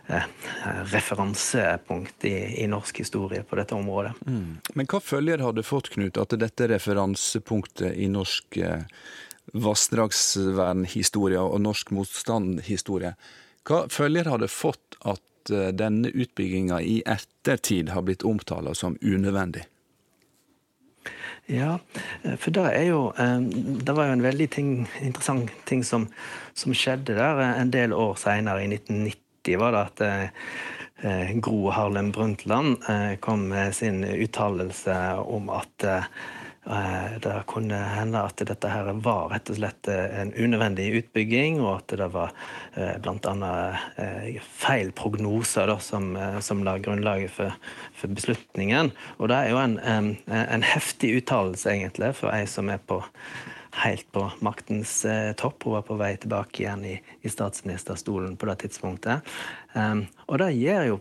Eh, 0.06 0.22
referansepunkt 0.84 2.24
i, 2.24 2.62
i, 2.62 2.66
norsk 2.66 2.98
historie 2.98 3.42
på 3.42 3.56
dette 3.56 3.74
området. 3.74 4.12
Mm. 4.26 4.58
Men 4.76 4.88
hva 4.90 4.98
følger 5.00 5.40
har 5.40 5.54
det 5.56 5.64
fått, 5.64 5.88
Knut, 5.94 6.18
at 6.20 6.34
dette 6.36 6.68
referansepunktet 6.68 7.96
i 7.96 8.10
norsk 8.12 8.58
eh, 8.60 8.84
vassdragsvernhistorie 9.56 11.40
og 11.40 11.56
norsk 11.64 11.94
motstandhistorie, 11.96 13.14
hva 13.64 13.80
følger 13.88 14.28
har 14.28 14.44
det 14.44 14.50
fått 14.52 14.98
at 15.08 15.54
eh, 15.54 15.72
denne 15.72 16.12
utbygginga 16.12 16.82
i 16.84 16.98
ettertid 17.08 17.94
har 17.96 18.04
blitt 18.04 18.28
omtala 18.28 18.76
som 18.76 18.98
unødvendig? 19.00 19.64
Ja, 21.46 21.78
eh, 22.22 22.36
for 22.40 22.54
det 22.56 22.64
er 22.72 22.86
jo 22.88 23.00
Det 23.14 23.92
var 23.92 24.08
jo 24.08 24.12
en 24.16 24.24
veldig 24.24 24.48
ting, 24.50 24.70
interessant 25.02 25.50
ting 25.68 25.84
som, 25.84 26.08
som 26.54 26.72
skjedde 26.72 27.16
der 27.18 27.42
en 27.50 27.70
del 27.70 27.92
år 27.92 28.16
seinere, 28.16 28.64
i 28.64 28.70
1990 28.72 29.58
var 29.60 29.74
det 29.74 29.82
at 29.82 30.00
eh, 30.00 30.28
eh, 31.04 31.34
Gro 31.36 31.70
Harlem 31.70 32.12
Brundtland 32.12 32.76
eh, 32.88 33.16
kom 33.20 33.48
med 33.48 33.74
sin 33.74 34.04
uttalelse 34.04 34.96
om 35.20 35.50
at 35.50 35.84
det 36.64 37.34
kunne 37.50 37.76
hende 37.76 38.22
at 38.24 38.40
dette 38.48 38.70
her 38.72 38.86
var 39.04 39.26
rett 39.34 39.50
og 39.52 39.58
slett 39.58 39.88
en 39.92 40.30
unødvendig 40.32 40.86
utbygging, 41.02 41.58
og 41.60 41.74
at 41.74 41.96
det 42.00 42.08
var 42.14 42.32
bl.a. 43.04 43.50
feil 44.62 44.92
prognoser 44.96 45.68
da, 45.68 45.76
som, 45.84 46.14
som 46.40 46.64
la 46.64 46.78
grunnlaget 46.80 47.34
for, 47.36 47.58
for, 47.92 48.14
beslutningen. 48.16 48.94
Og 49.18 49.28
det 49.28 49.42
er 49.42 49.52
jo 49.52 49.60
en, 49.60 49.76
en, 49.84 50.08
en 50.40 50.64
heftig 50.64 51.18
uttalelse, 51.18 51.68
egentlig, 51.74 52.14
for 52.16 52.32
ei 52.32 52.46
som 52.48 52.72
er 52.72 52.80
på 52.80 53.02
helt 53.74 54.12
på 54.12 54.30
maktens 54.38 55.04
eh, 55.04 55.32
topp. 55.32 55.64
Hun 55.64 55.72
var 55.72 55.82
på 55.82 55.98
vei 55.98 56.14
tilbake 56.20 56.62
igjen 56.62 56.84
i, 56.86 56.94
i 57.22 57.30
statsministerstolen 57.30 58.36
på 58.36 58.48
det 58.50 58.60
tidspunktet. 58.64 59.34
Um, 59.74 60.06
og 60.28 60.38
det 60.42 60.54
gir 60.54 60.88
jo 60.92 61.00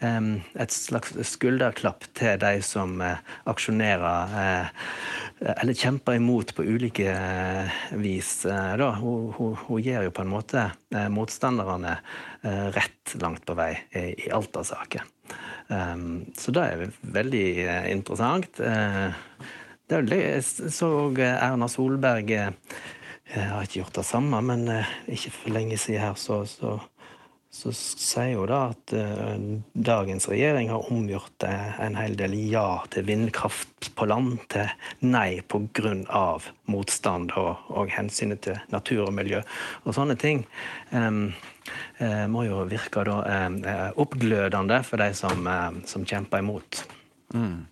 et 0.00 0.72
slags 0.72 1.12
skulderklapp 1.28 2.06
til 2.16 2.38
de 2.40 2.62
som 2.64 3.00
uh, 3.04 3.20
aksjonerer 3.50 4.32
uh, 4.32 4.68
eller 5.60 5.76
kjemper 5.76 6.16
imot 6.16 6.54
på 6.56 6.64
ulike 6.64 7.12
vis. 8.00 8.42
Da. 8.44 8.90
Hun, 9.00 9.30
hun, 9.36 9.54
hun, 9.56 9.80
gir 9.80 10.04
jo 10.04 10.12
på 10.12 10.24
en 10.26 10.32
måte 10.34 10.66
motstanderne 11.08 11.94
rett 12.76 13.14
langt 13.22 13.46
på 13.48 13.56
vei 13.56 13.70
i, 13.96 14.28
Alta-saken. 14.36 15.08
Så 16.36 16.52
det 16.52 16.66
er 16.66 16.92
veldig 17.16 17.46
interessant. 17.88 18.60
Jeg 18.60 20.44
så 20.44 20.92
Erna 21.16 21.70
Solberg 21.72 22.36
jeg 23.30 23.42
eh, 23.42 23.50
har 23.52 23.62
ikke 23.62 23.84
gjort 23.84 23.98
det 24.00 24.06
samme, 24.08 24.40
men 24.42 24.64
eh, 24.72 24.94
ikke 25.14 25.30
for 25.30 25.54
lenge 25.54 25.76
siden 25.78 26.02
her 26.02 26.16
så, 26.18 26.42
så, 26.50 26.80
så 27.50 27.72
sier 27.74 28.36
hun 28.38 28.46
da 28.46 28.58
at 28.70 28.92
uh, 28.94 29.34
dagens 29.74 30.28
regjering 30.30 30.68
har 30.70 30.86
omgjort 30.92 31.46
uh, 31.46 31.80
en 31.82 31.96
hel 31.98 32.14
del 32.18 32.36
ja 32.46 32.78
til 32.94 33.08
vindkraft 33.08 33.90
på 33.98 34.06
land 34.06 34.38
til 34.54 34.70
nei 35.02 35.42
pga. 35.42 35.96
motstand 36.70 37.34
og, 37.34 37.58
og, 37.74 37.90
hensynet 37.90 38.44
til 38.46 38.60
natur 38.70 39.08
og 39.08 39.14
miljø. 39.18 39.42
Og 39.82 39.98
sånne 39.98 40.14
ting 40.14 40.44
um, 40.94 41.32
må 42.30 42.46
jo 42.46 42.62
virke 42.70 43.02
da, 43.04 43.50
oppglødende 43.98 44.80
for 44.86 45.02
de 45.02 45.10
som, 45.14 45.44
som 45.86 46.06
kjemper 46.06 46.40
imot. 46.40 46.80
Mm. 47.34 47.66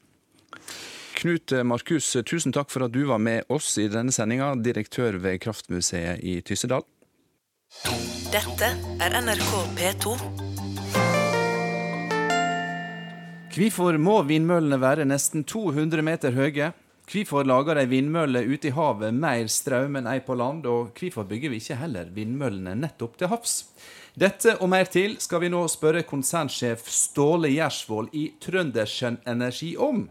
Knut 1.18 1.54
Markus, 1.66 2.12
tusen 2.26 2.54
takk 2.54 2.70
for 2.70 2.86
at 2.86 2.94
du 2.94 3.04
var 3.08 3.18
med 3.18 3.48
oss 3.50 3.72
i 3.80 3.88
denne 3.90 4.14
sendinga, 4.14 4.52
direktør 4.62 5.18
ved 5.22 5.40
Kraftmuseet 5.42 6.22
i 6.22 6.38
Tyssedal. 6.46 6.84
Dette 8.28 8.68
er 9.00 9.14
NRK 9.22 9.52
P2. 9.76 10.10
Hvorfor 13.54 13.96
må 13.96 14.16
vindmøllene 14.28 14.78
være 14.82 15.06
nesten 15.08 15.46
200 15.48 16.04
meter 16.04 16.36
høye? 16.36 16.70
Hvorfor 17.08 17.48
lager 17.48 17.80
ei 17.80 17.86
vindmølle 17.88 18.42
ute 18.44 18.68
i 18.68 18.74
havet 18.76 19.16
mer 19.16 19.48
strøm 19.48 19.96
enn 19.96 20.10
ei 20.12 20.18
på 20.26 20.36
land, 20.36 20.68
og 20.68 20.92
hvorfor 20.98 21.24
bygger 21.30 21.54
vi 21.54 21.62
ikke 21.62 21.78
heller 21.80 22.12
vindmøllene 22.12 22.76
nettopp 22.82 23.16
til 23.16 23.32
havs? 23.32 23.56
Dette 24.12 24.58
og 24.60 24.68
mer 24.72 24.92
til 24.92 25.16
skal 25.24 25.46
vi 25.46 25.52
nå 25.52 25.64
spørre 25.72 26.04
konsernsjef 26.04 26.84
Ståle 26.92 27.48
Gjersvold 27.54 28.12
i 28.12 28.30
Trøndersen 28.44 29.22
Energi 29.24 29.72
om. 29.80 30.04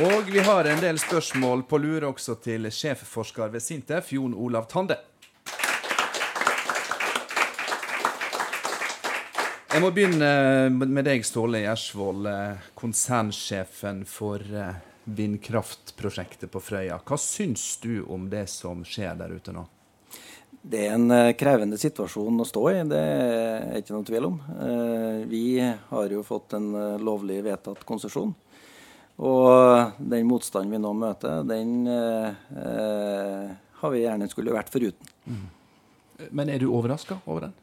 Og 0.00 0.22
vi 0.24 0.40
har 0.40 0.64
en 0.64 0.78
del 0.80 0.96
spørsmål 0.96 1.66
på 1.68 1.76
lure 1.76 2.08
også 2.08 2.38
til 2.40 2.64
sjefforsker 2.72 3.50
ved 3.52 3.60
Sintef, 3.60 4.14
Jon 4.16 4.32
Olav 4.32 4.64
Tande. 4.70 4.96
Jeg 9.68 9.82
må 9.84 9.90
begynne 9.92 10.30
med 10.72 11.04
deg, 11.04 11.20
Ståle 11.28 11.60
Gjersvold, 11.66 12.24
eh, 12.24 12.62
konsernsjefen 12.72 14.06
for 14.08 14.40
eh, 14.40 14.78
vindkraftprosjektet 15.04 16.48
på 16.48 16.62
Frøya. 16.64 16.96
Hva 17.04 17.18
syns 17.20 17.74
du 17.84 18.00
om 18.08 18.30
det 18.32 18.46
som 18.48 18.86
skjer 18.88 19.18
der 19.20 19.34
ute 19.36 19.52
nå? 19.52 19.66
Det 20.62 20.86
er 20.86 20.96
en 20.96 21.12
eh, 21.12 21.34
krevende 21.36 21.76
situasjon 21.76 22.40
å 22.40 22.48
stå 22.48 22.62
i, 22.70 22.78
det 22.88 23.02
er 23.02 23.76
ikke 23.82 23.98
noe 23.98 24.08
tvil 24.08 24.30
om. 24.30 24.40
Vi 25.28 25.44
har 25.60 26.16
jo 26.16 26.24
fått 26.24 26.56
en 26.56 26.72
lovlig 27.04 27.42
vedtatt 27.44 27.84
konsesjon. 27.84 28.32
Og 29.22 29.98
den 29.98 30.26
motstanden 30.26 30.74
vi 30.74 30.82
nå 30.82 30.92
møter, 30.98 31.44
den 31.46 31.86
eh, 31.86 33.50
har 33.78 33.92
vi 33.94 34.02
gjerne 34.02 34.30
skulle 34.30 34.54
vært 34.54 34.72
foruten. 34.72 35.12
Mm. 35.26 35.44
Men 36.30 36.50
er 36.50 36.62
du 36.62 36.70
overraska 36.70 37.20
over 37.26 37.46
den? 37.48 37.58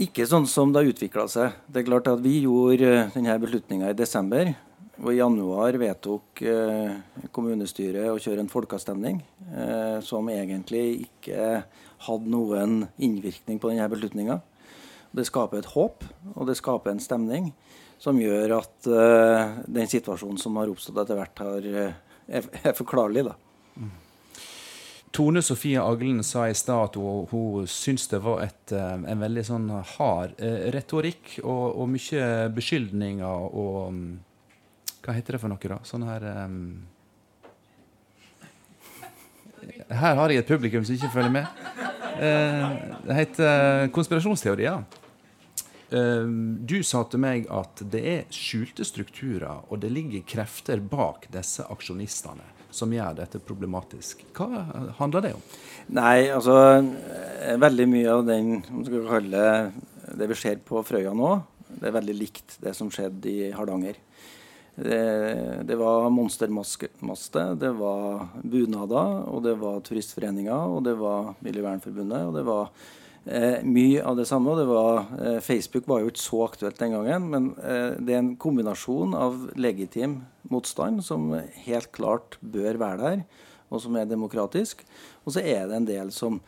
Ikke 0.00 0.24
sånn 0.24 0.46
som 0.48 0.70
det 0.72 0.80
har 0.80 0.90
utvikla 0.94 1.26
seg. 1.28 1.56
Det 1.68 1.82
er 1.82 1.88
klart 1.90 2.08
at 2.08 2.22
Vi 2.24 2.38
gjorde 2.46 2.88
eh, 2.88 3.10
denne 3.12 3.36
beslutninga 3.42 3.90
i 3.90 3.98
desember. 3.98 4.54
Og 5.00 5.10
I 5.12 5.18
januar 5.18 5.76
vedtok 5.80 6.42
eh, 6.44 6.94
kommunestyret 7.32 8.08
å 8.12 8.18
kjøre 8.20 8.44
en 8.44 8.52
folkeavstemning 8.52 9.20
eh, 9.48 9.98
som 10.04 10.28
egentlig 10.32 11.06
ikke 11.06 11.62
hadde 12.06 12.32
noen 12.32 12.82
innvirkning 13.00 13.60
på 13.60 13.72
denne 13.72 13.88
beslutninga. 13.92 14.38
Det 15.16 15.26
skaper 15.26 15.60
et 15.60 15.70
håp, 15.72 16.04
og 16.36 16.48
det 16.48 16.58
skaper 16.60 16.92
en 16.92 17.02
stemning 17.02 17.50
som 18.00 18.16
gjør 18.20 18.56
at 18.56 18.88
uh, 18.88 19.58
den 19.68 19.88
situasjonen 19.90 20.40
som 20.40 20.56
har 20.56 20.70
oppstått 20.72 21.02
etter 21.02 21.18
hvert, 21.18 21.42
har, 21.44 21.66
uh, 21.68 22.20
er, 22.26 22.46
er, 22.62 22.76
forklarlig. 22.76 23.26
da. 23.28 23.34
Mm. 23.76 23.90
Tone 25.10 25.42
Sofie 25.44 25.82
Aglen 25.82 26.22
sa 26.24 26.46
i 26.48 26.56
stad 26.56 26.92
at 26.92 26.96
hun, 26.96 27.26
hun 27.28 27.66
syns 27.68 28.08
det 28.08 28.22
var 28.24 28.44
et, 28.46 28.72
uh, 28.72 28.94
en 28.96 29.24
veldig 29.26 29.44
sånn 29.44 29.68
hard 29.96 30.40
retorikk 30.72 31.36
og, 31.42 31.66
og, 31.74 31.90
mye 31.92 32.30
beskyldninger 32.56 33.50
og 33.50 33.76
um, 33.90 34.00
Hva 35.00 35.16
heter 35.16 35.36
det 35.36 35.42
for 35.42 35.52
noe, 35.52 35.68
da? 35.72 35.78
Sånn 35.88 36.04
her 36.04 36.24
um, 36.46 36.56
Her 39.90 40.16
har 40.16 40.32
jeg 40.32 40.40
et 40.40 40.48
publikum 40.48 40.84
som 40.86 40.96
ikke 40.96 41.12
følger 41.12 41.32
med. 41.34 41.46
det 42.20 43.16
heter 43.16 43.88
konspirasjonsteorier. 43.92 44.80
Ehm, 44.80 45.00
du 45.90 46.76
sa 46.86 47.02
til 47.10 47.22
meg 47.22 47.48
at 47.50 47.82
det 47.90 48.00
er 48.06 48.32
skjulte 48.34 48.84
strukturer, 48.86 49.64
og 49.66 49.80
det 49.82 49.90
ligger 49.90 50.22
krefter 50.28 50.78
bak 50.78 51.26
disse 51.34 51.66
aksjonistene 51.66 52.46
som 52.70 52.92
gjør 52.94 53.16
dette 53.18 53.40
problematisk. 53.42 54.22
Hva 54.36 54.64
handler 55.00 55.24
det 55.24 55.32
om? 55.34 55.42
Nei, 55.96 56.30
altså 56.30 56.54
Veldig 57.60 57.86
mye 57.90 58.12
av 58.12 58.26
den 58.28 58.60
skal 58.86 59.08
kalle 59.08 59.46
det 60.20 60.28
vi 60.30 60.36
ser 60.38 60.60
på 60.66 60.82
Frøya 60.86 61.12
nå, 61.16 61.32
det 61.80 61.88
er 61.88 61.96
veldig 61.96 62.14
likt 62.18 62.56
det 62.62 62.74
som 62.76 62.90
skjedde 62.92 63.30
i 63.30 63.50
Hardanger. 63.54 63.98
Det, 64.80 65.00
det 65.68 65.76
var 65.78 66.08
monstermaster, 66.14 67.54
det 67.58 67.70
var 67.78 68.30
bunader, 68.42 69.20
og 69.28 69.42
det 69.44 69.56
var 69.60 69.82
turistforeninger, 69.86 70.74
og 70.76 70.84
det 70.86 70.94
var 70.98 71.34
Miljøvernforbundet, 71.44 72.26
og 72.28 72.36
det 72.38 72.44
var 72.46 72.70
eh, 73.26 73.60
mye 73.66 74.04
av 74.06 74.16
det 74.16 74.26
samme. 74.28 74.56
Det 74.58 74.66
var, 74.68 75.04
eh, 75.20 75.40
Facebook 75.40 75.88
var 75.88 76.00
jo 76.00 76.10
ikke 76.12 76.22
så 76.22 76.44
aktuelt 76.46 76.78
den 76.78 76.96
gangen, 76.96 77.28
men 77.30 77.50
eh, 77.58 77.98
det 77.98 78.14
er 78.14 78.22
en 78.22 78.36
kombinasjon 78.36 79.14
av 79.14 79.50
legitim 79.56 80.22
motstand 80.50 81.04
som 81.04 81.32
helt 81.66 81.92
klart 81.92 82.38
bør 82.40 82.80
være 82.80 83.02
der, 83.02 83.24
og 83.70 83.82
som 83.84 83.96
er 83.96 84.08
demokratisk. 84.10 84.84
Og 85.24 85.34
så 85.36 85.44
er 85.44 85.68
det 85.68 85.76
en 85.76 85.90
del 85.90 86.10
som 86.14 86.40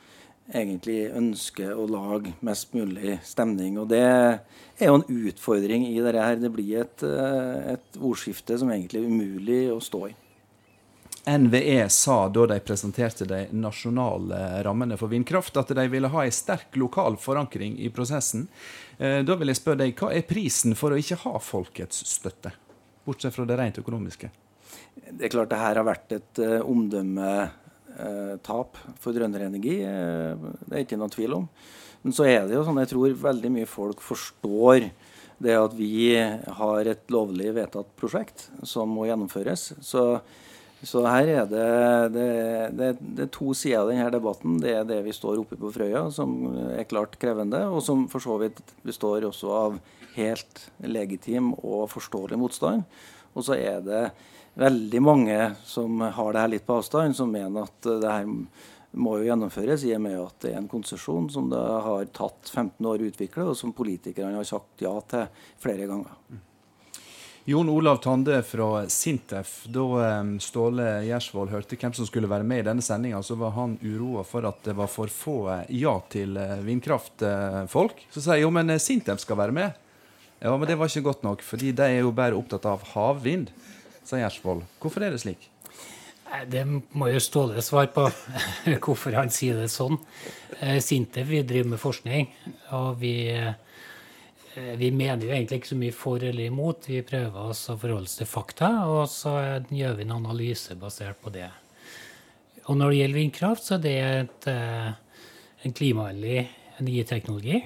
egentlig 0.50 1.06
ønsker 1.14 1.76
å 1.76 1.86
lage 1.90 2.34
mest 2.44 2.72
mulig 2.74 3.18
stemning. 3.26 3.78
Og 3.80 3.88
det 3.92 4.02
er 4.02 4.88
jo 4.88 4.98
en 4.98 5.06
utfordring 5.28 5.86
i 5.88 6.00
dette 6.02 6.24
her. 6.24 6.40
Det 6.40 6.52
blir 6.52 6.80
et, 6.82 7.02
eh, 7.02 7.72
et 7.74 8.00
ordskifte 8.00 8.58
som 8.58 8.70
egentlig 8.70 9.02
er 9.02 9.08
umulig 9.08 9.62
å 9.70 9.80
stå 9.80 10.08
i. 10.08 10.14
NVE 11.24 11.88
sa 11.88 12.28
da 12.28 12.46
de 12.46 12.60
presenterte 12.60 13.24
de 13.24 13.46
nasjonale 13.54 14.62
rammene 14.66 14.96
for 14.98 15.08
vindkraft, 15.12 15.56
at 15.56 15.68
de 15.70 15.88
ville 15.88 16.08
ha 16.10 16.24
en 16.24 16.32
sterk 16.34 16.76
lokal 16.80 17.16
forankring 17.16 17.78
i 17.78 17.90
prosessen. 17.94 18.48
Eh, 18.98 19.22
da 19.22 19.36
vil 19.38 19.48
jeg 19.52 19.60
spørre 19.60 19.84
deg, 19.84 19.94
Hva 19.94 20.10
er 20.10 20.26
prisen 20.26 20.74
for 20.74 20.90
å 20.90 20.98
ikke 20.98 21.20
ha 21.22 21.38
folkets 21.38 22.02
støtte, 22.10 22.50
bortsett 23.06 23.34
fra 23.36 23.46
det 23.46 23.56
rent 23.60 23.78
økonomiske? 23.78 24.30
Det 25.12 25.28
er 25.28 25.30
klart 25.30 25.52
det 25.52 25.62
her 25.62 25.78
har 25.78 25.86
vært 25.86 26.12
et 26.16 26.38
uh, 26.42 26.66
omdømmetap 26.66 28.82
uh, 28.82 28.90
for 28.98 29.14
Trønderenergi. 29.14 29.78
Energi. 29.86 30.66
det 30.66 30.74
er 30.74 30.84
ikke 30.84 30.98
noen 30.98 31.14
tvil 31.14 31.38
om. 31.38 31.46
Men 32.02 32.12
så 32.16 32.26
er 32.26 32.48
det 32.48 32.56
jo 32.56 32.66
sånn 32.66 32.82
jeg 32.82 32.90
tror 32.90 33.14
veldig 33.30 33.50
mye 33.54 33.68
folk 33.70 34.02
forstår 34.02 34.90
det 35.42 35.54
at 35.58 35.74
vi 35.74 36.14
har 36.18 36.86
et 36.86 37.10
lovlig 37.14 37.50
vedtatt 37.54 37.94
prosjekt 37.98 38.48
som 38.66 38.90
må 38.90 39.06
gjennomføres. 39.06 39.72
Så 39.82 40.18
så 40.82 41.04
her 41.06 41.28
er 41.30 41.46
det, 41.46 41.66
det, 42.14 42.28
det, 42.74 42.88
det, 43.00 43.26
er 43.26 43.30
to 43.34 43.52
sider 43.54 43.84
av 43.84 43.92
denne 43.92 44.08
debatten. 44.10 44.58
Det 44.62 44.72
er 44.74 44.86
det 44.88 44.98
vi 45.06 45.14
står 45.14 45.38
oppe 45.44 45.58
på 45.60 45.70
Frøya, 45.74 46.08
som 46.10 46.34
er 46.74 46.88
klart 46.90 47.14
krevende, 47.22 47.60
og 47.70 47.84
som 47.86 48.08
for 48.10 48.24
så 48.24 48.38
vidt 48.42 48.58
består 48.82 49.28
også 49.28 49.52
av 49.54 49.78
helt 50.16 50.66
legitim 50.82 51.52
og 51.60 51.86
forståelig 51.92 52.40
motstand. 52.40 52.82
Og 53.32 53.46
så 53.46 53.56
er 53.56 53.80
det 53.86 54.04
veldig 54.58 55.00
mange 55.06 55.38
som 55.64 56.02
har 56.02 56.34
det 56.34 56.42
her 56.42 56.54
litt 56.56 56.66
på 56.66 56.80
avstand, 56.82 57.16
som 57.16 57.30
mener 57.32 57.70
at 57.70 57.90
det 58.02 58.12
her 58.18 58.28
må 58.92 59.16
jo 59.16 59.28
gjennomføres, 59.30 59.86
i 59.88 59.94
og 59.96 60.02
med 60.04 60.18
at 60.20 60.42
det 60.44 60.52
er 60.52 60.60
en 60.60 60.72
konsesjon 60.72 61.30
som 61.32 61.46
det 61.52 61.60
har 61.86 62.10
tatt 62.12 62.50
15 62.50 62.90
år 62.90 63.00
å 63.00 63.12
utvikle, 63.12 63.46
og 63.48 63.56
som 63.56 63.72
politikerne 63.76 64.36
har 64.36 64.48
sagt 64.48 64.82
ja 64.84 64.92
til 65.08 65.30
flere 65.62 65.86
ganger. 65.88 66.18
Jon 67.44 67.68
Olav 67.68 67.96
Tande 67.96 68.42
fra 68.42 68.88
Sintef. 68.88 69.64
Da 69.64 70.24
Ståle 70.40 70.84
Gjersvold 71.02 71.50
hørte 71.50 71.74
hvem 71.74 71.94
som 71.96 72.06
skulle 72.06 72.30
være 72.30 72.46
med 72.46 72.62
i 72.62 72.66
denne 72.68 72.84
sendinga, 72.86 73.18
så 73.26 73.34
var 73.34 73.56
han 73.56 73.74
uroa 73.82 74.22
for 74.22 74.46
at 74.46 74.60
det 74.62 74.76
var 74.78 74.90
for 74.90 75.10
få 75.10 75.36
eh, 75.50 75.72
ja 75.82 75.96
til 76.12 76.38
eh, 76.38 76.60
vindkraftfolk. 76.62 78.04
Så 78.14 78.22
sier 78.22 78.38
jeg 78.38 78.46
jo, 78.46 78.52
men 78.54 78.70
eh, 78.70 78.78
Sintef 78.78 79.24
skal 79.24 79.40
være 79.40 79.56
med. 79.56 79.74
Ja, 80.38 80.54
men 80.54 80.70
det 80.70 80.76
var 80.78 80.86
ikke 80.86 81.08
godt 81.08 81.26
nok, 81.26 81.42
fordi 81.42 81.72
de 81.74 81.88
er 81.88 82.04
jo 82.04 82.14
bare 82.14 82.38
opptatt 82.38 82.68
av 82.70 82.86
havvind, 82.92 83.50
sa 84.06 84.22
Gjersvold. 84.22 84.62
Hvorfor 84.78 85.02
er 85.02 85.10
det 85.10 85.24
slik? 85.24 85.48
Det 86.46 86.62
må 86.94 87.10
jo 87.10 87.18
Ståle 87.20 87.62
svare 87.62 87.90
på, 87.90 88.06
hvorfor 88.86 89.18
han 89.18 89.34
sier 89.34 89.58
det 89.58 89.66
sånn. 89.70 89.98
Sintef 90.78 91.26
vi 91.26 91.42
driver 91.42 91.74
med 91.74 91.82
forskning, 91.82 92.30
og 92.78 93.02
vi 93.02 93.16
Eh, 93.34 93.52
vi 94.54 94.90
mener 94.92 95.24
jo 95.24 95.32
egentlig 95.32 95.60
ikke 95.60 95.70
så 95.70 95.78
mye 95.80 95.94
for 95.96 96.24
eller 96.24 96.50
imot. 96.50 96.88
Vi 96.90 97.00
prøver 97.06 97.50
oss 97.52 97.64
å 97.72 97.76
forholde 97.80 98.10
oss 98.10 98.18
til 98.18 98.28
fakta, 98.28 98.68
og 98.84 99.06
så 99.08 99.34
gjør 99.72 99.96
vi 99.96 100.04
en 100.04 100.16
analyse 100.18 100.76
basert 100.76 101.20
på 101.24 101.32
det. 101.32 101.48
Og 102.68 102.76
når 102.78 102.92
det 102.92 102.98
gjelder 102.98 103.20
vindkraft, 103.20 103.64
så 103.66 103.78
er 103.78 103.84
det 103.86 103.94
et, 104.04 104.48
eh, 104.52 104.92
en 105.64 105.76
klimavennlig 105.78 106.48
energiteknologi. 106.82 107.62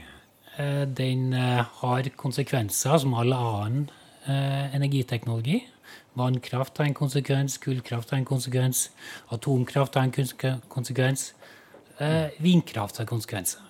Eh, 0.58 0.84
den 0.86 1.32
har 1.32 2.10
konsekvenser 2.16 2.98
som 2.98 3.14
all 3.14 3.32
annen 3.32 3.90
energiteknologi. 4.26 5.60
Vannkraft 6.16 6.78
har 6.78 6.88
en 6.88 6.96
konsekvens, 6.96 7.58
kullkraft 7.60 8.10
har 8.10 8.18
en 8.18 8.24
konsekvens, 8.24 8.88
atomkraft 9.34 9.98
har 9.98 10.06
en 10.08 10.60
konsekvens. 10.72 11.32
Eh, 12.00 12.32
vindkraft 12.40 12.96
har 12.96 13.08
konsekvenser. 13.08 13.65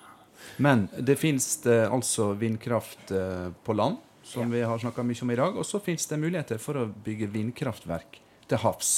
Men 0.63 0.87
det 0.99 1.19
fins 1.21 1.49
altså 1.67 2.33
vindkraft 2.39 3.11
eh, 3.15 3.51
på 3.65 3.77
land, 3.77 3.99
som 4.27 4.47
ja. 4.47 4.53
vi 4.55 4.63
har 4.67 4.81
snakka 4.83 5.05
mye 5.07 5.23
om 5.23 5.35
i 5.35 5.41
dag. 5.43 5.59
Og 5.59 5.67
så 5.67 5.81
fins 5.83 6.07
det 6.11 6.21
muligheter 6.23 6.63
for 6.63 6.81
å 6.81 6.89
bygge 6.89 7.31
vindkraftverk 7.35 8.21
til 8.51 8.63
havs. 8.63 8.95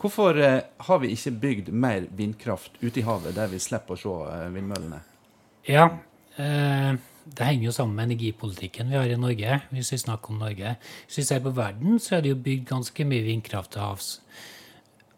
Hvorfor 0.00 0.36
eh, 0.36 0.60
har 0.86 0.98
vi 1.00 1.14
ikke 1.14 1.30
bygd 1.40 1.72
mer 1.72 2.06
vindkraft 2.12 2.76
ute 2.82 3.00
i 3.00 3.06
havet, 3.06 3.36
der 3.36 3.50
vi 3.52 3.62
slipper 3.62 3.96
å 3.96 4.00
se 4.00 4.14
eh, 4.34 4.48
vindmøllene? 4.52 5.00
Ja, 5.68 5.86
eh, 6.36 6.90
det 7.24 7.46
henger 7.48 7.70
jo 7.70 7.72
sammen 7.72 7.96
med 7.96 8.10
energipolitikken 8.10 8.90
vi 8.92 8.98
har 8.98 9.08
i 9.08 9.16
Norge. 9.20 9.60
Hvis 9.70 9.94
vi 9.94 10.02
snakker 10.02 10.34
om 10.34 10.42
Norge. 10.42 10.74
Hvis 11.06 11.22
vi 11.22 11.28
ser 11.30 11.40
på 11.44 11.54
verden, 11.56 11.96
så 12.02 12.18
er 12.18 12.24
det 12.24 12.34
jo 12.34 12.42
bygd 12.44 12.68
ganske 12.68 13.06
mye 13.08 13.24
vindkraft 13.24 13.72
til 13.76 13.86
havs. 13.86 14.10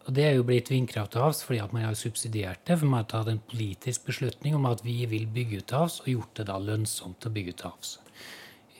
Og 0.07 0.15
det 0.15 0.23
er 0.23 0.37
jo 0.37 0.45
blitt 0.47 0.69
vindkraft 0.71 1.11
til 1.13 1.23
havs 1.25 1.41
fordi 1.43 1.59
at 1.59 1.73
man 1.75 1.83
har 1.83 1.95
subsidiert 1.99 2.63
det. 2.67 2.77
For 2.79 2.87
man 2.87 3.03
har 3.03 3.09
tatt 3.11 3.31
en 3.31 3.43
politisk 3.51 4.07
beslutning 4.07 4.55
om 4.55 4.67
at 4.69 4.83
vi 4.85 5.01
vil 5.11 5.27
bygge 5.27 5.59
ut 5.61 5.67
til 5.67 5.81
havs, 5.81 5.99
og 6.05 6.11
gjort 6.13 6.39
det 6.39 6.47
da 6.47 6.59
lønnsomt 6.63 7.27
å 7.27 7.33
bygge 7.35 7.53
ut 7.53 7.61
til 7.61 7.73
havs. 7.73 7.97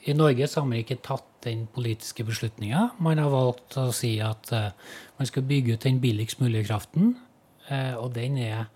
I 0.07 0.15
Norge 0.15 0.47
så 0.47 0.61
har 0.61 0.69
man 0.69 0.79
ikke 0.79 1.01
tatt 1.03 1.27
den 1.43 1.65
politiske 1.75 2.23
beslutninga. 2.23 2.93
Man 3.03 3.19
har 3.19 3.27
valgt 3.33 3.75
å 3.79 3.89
si 3.95 4.13
at 4.23 4.53
uh, 4.55 4.71
man 5.19 5.27
skal 5.27 5.43
bygge 5.49 5.75
ut 5.75 5.83
den 5.83 5.99
billigst 5.99 6.39
mulige 6.39 6.69
kraften, 6.69 7.17
uh, 7.67 7.99
og 7.99 8.13
den 8.15 8.39
er 8.39 8.69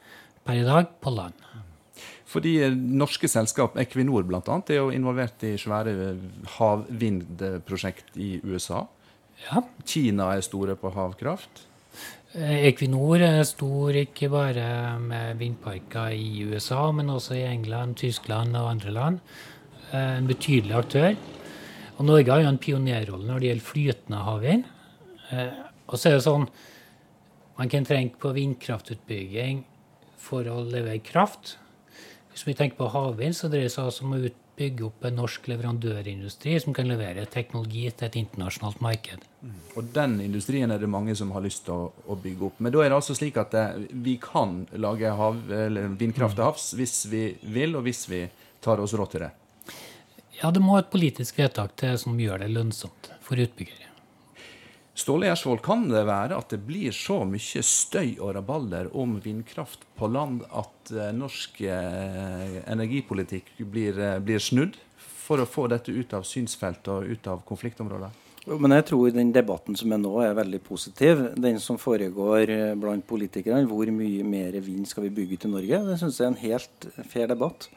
per 0.44 0.60
i 0.60 0.68
dag 0.68 0.92
på 1.00 1.16
land. 1.16 1.40
Fordi 2.32 2.56
norske 2.76 3.28
selskap, 3.32 3.80
Equinor 3.80 4.28
bl.a., 4.28 4.42
er 4.44 4.78
jo 4.78 4.92
involvert 4.92 5.44
i 5.48 5.56
svære 5.60 6.14
havvindprosjekt 6.58 8.20
i 8.20 8.34
USA. 8.44 8.86
Ja. 9.48 9.64
Kina 9.88 10.34
er 10.36 10.44
store 10.46 10.78
på 10.80 10.92
havkraft. 10.96 11.71
Eh, 12.32 12.70
Equinor 12.70 13.20
er 13.20 13.42
stor 13.44 13.98
ikke 14.00 14.30
bare 14.32 14.96
med 15.04 15.36
vindparker 15.42 16.14
i 16.16 16.46
USA, 16.48 16.86
men 16.96 17.10
også 17.12 17.36
i 17.36 17.44
England, 17.44 17.98
Tyskland 18.00 18.56
og 18.56 18.70
andre 18.70 18.92
land. 18.96 19.18
Eh, 19.92 20.18
en 20.18 20.28
betydelig 20.28 20.78
aktør. 20.78 21.16
Og 21.98 22.06
Norge 22.06 22.32
har 22.32 22.40
jo 22.40 22.54
en 22.54 22.58
pionerrolle 22.58 23.28
når 23.28 23.40
det 23.40 23.50
gjelder 23.50 23.68
flytende 23.68 24.22
havvind. 24.24 24.64
Eh, 25.32 25.60
og 25.88 26.00
så 26.00 26.08
er 26.08 26.16
det 26.16 26.24
sånn 26.24 26.48
man 27.58 27.70
kan 27.70 27.84
trenge 27.86 28.16
på 28.16 28.32
vindkraftutbygging 28.32 29.66
for 30.18 30.48
å 30.48 30.64
levere 30.64 31.04
kraft. 31.04 31.58
Hvis 32.32 32.48
vi 32.48 32.56
tenker 32.56 32.80
på 32.80 32.94
havvind, 32.96 33.36
så 33.36 33.52
dreier 33.52 33.68
det 33.68 33.76
seg 33.76 33.90
altså 33.90 34.08
om 34.08 34.16
å 34.16 34.24
bygge 34.62 34.88
opp 34.88 35.06
en 35.10 35.18
norsk 35.18 35.50
leverandørindustri 35.52 36.56
som 36.62 36.76
kan 36.78 36.90
levere 36.90 37.26
teknologi 37.34 37.88
til 37.90 38.08
et 38.08 38.18
internasjonalt 38.22 38.82
marked. 38.86 39.26
Mm. 39.42 39.60
Og 39.76 39.92
den 39.96 40.18
industrien 40.24 40.72
er 40.72 40.82
det 40.82 40.90
mange 40.92 41.16
som 41.18 41.34
har 41.36 41.44
lyst 41.46 41.66
til 41.68 41.76
å, 41.76 41.90
å 42.06 42.18
bygge 42.22 42.48
opp. 42.52 42.62
Men 42.62 42.74
da 42.76 42.86
er 42.86 42.92
det 42.92 43.00
altså 43.02 43.18
slik 43.18 43.40
at 43.42 43.58
eh, 43.58 43.86
vi 44.06 44.18
kan 44.22 44.62
lage 44.78 45.12
hav, 45.18 45.44
vindkraft 46.00 46.38
til 46.38 46.48
havs 46.48 46.72
hvis 46.78 46.98
vi 47.12 47.28
vil, 47.58 47.78
og 47.80 47.88
hvis 47.90 48.06
vi 48.12 48.26
tar 48.62 48.82
oss 48.84 48.96
råd 48.98 49.16
til 49.16 49.26
det? 49.26 49.32
Ja, 50.42 50.50
det 50.50 50.64
må 50.64 50.78
et 50.80 50.90
politisk 50.94 51.38
vedtak 51.42 51.76
til 51.78 51.98
som 52.02 52.20
gjør 52.20 52.42
det 52.42 52.52
lønnsomt 52.54 53.12
for 53.22 53.42
utbyggere. 53.42 53.91
Ståle 54.94 55.30
Gjersvold, 55.30 55.62
kan 55.64 55.86
det 55.88 56.02
være 56.04 56.36
at 56.36 56.52
det 56.52 56.60
blir 56.68 56.92
så 56.92 57.22
mye 57.24 57.62
støy 57.64 58.18
og 58.18 58.34
rabalder 58.36 58.90
om 58.92 59.16
vindkraft 59.24 59.86
på 59.96 60.10
land 60.12 60.42
at 60.52 60.92
eh, 60.92 61.14
norsk 61.16 61.62
eh, 61.64 62.58
energipolitikk 62.68 63.54
blir, 63.72 63.96
eh, 63.96 64.18
blir, 64.20 64.44
snudd 64.44 64.76
for 65.00 65.40
å 65.40 65.48
få 65.48 65.70
dette 65.72 65.96
ut 65.96 66.12
av 66.18 66.28
synsfelt 66.28 66.92
og 66.92 67.08
ut 67.08 67.32
av 67.32 67.40
konfliktområder? 67.48 68.20
Men 68.52 68.76
jeg 68.76 68.90
tror 68.90 69.16
den 69.16 69.32
debatten 69.32 69.80
som 69.80 69.96
er 69.96 70.02
nå, 70.02 70.12
er 70.26 70.36
veldig 70.36 70.60
positiv. 70.66 71.24
Den 71.40 71.62
som 71.62 71.78
foregår 71.80 72.74
blant 72.82 73.06
politikerne. 73.08 73.68
Hvor 73.70 73.88
mye 73.94 74.26
mer 74.26 74.58
vind 74.66 74.90
skal 74.90 75.06
vi 75.06 75.14
bygge 75.22 75.44
til 75.44 75.54
Norge? 75.54 75.84
Det 75.86 76.00
syns 76.02 76.18
jeg 76.18 76.26
er 76.26 76.32
en 76.34 76.42
helt 76.42 76.88
fair 77.14 77.30
debatt. 77.30 77.70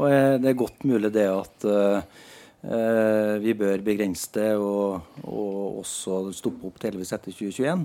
Og 0.00 0.08
det 0.40 0.48
er 0.48 0.56
godt 0.56 0.86
mulig 0.88 1.12
det 1.12 1.26
at 1.28 1.68
Eh, 1.68 2.24
vi 2.58 3.52
bør 3.54 3.84
begrense 3.86 4.32
det 4.34 4.50
og, 4.58 5.04
og 5.22 5.78
også 5.84 6.32
stoppe 6.34 6.66
opp 6.66 6.80
delvis 6.82 7.12
etter 7.14 7.30
2021. 7.30 7.84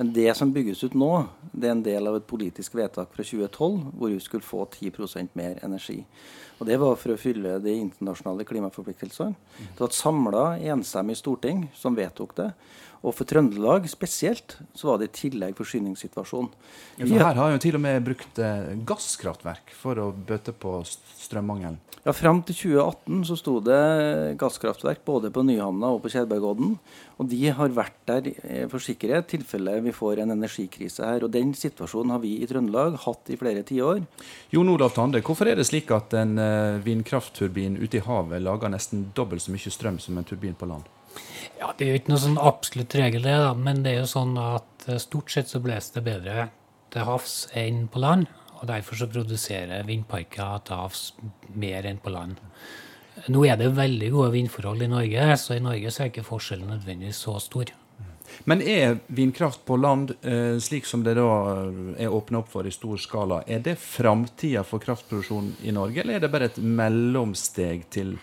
Men 0.00 0.12
det 0.16 0.30
som 0.32 0.48
bygges 0.48 0.80
ut 0.84 0.94
nå, 0.96 1.10
det 1.52 1.68
er 1.68 1.74
en 1.74 1.82
del 1.84 2.06
av 2.08 2.14
et 2.16 2.24
politisk 2.24 2.72
vedtak 2.78 3.10
fra 3.12 3.20
2012 3.20 3.74
hvor 4.00 4.08
vi 4.08 4.20
skulle 4.24 4.46
få 4.46 4.62
10% 4.64 5.34
mer 5.36 5.58
energi. 5.66 5.98
Og 6.56 6.64
Det 6.68 6.78
var 6.80 6.96
for 6.96 7.12
å 7.12 7.18
fylle 7.20 7.58
de 7.60 7.74
internasjonale 7.76 8.46
klimaforpliktelsene. 8.48 9.36
Det 9.58 9.76
var 9.76 9.90
et 9.90 9.98
samla, 9.98 10.44
enstemmig 10.72 11.18
storting 11.20 11.66
som 11.76 11.96
vedtok 11.96 12.32
det. 12.40 12.48
Og 13.00 13.14
for 13.16 13.24
Trøndelag 13.28 13.86
spesielt 13.88 14.58
så 14.76 14.90
var 14.90 15.00
det 15.00 15.08
i 15.08 15.14
tillegg 15.22 15.56
forsyningssituasjonen. 15.56 16.50
Ja, 16.98 17.06
for 17.06 17.22
her 17.24 17.38
har 17.38 17.54
jo 17.54 17.60
til 17.62 17.78
og 17.78 17.84
med 17.84 18.02
brukt 18.04 18.40
eh, 18.44 18.74
gasskraftverk 18.88 19.72
for 19.72 20.00
å 20.02 20.10
bøte 20.12 20.52
på 20.52 20.82
strømmangelen. 20.84 21.78
Ja, 22.04 22.12
Fram 22.16 22.42
til 22.48 22.56
2018 22.56 23.24
så 23.28 23.36
sto 23.36 23.54
det 23.64 23.80
gasskraftverk 24.40 25.02
både 25.04 25.28
på 25.32 25.44
Nyhamna 25.44 25.94
og 25.94 26.02
på 26.04 26.12
Kjærbergodden. 26.12 26.76
Og 27.20 27.28
de 27.28 27.40
har 27.56 27.72
vært 27.76 27.98
der 28.08 28.30
eh, 28.32 28.68
for 28.68 28.84
sikkerhet 28.84 29.28
i 29.28 29.38
tilfelle 29.38 29.78
vi 29.84 29.96
får 29.96 30.20
en 30.20 30.36
energikrise 30.36 31.04
her. 31.04 31.24
Og 31.24 31.32
den 31.32 31.56
situasjonen 31.56 32.12
har 32.16 32.20
vi 32.20 32.36
i 32.40 32.48
Trøndelag 32.48 33.00
hatt 33.00 33.32
i 33.32 33.40
flere 33.40 33.64
tiår. 33.64 34.04
Jon 34.52 34.76
Olav 34.76 34.92
Tande, 34.96 35.24
hvorfor 35.24 35.48
er 35.48 35.56
det 35.56 35.70
slik 35.72 35.92
at 35.96 36.16
en 36.20 36.36
eh, 36.36 36.80
vindkraftturbin 36.84 37.80
ute 37.80 38.00
i 38.00 38.04
havet 38.04 38.44
lager 38.44 38.76
nesten 38.76 39.08
dobbelt 39.16 39.44
så 39.44 39.56
mye 39.56 39.72
strøm 39.72 40.00
som 40.00 40.20
en 40.20 40.28
turbin 40.28 40.56
på 40.56 40.68
land? 40.68 40.88
Ja, 41.60 41.74
Det 41.76 41.84
er 41.84 41.90
jo 41.92 41.98
ikke 42.00 42.14
noe 42.14 42.22
sånn 42.22 42.38
absolutt 42.40 42.94
regel, 42.96 43.26
det, 43.26 43.36
da, 43.36 43.50
men 43.52 43.82
det 43.84 43.92
er 43.92 43.98
jo 44.00 44.08
sånn 44.08 44.32
at 44.40 44.86
eh, 44.88 45.00
stort 45.02 45.28
sett 45.32 45.50
så 45.50 45.60
blåser 45.60 45.98
det 45.98 46.06
bedre 46.06 46.46
til 46.90 47.04
havs 47.04 47.34
enn 47.52 47.82
på 47.92 48.00
land. 48.00 48.30
Og 48.60 48.68
derfor 48.68 48.96
så 48.96 49.08
produserer 49.08 49.84
vindparker 49.88 50.64
til 50.64 50.80
havs 50.80 51.02
mer 51.52 51.84
enn 51.88 52.00
på 52.00 52.12
land. 52.12 52.40
Nå 53.28 53.44
er 53.44 53.60
det 53.60 53.74
veldig 53.76 54.08
gode 54.14 54.32
vindforhold 54.32 54.86
i 54.86 54.88
Norge, 54.88 55.28
så 55.36 55.58
i 55.58 55.62
Norge 55.64 55.92
så 55.92 56.06
er 56.06 56.10
ikke 56.14 56.24
forskjellen 56.24 56.72
nødvendigvis 56.72 57.20
så 57.26 57.36
stor. 57.44 57.74
Men 58.48 58.64
er 58.64 58.96
vindkraft 59.12 59.64
på 59.68 59.76
land, 59.76 60.14
eh, 60.24 60.56
slik 60.64 60.88
som 60.88 61.04
det 61.04 61.18
da 61.18 61.28
er 62.00 62.08
åpna 62.08 62.40
opp 62.40 62.52
for 62.52 62.64
i 62.64 62.72
stor 62.72 62.96
skala, 62.96 63.42
er 63.44 63.60
det 63.60 63.76
framtida 63.76 64.64
for 64.64 64.80
kraftproduksjon 64.80 65.58
i 65.68 65.76
Norge, 65.76 66.00
eller 66.00 66.16
er 66.16 66.24
det 66.24 66.32
bare 66.32 66.48
et 66.48 66.62
mellomsteg 66.62 67.90
til 67.92 68.16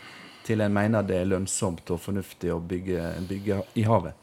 til 0.47 0.63
en 0.63 0.73
mener 0.73 1.05
det 1.05 1.21
er 1.21 1.29
lønnsomt 1.29 1.91
og 1.93 2.01
fornuftig 2.03 2.53
å 2.53 2.61
bygge, 2.63 3.03
bygge 3.29 3.61
i 3.79 3.85
havet? 3.87 4.15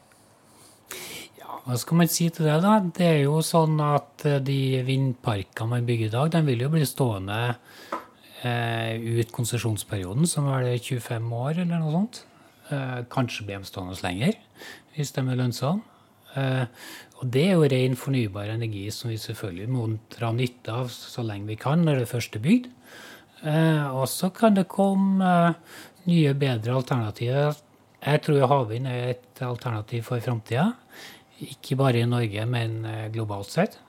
Ja, 1.39 1.59
hva 1.65 1.77
skal 1.79 2.01
man 2.01 2.11
si 2.11 2.29
til 2.33 2.49
det, 2.49 2.59
da? 2.65 2.77
Det 2.83 3.07
er 3.07 3.21
jo 3.25 3.39
sånn 3.45 3.79
at 3.83 4.25
eh, 4.27 4.41
de 4.43 4.59
vindparkene 4.87 5.75
man 5.75 5.87
bygger 5.87 6.09
i 6.09 6.15
dag, 6.17 6.31
de 6.33 6.43
vil 6.49 6.65
jo 6.65 6.71
bli 6.73 6.85
stående 6.89 7.41
eh, 8.43 8.95
ut 9.21 9.33
konsesjonsperioden, 9.35 10.27
som 10.29 10.49
er 10.53 10.69
det 10.69 10.79
25 10.83 11.33
år 11.39 11.65
eller 11.65 11.81
noe 11.81 11.97
sånt. 11.99 12.23
Eh, 12.73 13.01
kanskje 13.13 13.45
blir 13.47 13.61
de 13.61 13.69
stående 13.69 13.97
lenger, 14.01 14.39
hvis 14.95 15.13
de 15.15 15.25
er 15.25 15.41
lønnsomme. 15.41 15.91
Eh, 16.35 16.65
og 17.21 17.29
det 17.31 17.45
er 17.47 17.53
jo 17.55 17.67
ren 17.71 17.93
fornybar 17.95 18.49
energi 18.51 18.89
som 18.91 19.11
vi 19.11 19.19
selvfølgelig 19.21 19.69
må 19.71 19.85
dra 20.17 20.33
nytte 20.35 20.73
av 20.73 20.89
så 20.91 21.23
lenge 21.23 21.47
vi 21.53 21.59
kan 21.59 21.85
når 21.85 22.01
det 22.01 22.09
først 22.11 22.35
er 22.35 22.43
bygd. 22.43 22.71
Eh, 23.45 23.85
og 23.93 24.07
så 24.09 24.31
kan 24.35 24.55
det 24.57 24.67
komme 24.71 25.25
eh, 25.25 25.77
nye, 26.09 26.33
bedre 26.37 26.75
alternativer. 26.77 27.57
Jeg 28.05 28.21
tror 28.25 28.47
havvind 28.51 28.87
er 28.89 29.15
et 29.15 29.41
alternativ 29.45 30.05
for 30.09 30.21
framtida. 30.23 30.69
Ikke 31.41 31.77
bare 31.79 32.03
i 32.03 32.07
Norge, 32.07 32.45
men 32.47 32.83
eh, 32.85 33.09
globalt 33.13 33.51
sett. 33.51 33.79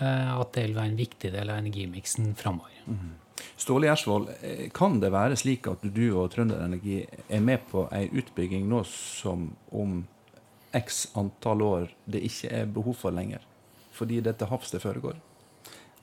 Eh, 0.00 0.30
at 0.40 0.52
det 0.54 0.66
vil 0.66 0.78
være 0.78 0.92
en 0.92 1.00
viktig 1.00 1.32
del 1.32 1.52
av 1.52 1.60
energimiksen 1.60 2.34
framover. 2.38 2.76
Mm. 2.86 3.16
Ståle 3.60 3.88
Gjersvold, 3.88 4.28
eh, 4.42 4.66
kan 4.74 5.00
det 5.00 5.12
være 5.12 5.36
slik 5.38 5.68
at 5.70 5.84
du 5.84 6.04
og 6.10 6.30
Trønder 6.32 6.62
Energi 6.64 7.02
er 7.28 7.44
med 7.44 7.66
på 7.70 7.86
ei 7.92 8.06
utbygging 8.08 8.66
nå 8.68 8.82
som 8.88 9.50
om 9.70 10.02
x 10.76 11.06
antall 11.18 11.62
år 11.66 11.88
det 12.06 12.22
ikke 12.28 12.52
er 12.60 12.70
behov 12.70 12.96
for 13.00 13.16
lenger? 13.16 13.44
Fordi 13.96 14.20
dette 14.24 14.48
havs 14.48 14.72
det 14.72 14.80
foregår? 14.82 15.18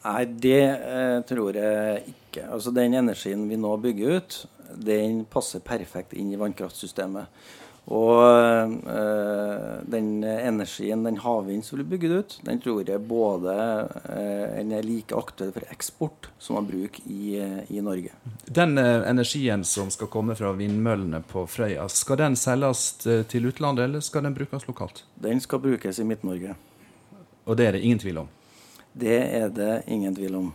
Nei, 0.04 0.24
det 0.46 0.64
eh, 0.64 1.20
tror 1.28 1.58
jeg 1.58 2.04
ikke. 2.14 2.46
Altså 2.46 2.72
Den 2.72 2.94
energien 3.00 3.48
vi 3.50 3.58
nå 3.60 3.74
bygger 3.82 4.20
ut, 4.20 4.38
den 4.76 5.26
passer 5.26 5.60
perfekt 5.60 6.14
inn 6.14 6.34
i 6.34 6.40
vannkraftsystemet. 6.40 7.26
Og 7.88 8.20
øh, 8.20 9.84
den 9.88 10.24
energien, 10.24 11.06
den 11.06 11.18
havvinden 11.24 11.64
som 11.64 11.78
blir 11.80 11.88
bygget 11.88 12.16
ut, 12.18 12.36
den 12.44 12.60
tror 12.60 12.84
jeg 12.84 13.00
både 13.08 13.54
øh, 14.12 14.76
er 14.76 14.84
like 14.84 15.16
aktuell 15.16 15.54
for 15.56 15.64
eksport 15.72 16.28
som 16.38 16.60
man 16.60 16.68
bruker 16.68 17.08
i, 17.08 17.40
i 17.70 17.80
Norge. 17.80 18.12
Den 18.44 18.78
øh, 18.78 19.08
energien 19.10 19.64
som 19.64 19.90
skal 19.90 20.12
komme 20.12 20.36
fra 20.36 20.52
vindmøllene 20.52 21.24
på 21.24 21.46
Frøya, 21.48 21.88
skal 21.88 22.20
den 22.20 22.36
selges 22.36 22.92
til 23.32 23.48
utlandet, 23.48 23.88
eller 23.88 24.04
skal 24.04 24.24
den 24.24 24.36
brukes 24.36 24.68
lokalt? 24.68 25.06
Den 25.24 25.40
skal 25.40 25.64
brukes 25.64 26.00
i 26.00 26.04
Midt-Norge. 26.04 26.56
Og 27.46 27.58
det 27.58 27.68
er 27.68 27.72
det 27.72 27.86
ingen 27.88 28.00
tvil 28.00 28.18
om? 28.18 28.28
Det 29.00 29.20
er 29.24 29.48
det 29.48 29.84
ingen 29.88 30.16
tvil 30.16 30.36
om. 30.36 30.54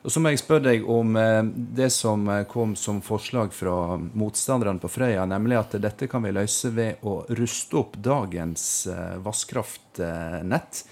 Og 0.00 0.12
så 0.12 0.20
må 0.22 0.30
jeg 0.32 0.40
spørre 0.40 0.64
deg 0.70 0.86
om 0.88 1.16
eh, 1.20 1.42
det 1.76 1.90
som 1.92 2.24
eh, 2.32 2.46
kom 2.48 2.72
som 2.78 3.02
forslag 3.04 3.52
fra 3.52 3.98
motstanderne 3.98 4.80
på 4.80 4.88
Frøya, 4.88 5.26
nemlig 5.28 5.58
at 5.58 5.76
dette 5.82 6.08
kan 6.08 6.24
vi 6.24 6.32
løse 6.32 6.72
ved 6.72 7.04
å 7.04 7.18
ruste 7.36 7.76
opp 7.82 7.98
dagens 8.00 8.64
eh, 8.88 9.18
vannkraftnett. 9.20 10.82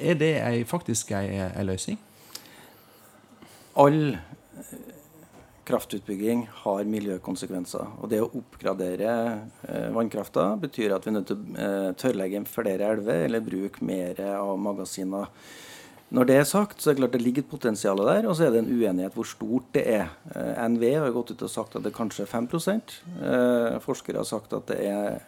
Er 0.00 0.16
det 0.18 0.32
faktisk 0.66 1.12
ei 1.14 1.66
løsning? 1.68 2.00
All 3.76 4.16
kraftutbygging 5.66 6.46
har 6.62 6.88
miljøkonsekvenser. 6.88 7.94
Og 8.00 8.10
det 8.10 8.22
å 8.22 8.30
oppgradere 8.38 9.12
eh, 9.66 9.88
vannkrafta 9.94 10.52
betyr 10.62 10.94
at 10.96 11.06
vi 11.06 11.12
er 11.12 11.16
nødt 11.18 11.30
til 11.30 11.40
å 11.42 11.62
eh, 11.66 11.88
tørrlegge 11.98 12.44
flere 12.50 12.92
elver 12.94 13.26
eller 13.26 13.44
bruke 13.44 13.84
mer 13.84 14.20
av 14.32 14.54
magasiner. 14.62 15.28
Når 16.14 16.28
det 16.28 16.36
er 16.38 16.44
sagt, 16.46 16.80
så 16.80 16.90
er 16.90 16.94
det 16.94 17.00
klart 17.00 17.14
det 17.16 17.22
ligger 17.24 17.42
et 17.42 17.50
potensial 17.50 17.98
der, 17.98 18.28
og 18.30 18.36
så 18.38 18.46
er 18.46 18.52
det 18.54 18.62
en 18.62 18.70
uenighet 18.70 19.14
hvor 19.16 19.26
stort 19.26 19.72
det 19.74 19.82
er. 19.90 20.12
Eh, 20.34 20.68
NV 20.68 20.84
har 20.94 21.14
gått 21.14 21.32
ut 21.34 21.42
og 21.42 21.50
sagt 21.50 21.74
at 21.74 21.82
det 21.82 21.90
er 21.90 21.96
kanskje 21.96 22.28
5 22.30 22.46
eh, 22.54 23.78
Forskere 23.82 24.22
har 24.22 24.28
sagt 24.28 24.54
at 24.54 24.70
det 24.70 24.78
er 24.86 25.18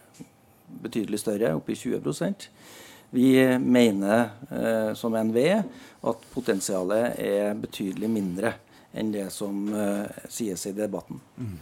betydelig 0.83 1.18
større, 1.18 1.55
oppi 1.57 1.74
20% 1.74 2.49
Vi 3.11 3.59
mener 3.59 4.31
eh, 4.53 4.95
som 4.95 5.16
NV 5.16 5.39
at 6.05 6.26
potensialet 6.35 7.18
er 7.18 7.55
betydelig 7.59 8.11
mindre 8.11 8.55
enn 8.93 9.11
det 9.12 9.29
som 9.33 9.66
uh, 9.68 10.07
sies 10.33 10.62
i 10.66 10.72
debatten. 10.72 11.20
Mm. 11.37 11.57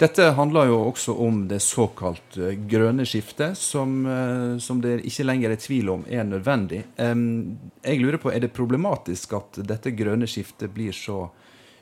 Dette 0.00 0.30
handler 0.32 0.70
jo 0.70 0.78
også 0.88 1.12
om 1.20 1.42
det 1.50 1.58
såkalt 1.60 2.38
uh, 2.40 2.54
grønne 2.70 3.04
skiftet, 3.04 3.58
som, 3.60 3.98
uh, 4.08 4.56
som, 4.62 4.80
det 4.80 5.02
ikke 5.04 5.26
lenger 5.28 5.52
er 5.52 5.60
tvil 5.60 5.92
om 5.92 6.06
er 6.08 6.24
nødvendig. 6.24 6.86
Jeg 6.96 8.00
lurer 8.00 8.16
på, 8.22 8.32
Er 8.32 8.40
det 8.40 8.54
problematisk 8.56 9.34
at 9.36 9.60
dette 9.60 9.92
grønne 9.92 10.28
skiftet 10.30 10.72
blir 10.72 10.96
så 10.96 11.26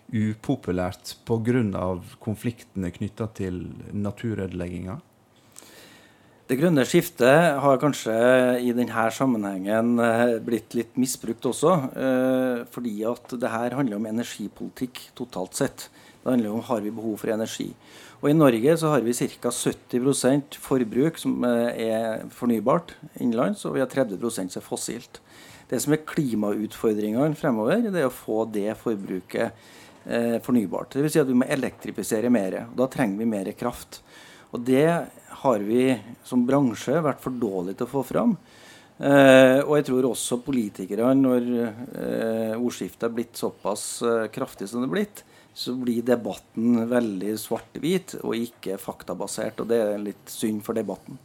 upopulært 0.09 1.19
pga. 1.29 2.01
konfliktene 2.19 2.91
knytta 2.91 3.29
til 3.35 3.69
naturødelegginga? 3.93 4.99
Det 6.49 6.57
grønne 6.57 6.81
skiftet 6.89 7.59
har 7.61 7.81
kanskje 7.81 8.15
i 8.65 8.71
denne 8.73 9.03
sammenhengen 9.13 9.99
eh, 10.01 10.39
blitt 10.41 10.73
litt 10.73 10.95
misbrukt 10.97 11.45
også. 11.45 11.73
Eh, 11.93 12.63
fordi 12.73 12.95
at 13.05 13.35
det 13.37 13.51
her 13.53 13.77
handler 13.77 13.99
om 13.99 14.07
energipolitikk 14.09 15.11
totalt 15.19 15.59
sett. 15.61 15.91
Det 16.23 16.31
handler 16.33 16.55
om 16.55 16.65
har 16.65 16.81
vi 16.81 16.95
behov 16.95 17.19
for 17.21 17.35
energi. 17.35 17.69
Og 18.19 18.31
I 18.33 18.35
Norge 18.35 18.75
så 18.81 18.91
har 18.91 19.05
vi 19.07 19.15
ca. 19.15 19.51
70% 19.55 20.59
forbruk 20.59 21.21
som 21.23 21.45
eh, 21.47 21.83
er 21.87 22.25
fornybart 22.35 22.97
innenlands, 23.21 23.63
og 23.69 23.77
vi 23.77 23.83
har 23.85 23.91
30% 23.93 24.55
som 24.55 24.63
er 24.63 24.67
fossilt. 24.67 25.21
Det 25.71 25.79
som 25.85 25.95
er 25.95 26.07
klimautfordringene 26.09 27.39
fremover, 27.39 27.85
det 27.85 28.03
er 28.03 28.09
å 28.09 28.15
få 28.15 28.43
det 28.51 28.73
forbruket 28.81 29.53
eh, 30.09 30.39
fornybart. 30.43 30.97
Dvs. 30.97 31.15
Si 31.15 31.23
at 31.23 31.31
vi 31.31 31.39
må 31.39 31.47
elektrifisere 31.47 32.33
mer. 32.33 32.65
Da 32.75 32.89
trenger 32.91 33.23
vi 33.23 33.31
mer 33.37 33.53
kraft. 33.59 34.01
Og 34.51 34.65
det 34.67 34.89
har 35.45 35.67
vi 35.69 35.93
som 36.27 36.47
bransje 36.49 36.99
vært 37.05 37.23
for 37.23 37.37
dårlige 37.37 37.79
til 37.79 37.87
å 37.87 37.95
få 37.99 38.05
fram. 38.09 38.35
Eh, 38.99 39.61
og 39.63 39.77
jeg 39.79 39.91
tror 39.93 40.09
også 40.09 40.41
politikere, 40.43 41.13
når 41.15 41.45
eh, 41.55 42.55
ordskiftet 42.59 43.07
er 43.07 43.15
blitt 43.15 43.39
såpass 43.39 43.85
eh, 44.03 44.25
kraftig 44.35 44.67
som 44.67 44.83
det 44.83 44.89
er 44.89 44.95
blitt, 44.97 45.23
så 45.55 45.75
blir 45.79 46.05
debatten 46.07 46.85
veldig 46.91 47.33
svart-hvit 47.41 48.19
og 48.23 48.37
ikke 48.37 48.79
faktabasert. 48.83 49.63
Og 49.63 49.71
det 49.71 49.81
er 49.85 50.03
litt 50.03 50.31
synd 50.33 50.63
for 50.67 50.79
debatten. 50.79 51.19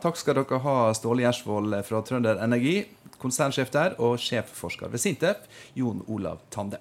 Takk 0.00 0.16
skal 0.16 0.38
dere 0.38 0.60
ha, 0.64 0.76
Ståle 0.96 1.26
Gjersvold 1.26 1.76
fra 1.84 2.00
Trønder 2.06 2.40
Energi, 2.40 2.78
konsernsjef 3.20 3.72
der, 3.74 3.98
og 4.00 4.16
sjefforsker 4.22 4.88
ved 4.88 5.02
Sintef, 5.02 5.44
Jon 5.76 6.00
Olav 6.08 6.40
Tande. 6.54 6.80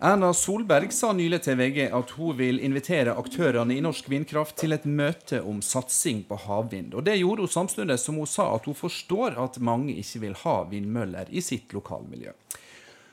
Erna 0.00 0.30
Solberg 0.32 0.94
sa 0.96 1.10
nylig 1.12 1.42
til 1.44 1.58
VG 1.60 1.90
at 1.92 2.12
hun 2.16 2.32
vil 2.38 2.56
invitere 2.64 3.12
aktørene 3.20 3.74
i 3.76 3.82
norsk 3.84 4.06
vindkraft 4.08 4.54
til 4.56 4.72
et 4.72 4.86
møte 4.88 5.42
om 5.44 5.58
satsing 5.60 6.22
på 6.24 6.38
havvind. 6.40 6.94
Og 6.96 7.04
Det 7.04 7.18
gjorde 7.18 7.44
hun 7.44 7.52
samtidig 7.52 7.98
som 8.00 8.16
hun 8.16 8.30
sa 8.30 8.46
at 8.54 8.64
hun 8.64 8.78
forstår 8.78 9.36
at 9.36 9.58
mange 9.60 9.92
ikke 10.00 10.22
vil 10.22 10.38
ha 10.40 10.54
vindmøller 10.70 11.28
i 11.28 11.42
sitt 11.44 11.74
lokalmiljø. 11.76 12.32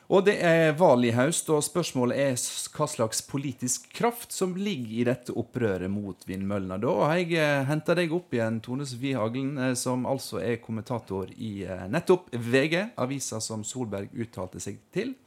Og 0.07 0.23
Det 0.23 0.37
er 0.39 0.77
valg 0.79 1.09
i 1.09 1.11
høst, 1.11 1.49
og 1.51 1.65
spørsmålet 1.67 2.21
er 2.23 2.39
hva 2.77 2.87
slags 2.87 3.19
politisk 3.27 3.91
kraft 3.91 4.31
som 4.31 4.55
ligger 4.55 4.93
i 5.01 5.03
dette 5.09 5.35
opprøret 5.35 5.91
mot 5.91 6.23
vindmøllene. 6.23 6.79
Da 6.79 6.95
har 7.03 7.19
jeg 7.19 7.35
eh, 7.35 7.65
henta 7.67 7.97
deg 7.99 8.15
opp 8.15 8.31
igjen, 8.31 8.61
Tone 8.63 8.87
Sofie 8.87 9.19
Haglen, 9.19 9.57
eh, 9.59 9.75
som 9.75 10.07
altså 10.07 10.39
er 10.39 10.63
kommentator 10.63 11.35
i 11.35 11.67
eh, 11.67 11.83
nettopp 11.91 12.31
VG, 12.31 12.93
avisa 12.95 13.43
som 13.43 13.67
Solberg 13.67 14.15
uttalte 14.15 14.63
seg 14.63 14.79
til. 14.95 15.17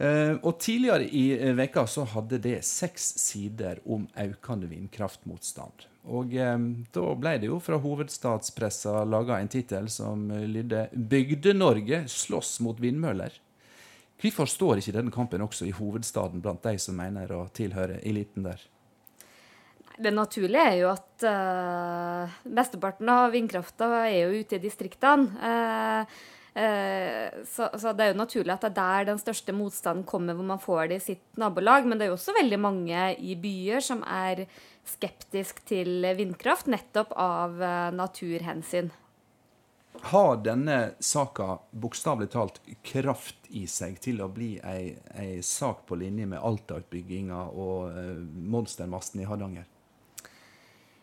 Uh, 0.00 0.38
og 0.48 0.56
Tidligere 0.62 1.04
i 1.12 1.26
uh, 1.36 1.50
veka 1.58 1.82
så 1.84 2.06
hadde 2.08 2.38
det 2.40 2.62
seks 2.64 3.10
sider 3.20 3.82
om 3.84 4.06
økende 4.16 4.70
vindkraftmotstand. 4.70 5.84
Og 6.08 6.32
um, 6.32 6.64
Da 6.88 7.04
ble 7.20 7.34
det 7.42 7.50
jo 7.50 7.58
fra 7.60 7.76
hovedstadspressa 7.82 9.02
laga 9.04 9.36
en 9.36 9.52
tittel 9.52 9.90
som 9.92 10.24
lydde 10.30 10.88
'Bygde-Norge 10.94 12.06
slåss 12.08 12.60
mot 12.64 12.80
vindmøller'. 12.80 13.36
Hvorfor 14.20 14.48
står 14.48 14.80
ikke 14.80 14.96
denne 14.96 15.12
kampen 15.12 15.44
også 15.44 15.68
i 15.68 15.76
hovedstaden 15.76 16.40
blant 16.40 16.64
de 16.64 16.76
som 16.80 16.96
mener 16.96 17.28
å 17.32 17.46
tilhøre 17.52 18.00
eliten 18.00 18.44
der? 18.48 18.60
Det 20.00 20.12
naturlige 20.16 20.64
er 20.64 20.76
jo 20.80 20.90
at 20.94 21.28
uh, 21.28 22.40
mesteparten 22.48 23.08
av 23.08 23.32
vindkrafta 23.36 24.06
er 24.08 24.22
jo 24.24 24.44
ute 24.44 24.56
i 24.56 24.64
distriktene. 24.64 25.28
Uh, 25.36 26.04
Eh, 26.04 26.06
så, 26.50 27.68
så, 27.78 27.92
det 27.94 28.04
er 28.04 28.08
jo 28.10 28.18
naturlig 28.18 28.52
at 28.56 28.64
det 28.66 28.70
er 28.72 28.76
der 28.80 29.04
den 29.12 29.20
største 29.22 29.54
motstanden 29.54 30.02
kommer, 30.08 30.34
hvor 30.34 30.48
man 30.48 30.62
får 30.62 30.90
det 30.90 30.98
i 30.98 31.04
sitt 31.04 31.38
nabolag. 31.38 31.86
Men 31.86 31.98
det 31.98 32.06
er 32.06 32.10
jo 32.10 32.16
også 32.18 32.34
veldig 32.36 32.58
mange 32.58 33.04
i 33.22 33.36
byer 33.38 33.84
som 33.84 34.02
er 34.02 34.46
skeptisk 34.88 35.62
til 35.68 36.06
vindkraft, 36.18 36.70
nettopp 36.70 37.14
av 37.14 37.60
uh, 37.60 37.92
naturhensyn. 37.94 38.90
Har 40.10 40.36
denne 40.44 40.94
saka 41.02 41.58
bokstavelig 41.70 42.30
talt 42.32 42.60
kraft 42.86 43.50
i 43.58 43.66
seg 43.68 43.98
til 44.02 44.22
å 44.22 44.30
bli 44.32 44.52
ei, 44.62 44.94
ei 45.18 45.40
sak 45.44 45.82
på 45.88 45.98
linje 45.98 46.28
med 46.30 46.40
Alta-utbygginga 46.40 47.42
og 47.50 47.90
uh, 47.96 48.16
monstermasten 48.54 49.24
i 49.24 49.28
Hardanger? 49.28 49.66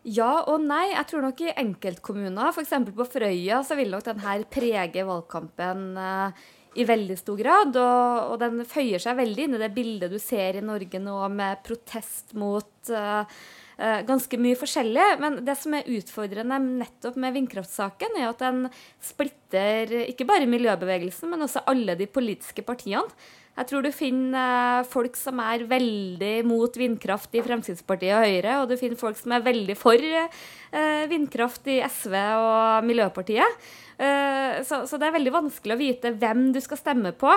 Ja 0.07 0.45
og 0.47 0.61
nei. 0.63 0.85
Jeg 0.93 1.09
tror 1.09 1.25
nok 1.25 1.41
i 1.43 1.51
enkeltkommuner, 1.51 2.53
f.eks. 2.53 2.75
på 2.95 3.07
Frøya, 3.11 3.59
så 3.67 3.75
vil 3.75 3.91
nok 3.91 4.05
denne 4.05 4.37
prege 4.51 5.03
valgkampen 5.07 5.83
uh, 5.99 6.45
i 6.79 6.85
veldig 6.87 7.17
stor 7.19 7.39
grad. 7.41 7.75
Og, 7.75 8.31
og, 8.31 8.35
den 8.39 8.63
føyer 8.69 9.03
seg 9.03 9.19
veldig 9.19 9.47
inn 9.47 9.57
i 9.57 9.61
det 9.65 9.73
bildet 9.75 10.13
du 10.13 10.19
ser 10.23 10.59
i 10.59 10.63
Norge 10.63 11.01
nå 11.03 11.19
med 11.33 11.59
protest 11.67 12.31
mot 12.39 12.93
uh, 12.93 13.27
uh, 13.27 13.99
ganske 14.07 14.39
mye 14.39 14.59
forskjellig. 14.59 15.09
Men 15.23 15.41
det 15.47 15.57
som 15.59 15.75
er 15.75 15.91
utfordrende 15.97 16.61
nettopp 16.69 17.19
med 17.19 17.35
vindkraftsaken, 17.41 18.15
er 18.15 18.29
at 18.31 18.45
den 18.45 18.69
splitter 19.03 19.91
ikke 20.05 20.29
bare 20.29 20.47
miljøbevegelsen, 20.47 21.33
men 21.33 21.43
også 21.49 21.65
alle 21.67 21.99
de 21.99 22.07
politiske 22.07 22.63
partiene. 22.63 23.11
Jeg 23.57 23.69
tror 23.71 23.81
du 23.81 23.89
finner 23.89 24.83
eh, 24.83 24.87
folk 24.89 25.17
som 25.17 25.39
er 25.41 25.65
veldig 25.69 26.35
mot 26.45 26.77
vindkraft 26.77 27.33
i 27.33 27.41
Fremskrittspartiet 27.45 28.13
og 28.13 28.27
Høyre, 28.27 28.59
og 28.61 28.69
du 28.69 28.77
finner 28.77 28.99
folk 28.99 29.17
som 29.17 29.33
er 29.33 29.45
veldig 29.47 29.75
for 29.79 29.97
eh, 29.97 31.03
vindkraft 31.09 31.65
i 31.73 31.79
SV 31.81 32.13
og 32.37 32.85
Miljøpartiet. 32.85 33.67
Eh, 33.97 34.61
så, 34.61 34.85
det 34.85 35.09
er 35.09 35.17
veldig 35.17 35.33
vanskelig 35.39 35.73
å 35.73 35.81
vite 35.81 36.13
hvem 36.21 36.51
du 36.53 36.61
skal 36.61 36.81
stemme 36.83 37.15
på 37.17 37.33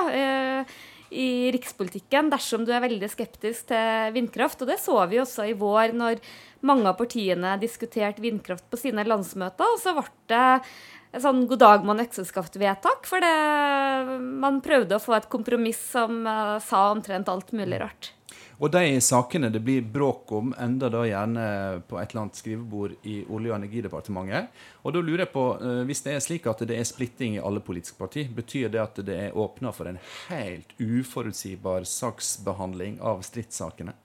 i 1.10 1.50
rikspolitikken 1.50 2.28
dersom 2.30 2.62
du 2.68 2.70
er 2.70 2.84
veldig 2.84 3.08
skeptisk 3.10 3.72
til 3.72 4.12
vindkraft. 4.14 4.60
Og 4.62 4.68
det 4.70 4.78
så 4.82 5.00
vi 5.10 5.18
også 5.24 5.48
i 5.48 5.56
vår 5.58 5.96
når 5.96 6.20
mange 6.68 6.86
av 6.86 7.00
partiene 7.00 7.56
diskuterte 7.58 8.22
vindkraft 8.22 8.68
på 8.70 8.78
sine 8.78 9.02
landsmøter. 9.08 9.72
Og 9.72 9.80
så 9.82 9.96
ble 9.96 10.06
det 10.30 10.44
et 11.10 11.24
sånn 11.24 11.44
god 11.50 11.60
dag 11.62 11.84
mann 11.86 12.02
økseskaft-vedtak. 12.04 13.08
For 13.08 13.22
det, 13.24 14.20
man 14.20 14.62
prøvde 14.64 14.96
å 14.96 15.02
få 15.02 15.16
et 15.18 15.28
kompromiss 15.32 15.80
som 15.92 16.22
uh, 16.26 16.58
sa 16.62 16.90
omtrent 16.94 17.30
alt 17.32 17.52
mulig 17.56 17.82
rart. 17.82 18.12
Og 18.60 18.68
de 18.74 18.98
sakene 19.00 19.48
det 19.48 19.62
blir 19.64 19.80
bråk 19.88 20.30
om, 20.36 20.50
enda 20.60 20.90
da 20.92 21.00
gjerne 21.08 21.44
på 21.88 21.96
et 21.96 22.10
eller 22.12 22.26
annet 22.26 22.40
skrivebord 22.42 23.08
i 23.08 23.22
Olje- 23.24 23.54
og 23.54 23.56
energidepartementet. 23.56 24.50
Og 24.84 24.92
da 24.94 25.02
lurer 25.02 25.24
jeg 25.24 25.32
på, 25.32 25.46
uh, 25.62 25.80
Hvis 25.88 26.04
det 26.04 26.14
er 26.14 26.22
slik 26.24 26.46
at 26.50 26.62
det 26.68 26.76
er 26.76 26.86
splitting 26.88 27.38
i 27.38 27.42
alle 27.42 27.64
politiske 27.64 27.98
partier, 27.98 28.28
betyr 28.28 28.68
det 28.68 28.84
at 28.84 29.00
det 29.06 29.16
er 29.30 29.36
åpna 29.38 29.72
for 29.72 29.90
en 29.90 29.98
helt 30.28 30.76
uforutsigbar 30.78 31.88
saksbehandling 31.88 33.00
av 33.00 33.24
stridssakene? 33.26 33.96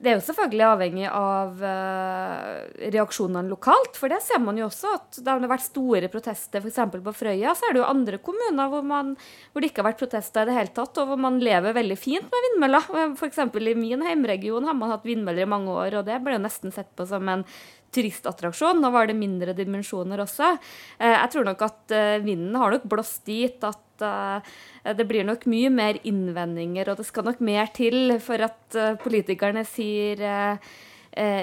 Det 0.00 0.08
er 0.08 0.14
jo 0.16 0.22
selvfølgelig 0.24 0.62
avhengig 0.64 1.08
av 1.12 1.58
uh, 1.60 2.60
reaksjonene 2.94 3.50
lokalt. 3.50 3.98
For 4.00 4.08
det 4.08 4.22
ser 4.24 4.40
man 4.40 4.56
jo 4.56 4.64
også 4.70 4.94
at 4.96 5.18
da 5.18 5.34
det 5.34 5.44
har 5.44 5.52
vært 5.52 5.66
store 5.66 6.08
protester 6.12 6.64
f.eks. 6.64 6.78
på 6.94 7.14
Frøya, 7.18 7.52
så 7.52 7.68
er 7.68 7.76
det 7.76 7.82
jo 7.82 7.88
andre 7.90 8.20
kommuner 8.24 8.70
hvor, 8.72 8.86
man, 8.86 9.12
hvor, 9.52 9.60
det 9.60 9.68
ikke 9.70 9.82
har 9.82 9.90
vært 9.90 10.00
protester 10.00 10.46
i 10.46 10.48
det 10.48 10.56
hele 10.56 10.72
tatt, 10.78 11.02
og 11.02 11.10
hvor 11.10 11.20
man 11.20 11.36
lever 11.44 11.76
veldig 11.76 11.98
fint 12.00 12.32
med 12.32 12.46
vindmøller. 12.46 12.88
F.eks. 13.12 13.42
i 13.44 13.76
min 13.76 14.06
heimregion 14.08 14.70
har 14.70 14.78
man 14.78 14.94
hatt 14.94 15.04
vindmøller 15.04 15.44
i 15.44 15.52
mange 15.52 15.76
år, 15.76 16.00
og 16.00 16.08
det 16.08 16.16
ble 16.24 16.38
jo 16.38 16.46
nesten 16.46 16.72
sett 16.72 16.88
på 16.96 17.04
som 17.10 17.28
en 17.28 17.44
turistattraksjon. 17.92 18.80
Nå 18.80 18.94
var 18.94 19.10
det 19.10 19.18
mindre 19.20 19.52
dimensjoner 19.58 20.24
også. 20.24 20.54
Uh, 20.96 21.12
jeg 21.12 21.34
tror 21.36 21.50
nok 21.50 21.68
at 21.68 21.96
vinden 22.24 22.56
har 22.56 22.72
nok 22.72 22.88
blåst 22.88 23.26
dit 23.28 23.68
at 23.68 23.84
det 24.00 25.06
blir 25.08 25.26
nok 25.28 25.46
mye 25.50 25.70
mer 25.72 25.98
innvendinger, 26.08 26.88
og 26.92 27.00
det 27.00 27.08
skal 27.08 27.26
nok 27.28 27.42
mer 27.44 27.72
til 27.76 28.16
for 28.22 28.42
at 28.46 28.78
uh, 28.78 28.94
politikerne 29.02 29.64
sier 29.68 30.22
uh, 30.24 30.70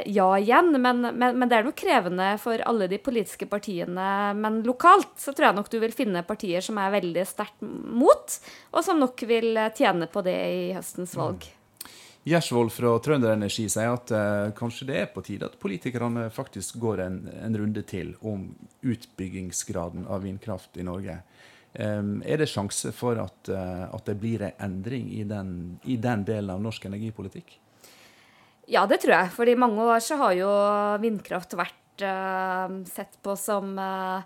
ja 0.08 0.28
igjen. 0.39 0.72
Men, 0.82 1.03
men, 1.12 1.38
men, 1.38 1.49
det 1.49 1.58
er 1.58 1.68
nok 1.68 1.78
krevende 1.78 2.30
for 2.41 2.64
alle 2.66 2.88
de 2.91 3.01
politiske 3.03 3.49
partiene. 3.51 4.08
Men 4.39 4.62
lokalt 4.66 5.20
så 5.20 5.36
tror 5.36 5.49
jeg 5.49 5.60
nok 5.60 5.70
du 5.74 5.78
vil 5.84 5.95
finne 5.95 6.24
partier 6.28 6.64
som 6.64 6.80
er 6.82 6.95
veldig 6.97 7.28
sterkt 7.28 7.62
mot, 7.62 8.39
og 8.72 8.88
som 8.88 9.03
nok 9.03 9.28
vil 9.28 9.60
tjene 9.78 10.10
på 10.10 10.24
det 10.26 10.39
i 10.55 10.66
høstens 10.78 11.14
mm. 11.14 11.22
valg. 11.22 11.51
Gjersvold 12.28 12.74
fra 12.76 12.89
Trønder 12.99 13.32
Energi 13.38 13.70
sier 13.72 13.93
at 13.95 14.12
eh, 14.12 14.49
kanskje 14.58 14.89
det 14.89 14.95
er 14.99 15.05
på 15.14 15.22
tide 15.24 15.47
at 15.47 15.53
politikerne 15.62 16.26
faktisk 16.34 16.76
går 16.84 16.99
en, 17.05 17.22
en 17.32 17.55
runde 17.55 17.84
til 17.88 18.10
om 18.20 18.49
utbyggingsgraden 18.84 20.03
av 20.12 20.26
vindkraft 20.28 20.76
i 20.76 20.84
Norge. 20.84 21.22
Er 21.78 22.41
det 22.41 22.49
sjanse 22.49 22.89
for 22.95 23.19
at, 23.21 23.49
eh, 23.53 23.84
at 23.93 24.09
det 24.09 24.17
blir 24.17 24.41
en 24.47 24.61
endring 24.65 25.11
i 25.13 25.23
den, 25.30 25.80
i 25.86 25.97
den, 26.01 26.23
delen 26.25 26.55
av 26.55 26.61
norsk 26.63 26.88
energipolitikk? 26.89 27.59
Ja, 28.67 28.86
det 28.89 29.03
tror 29.03 29.13
jeg. 29.13 29.34
For 29.36 29.47
i 29.47 29.57
mange 29.59 29.86
år 29.86 30.01
så 30.03 30.17
har 30.19 30.34
jo 30.36 30.49
vindkraft 31.03 31.53
vært 31.55 32.03
uh, 32.03 32.82
sett 32.89 33.15
på 33.23 33.38
som 33.39 33.78
uh, 33.80 34.25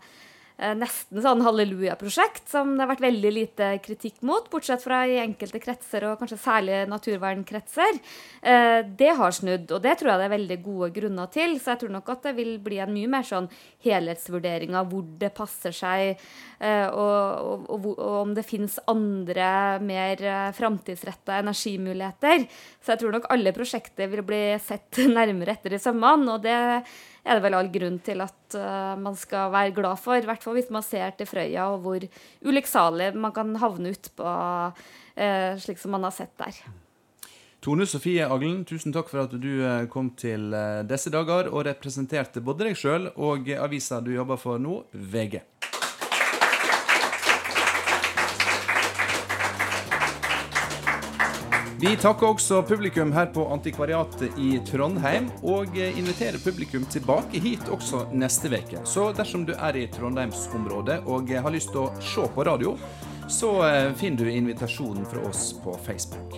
nesten 0.77 1.21
sånn 1.23 1.41
halleluja-prosjekt 1.41 2.51
som 2.51 2.75
det 2.75 2.83
har 2.83 2.91
vært 2.91 3.03
veldig 3.07 3.31
lite 3.33 3.69
kritikk 3.81 4.19
mot, 4.27 4.45
bortsett 4.51 4.83
fra 4.83 5.01
i 5.09 5.17
enkelte 5.21 5.61
kretser, 5.63 6.05
og 6.05 6.19
kanskje 6.21 6.37
særlig 6.41 6.83
naturvernkretser. 6.91 7.97
Eh, 8.41 8.79
det 8.85 9.11
har 9.17 9.33
snudd, 9.33 9.71
og 9.73 9.81
det 9.81 9.95
tror 9.97 10.11
jeg 10.11 10.21
det 10.21 10.27
er 10.27 10.35
veldig 10.35 10.59
gode 10.65 10.91
grunner 10.95 11.31
til. 11.33 11.57
Så 11.57 11.73
jeg 11.73 11.81
tror 11.83 11.95
nok 11.97 12.13
at 12.13 12.27
det 12.29 12.35
vil 12.37 12.53
bli 12.61 12.77
en 12.83 12.93
mye 12.93 13.09
mer 13.09 13.25
sånn 13.27 13.49
helhetsvurdering 13.85 14.77
av 14.77 14.91
hvor 14.91 15.05
det 15.21 15.31
passer 15.37 15.73
seg, 15.75 16.21
eh, 16.61 16.87
og, 16.87 17.65
og, 17.65 17.89
og 17.95 18.17
om 18.21 18.35
det 18.37 18.45
finnes 18.45 18.77
andre, 18.91 19.51
mer 19.81 20.25
framtidsretta 20.57 21.41
energimuligheter. 21.41 22.45
Så 22.81 22.93
jeg 22.93 23.01
tror 23.01 23.17
nok 23.17 23.31
alle 23.33 23.55
prosjekter 23.55 24.11
vil 24.13 24.25
bli 24.25 24.43
sett 24.61 25.01
nærmere 25.17 25.57
etter 25.57 25.77
i 25.77 25.81
sømmene, 25.81 26.37
og 26.37 26.45
det 26.45 26.59
er 27.21 27.37
det 27.37 27.45
vel 27.45 27.57
all 27.57 27.69
grunn 27.73 27.99
til 28.03 28.23
at 28.23 28.57
uh, 28.57 28.97
man 28.99 29.17
skal 29.19 29.51
være 29.53 29.75
glad 29.77 29.99
for. 30.01 30.17
I 30.17 30.27
hvert 30.29 30.43
fall 30.43 30.57
hvis 30.57 30.71
man 30.73 30.85
ser 30.85 31.13
til 31.17 31.29
Frøya 31.29 31.67
og 31.73 31.83
hvor 31.85 32.05
ulykksalig 32.47 33.11
man 33.15 33.33
kan 33.35 33.53
havne 33.61 33.93
utpå, 33.95 34.27
uh, 34.27 35.51
slik 35.61 35.81
som 35.81 35.95
man 35.97 36.07
har 36.07 36.15
sett 36.15 36.33
der. 36.41 36.63
Tone 37.61 37.85
Sofie 37.85 38.25
Aglen, 38.25 38.63
tusen 38.65 38.93
takk 38.95 39.11
for 39.11 39.21
at 39.27 39.35
du 39.37 39.51
eh, 39.61 39.83
kom 39.85 40.07
til 40.17 40.47
disse 40.89 41.11
dager 41.13 41.51
og 41.51 41.67
representerte 41.67 42.41
både 42.41 42.71
deg 42.71 42.79
sjøl 42.79 43.11
og 43.13 43.51
avisa 43.53 43.99
du 44.01 44.09
jobber 44.15 44.41
for 44.41 44.57
nå, 44.57 44.79
VG. 44.97 45.43
Vi 51.81 51.95
takker 51.97 52.27
også 52.29 52.59
publikum 52.61 53.09
her 53.15 53.31
på 53.33 53.41
Antikvariatet 53.49 54.35
i 54.37 54.59
Trondheim, 54.67 55.31
og 55.41 55.73
inviterer 55.81 56.37
publikum 56.43 56.85
tilbake 56.85 57.41
hit 57.41 57.71
også 57.73 58.03
neste 58.13 58.51
uke. 58.53 58.83
Så 58.85 59.07
dersom 59.17 59.47
du 59.47 59.55
er 59.55 59.79
i 59.79 59.87
Trondheimsområdet 59.89 60.99
og 61.09 61.33
har 61.33 61.55
lyst 61.55 61.73
til 61.73 61.87
å 61.87 62.03
se 62.05 62.27
på 62.35 62.45
radio, 62.45 62.75
så 63.25 63.49
eh, 63.65 63.89
finner 63.97 64.29
du 64.29 64.29
invitasjonen 64.29 65.09
fra 65.09 65.25
oss 65.25 65.55
på 65.63 65.73
Facebook. 65.87 66.37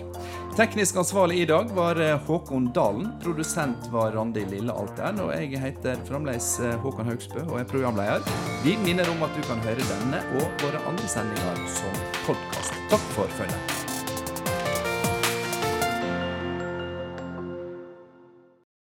Teknisk 0.56 0.96
ansvarlig 1.04 1.42
i 1.42 1.46
dag 1.52 1.76
var 1.76 2.00
eh, 2.00 2.16
Håkon 2.24 2.72
Dalen. 2.72 3.12
Produsent 3.20 3.92
var 3.92 4.16
Randi 4.16 4.46
Lillealteren. 4.48 5.20
Og 5.26 5.34
jeg 5.36 5.60
heter 5.60 6.00
fremdeles 6.08 6.54
Håkon 6.80 7.12
Haugsbø 7.12 7.44
og 7.50 7.58
er 7.60 7.68
programleder. 7.68 8.24
Vi 8.64 8.78
minner 8.86 9.12
om 9.12 9.28
at 9.28 9.36
du 9.36 9.44
kan 9.44 9.60
høre 9.68 9.92
denne 9.92 10.24
og 10.38 10.64
våre 10.64 10.86
andre 10.88 11.16
sendinger 11.18 11.66
som 11.82 12.04
podkast. 12.30 12.78
Takk 12.94 13.10
for 13.18 13.42
følget. 13.42 13.83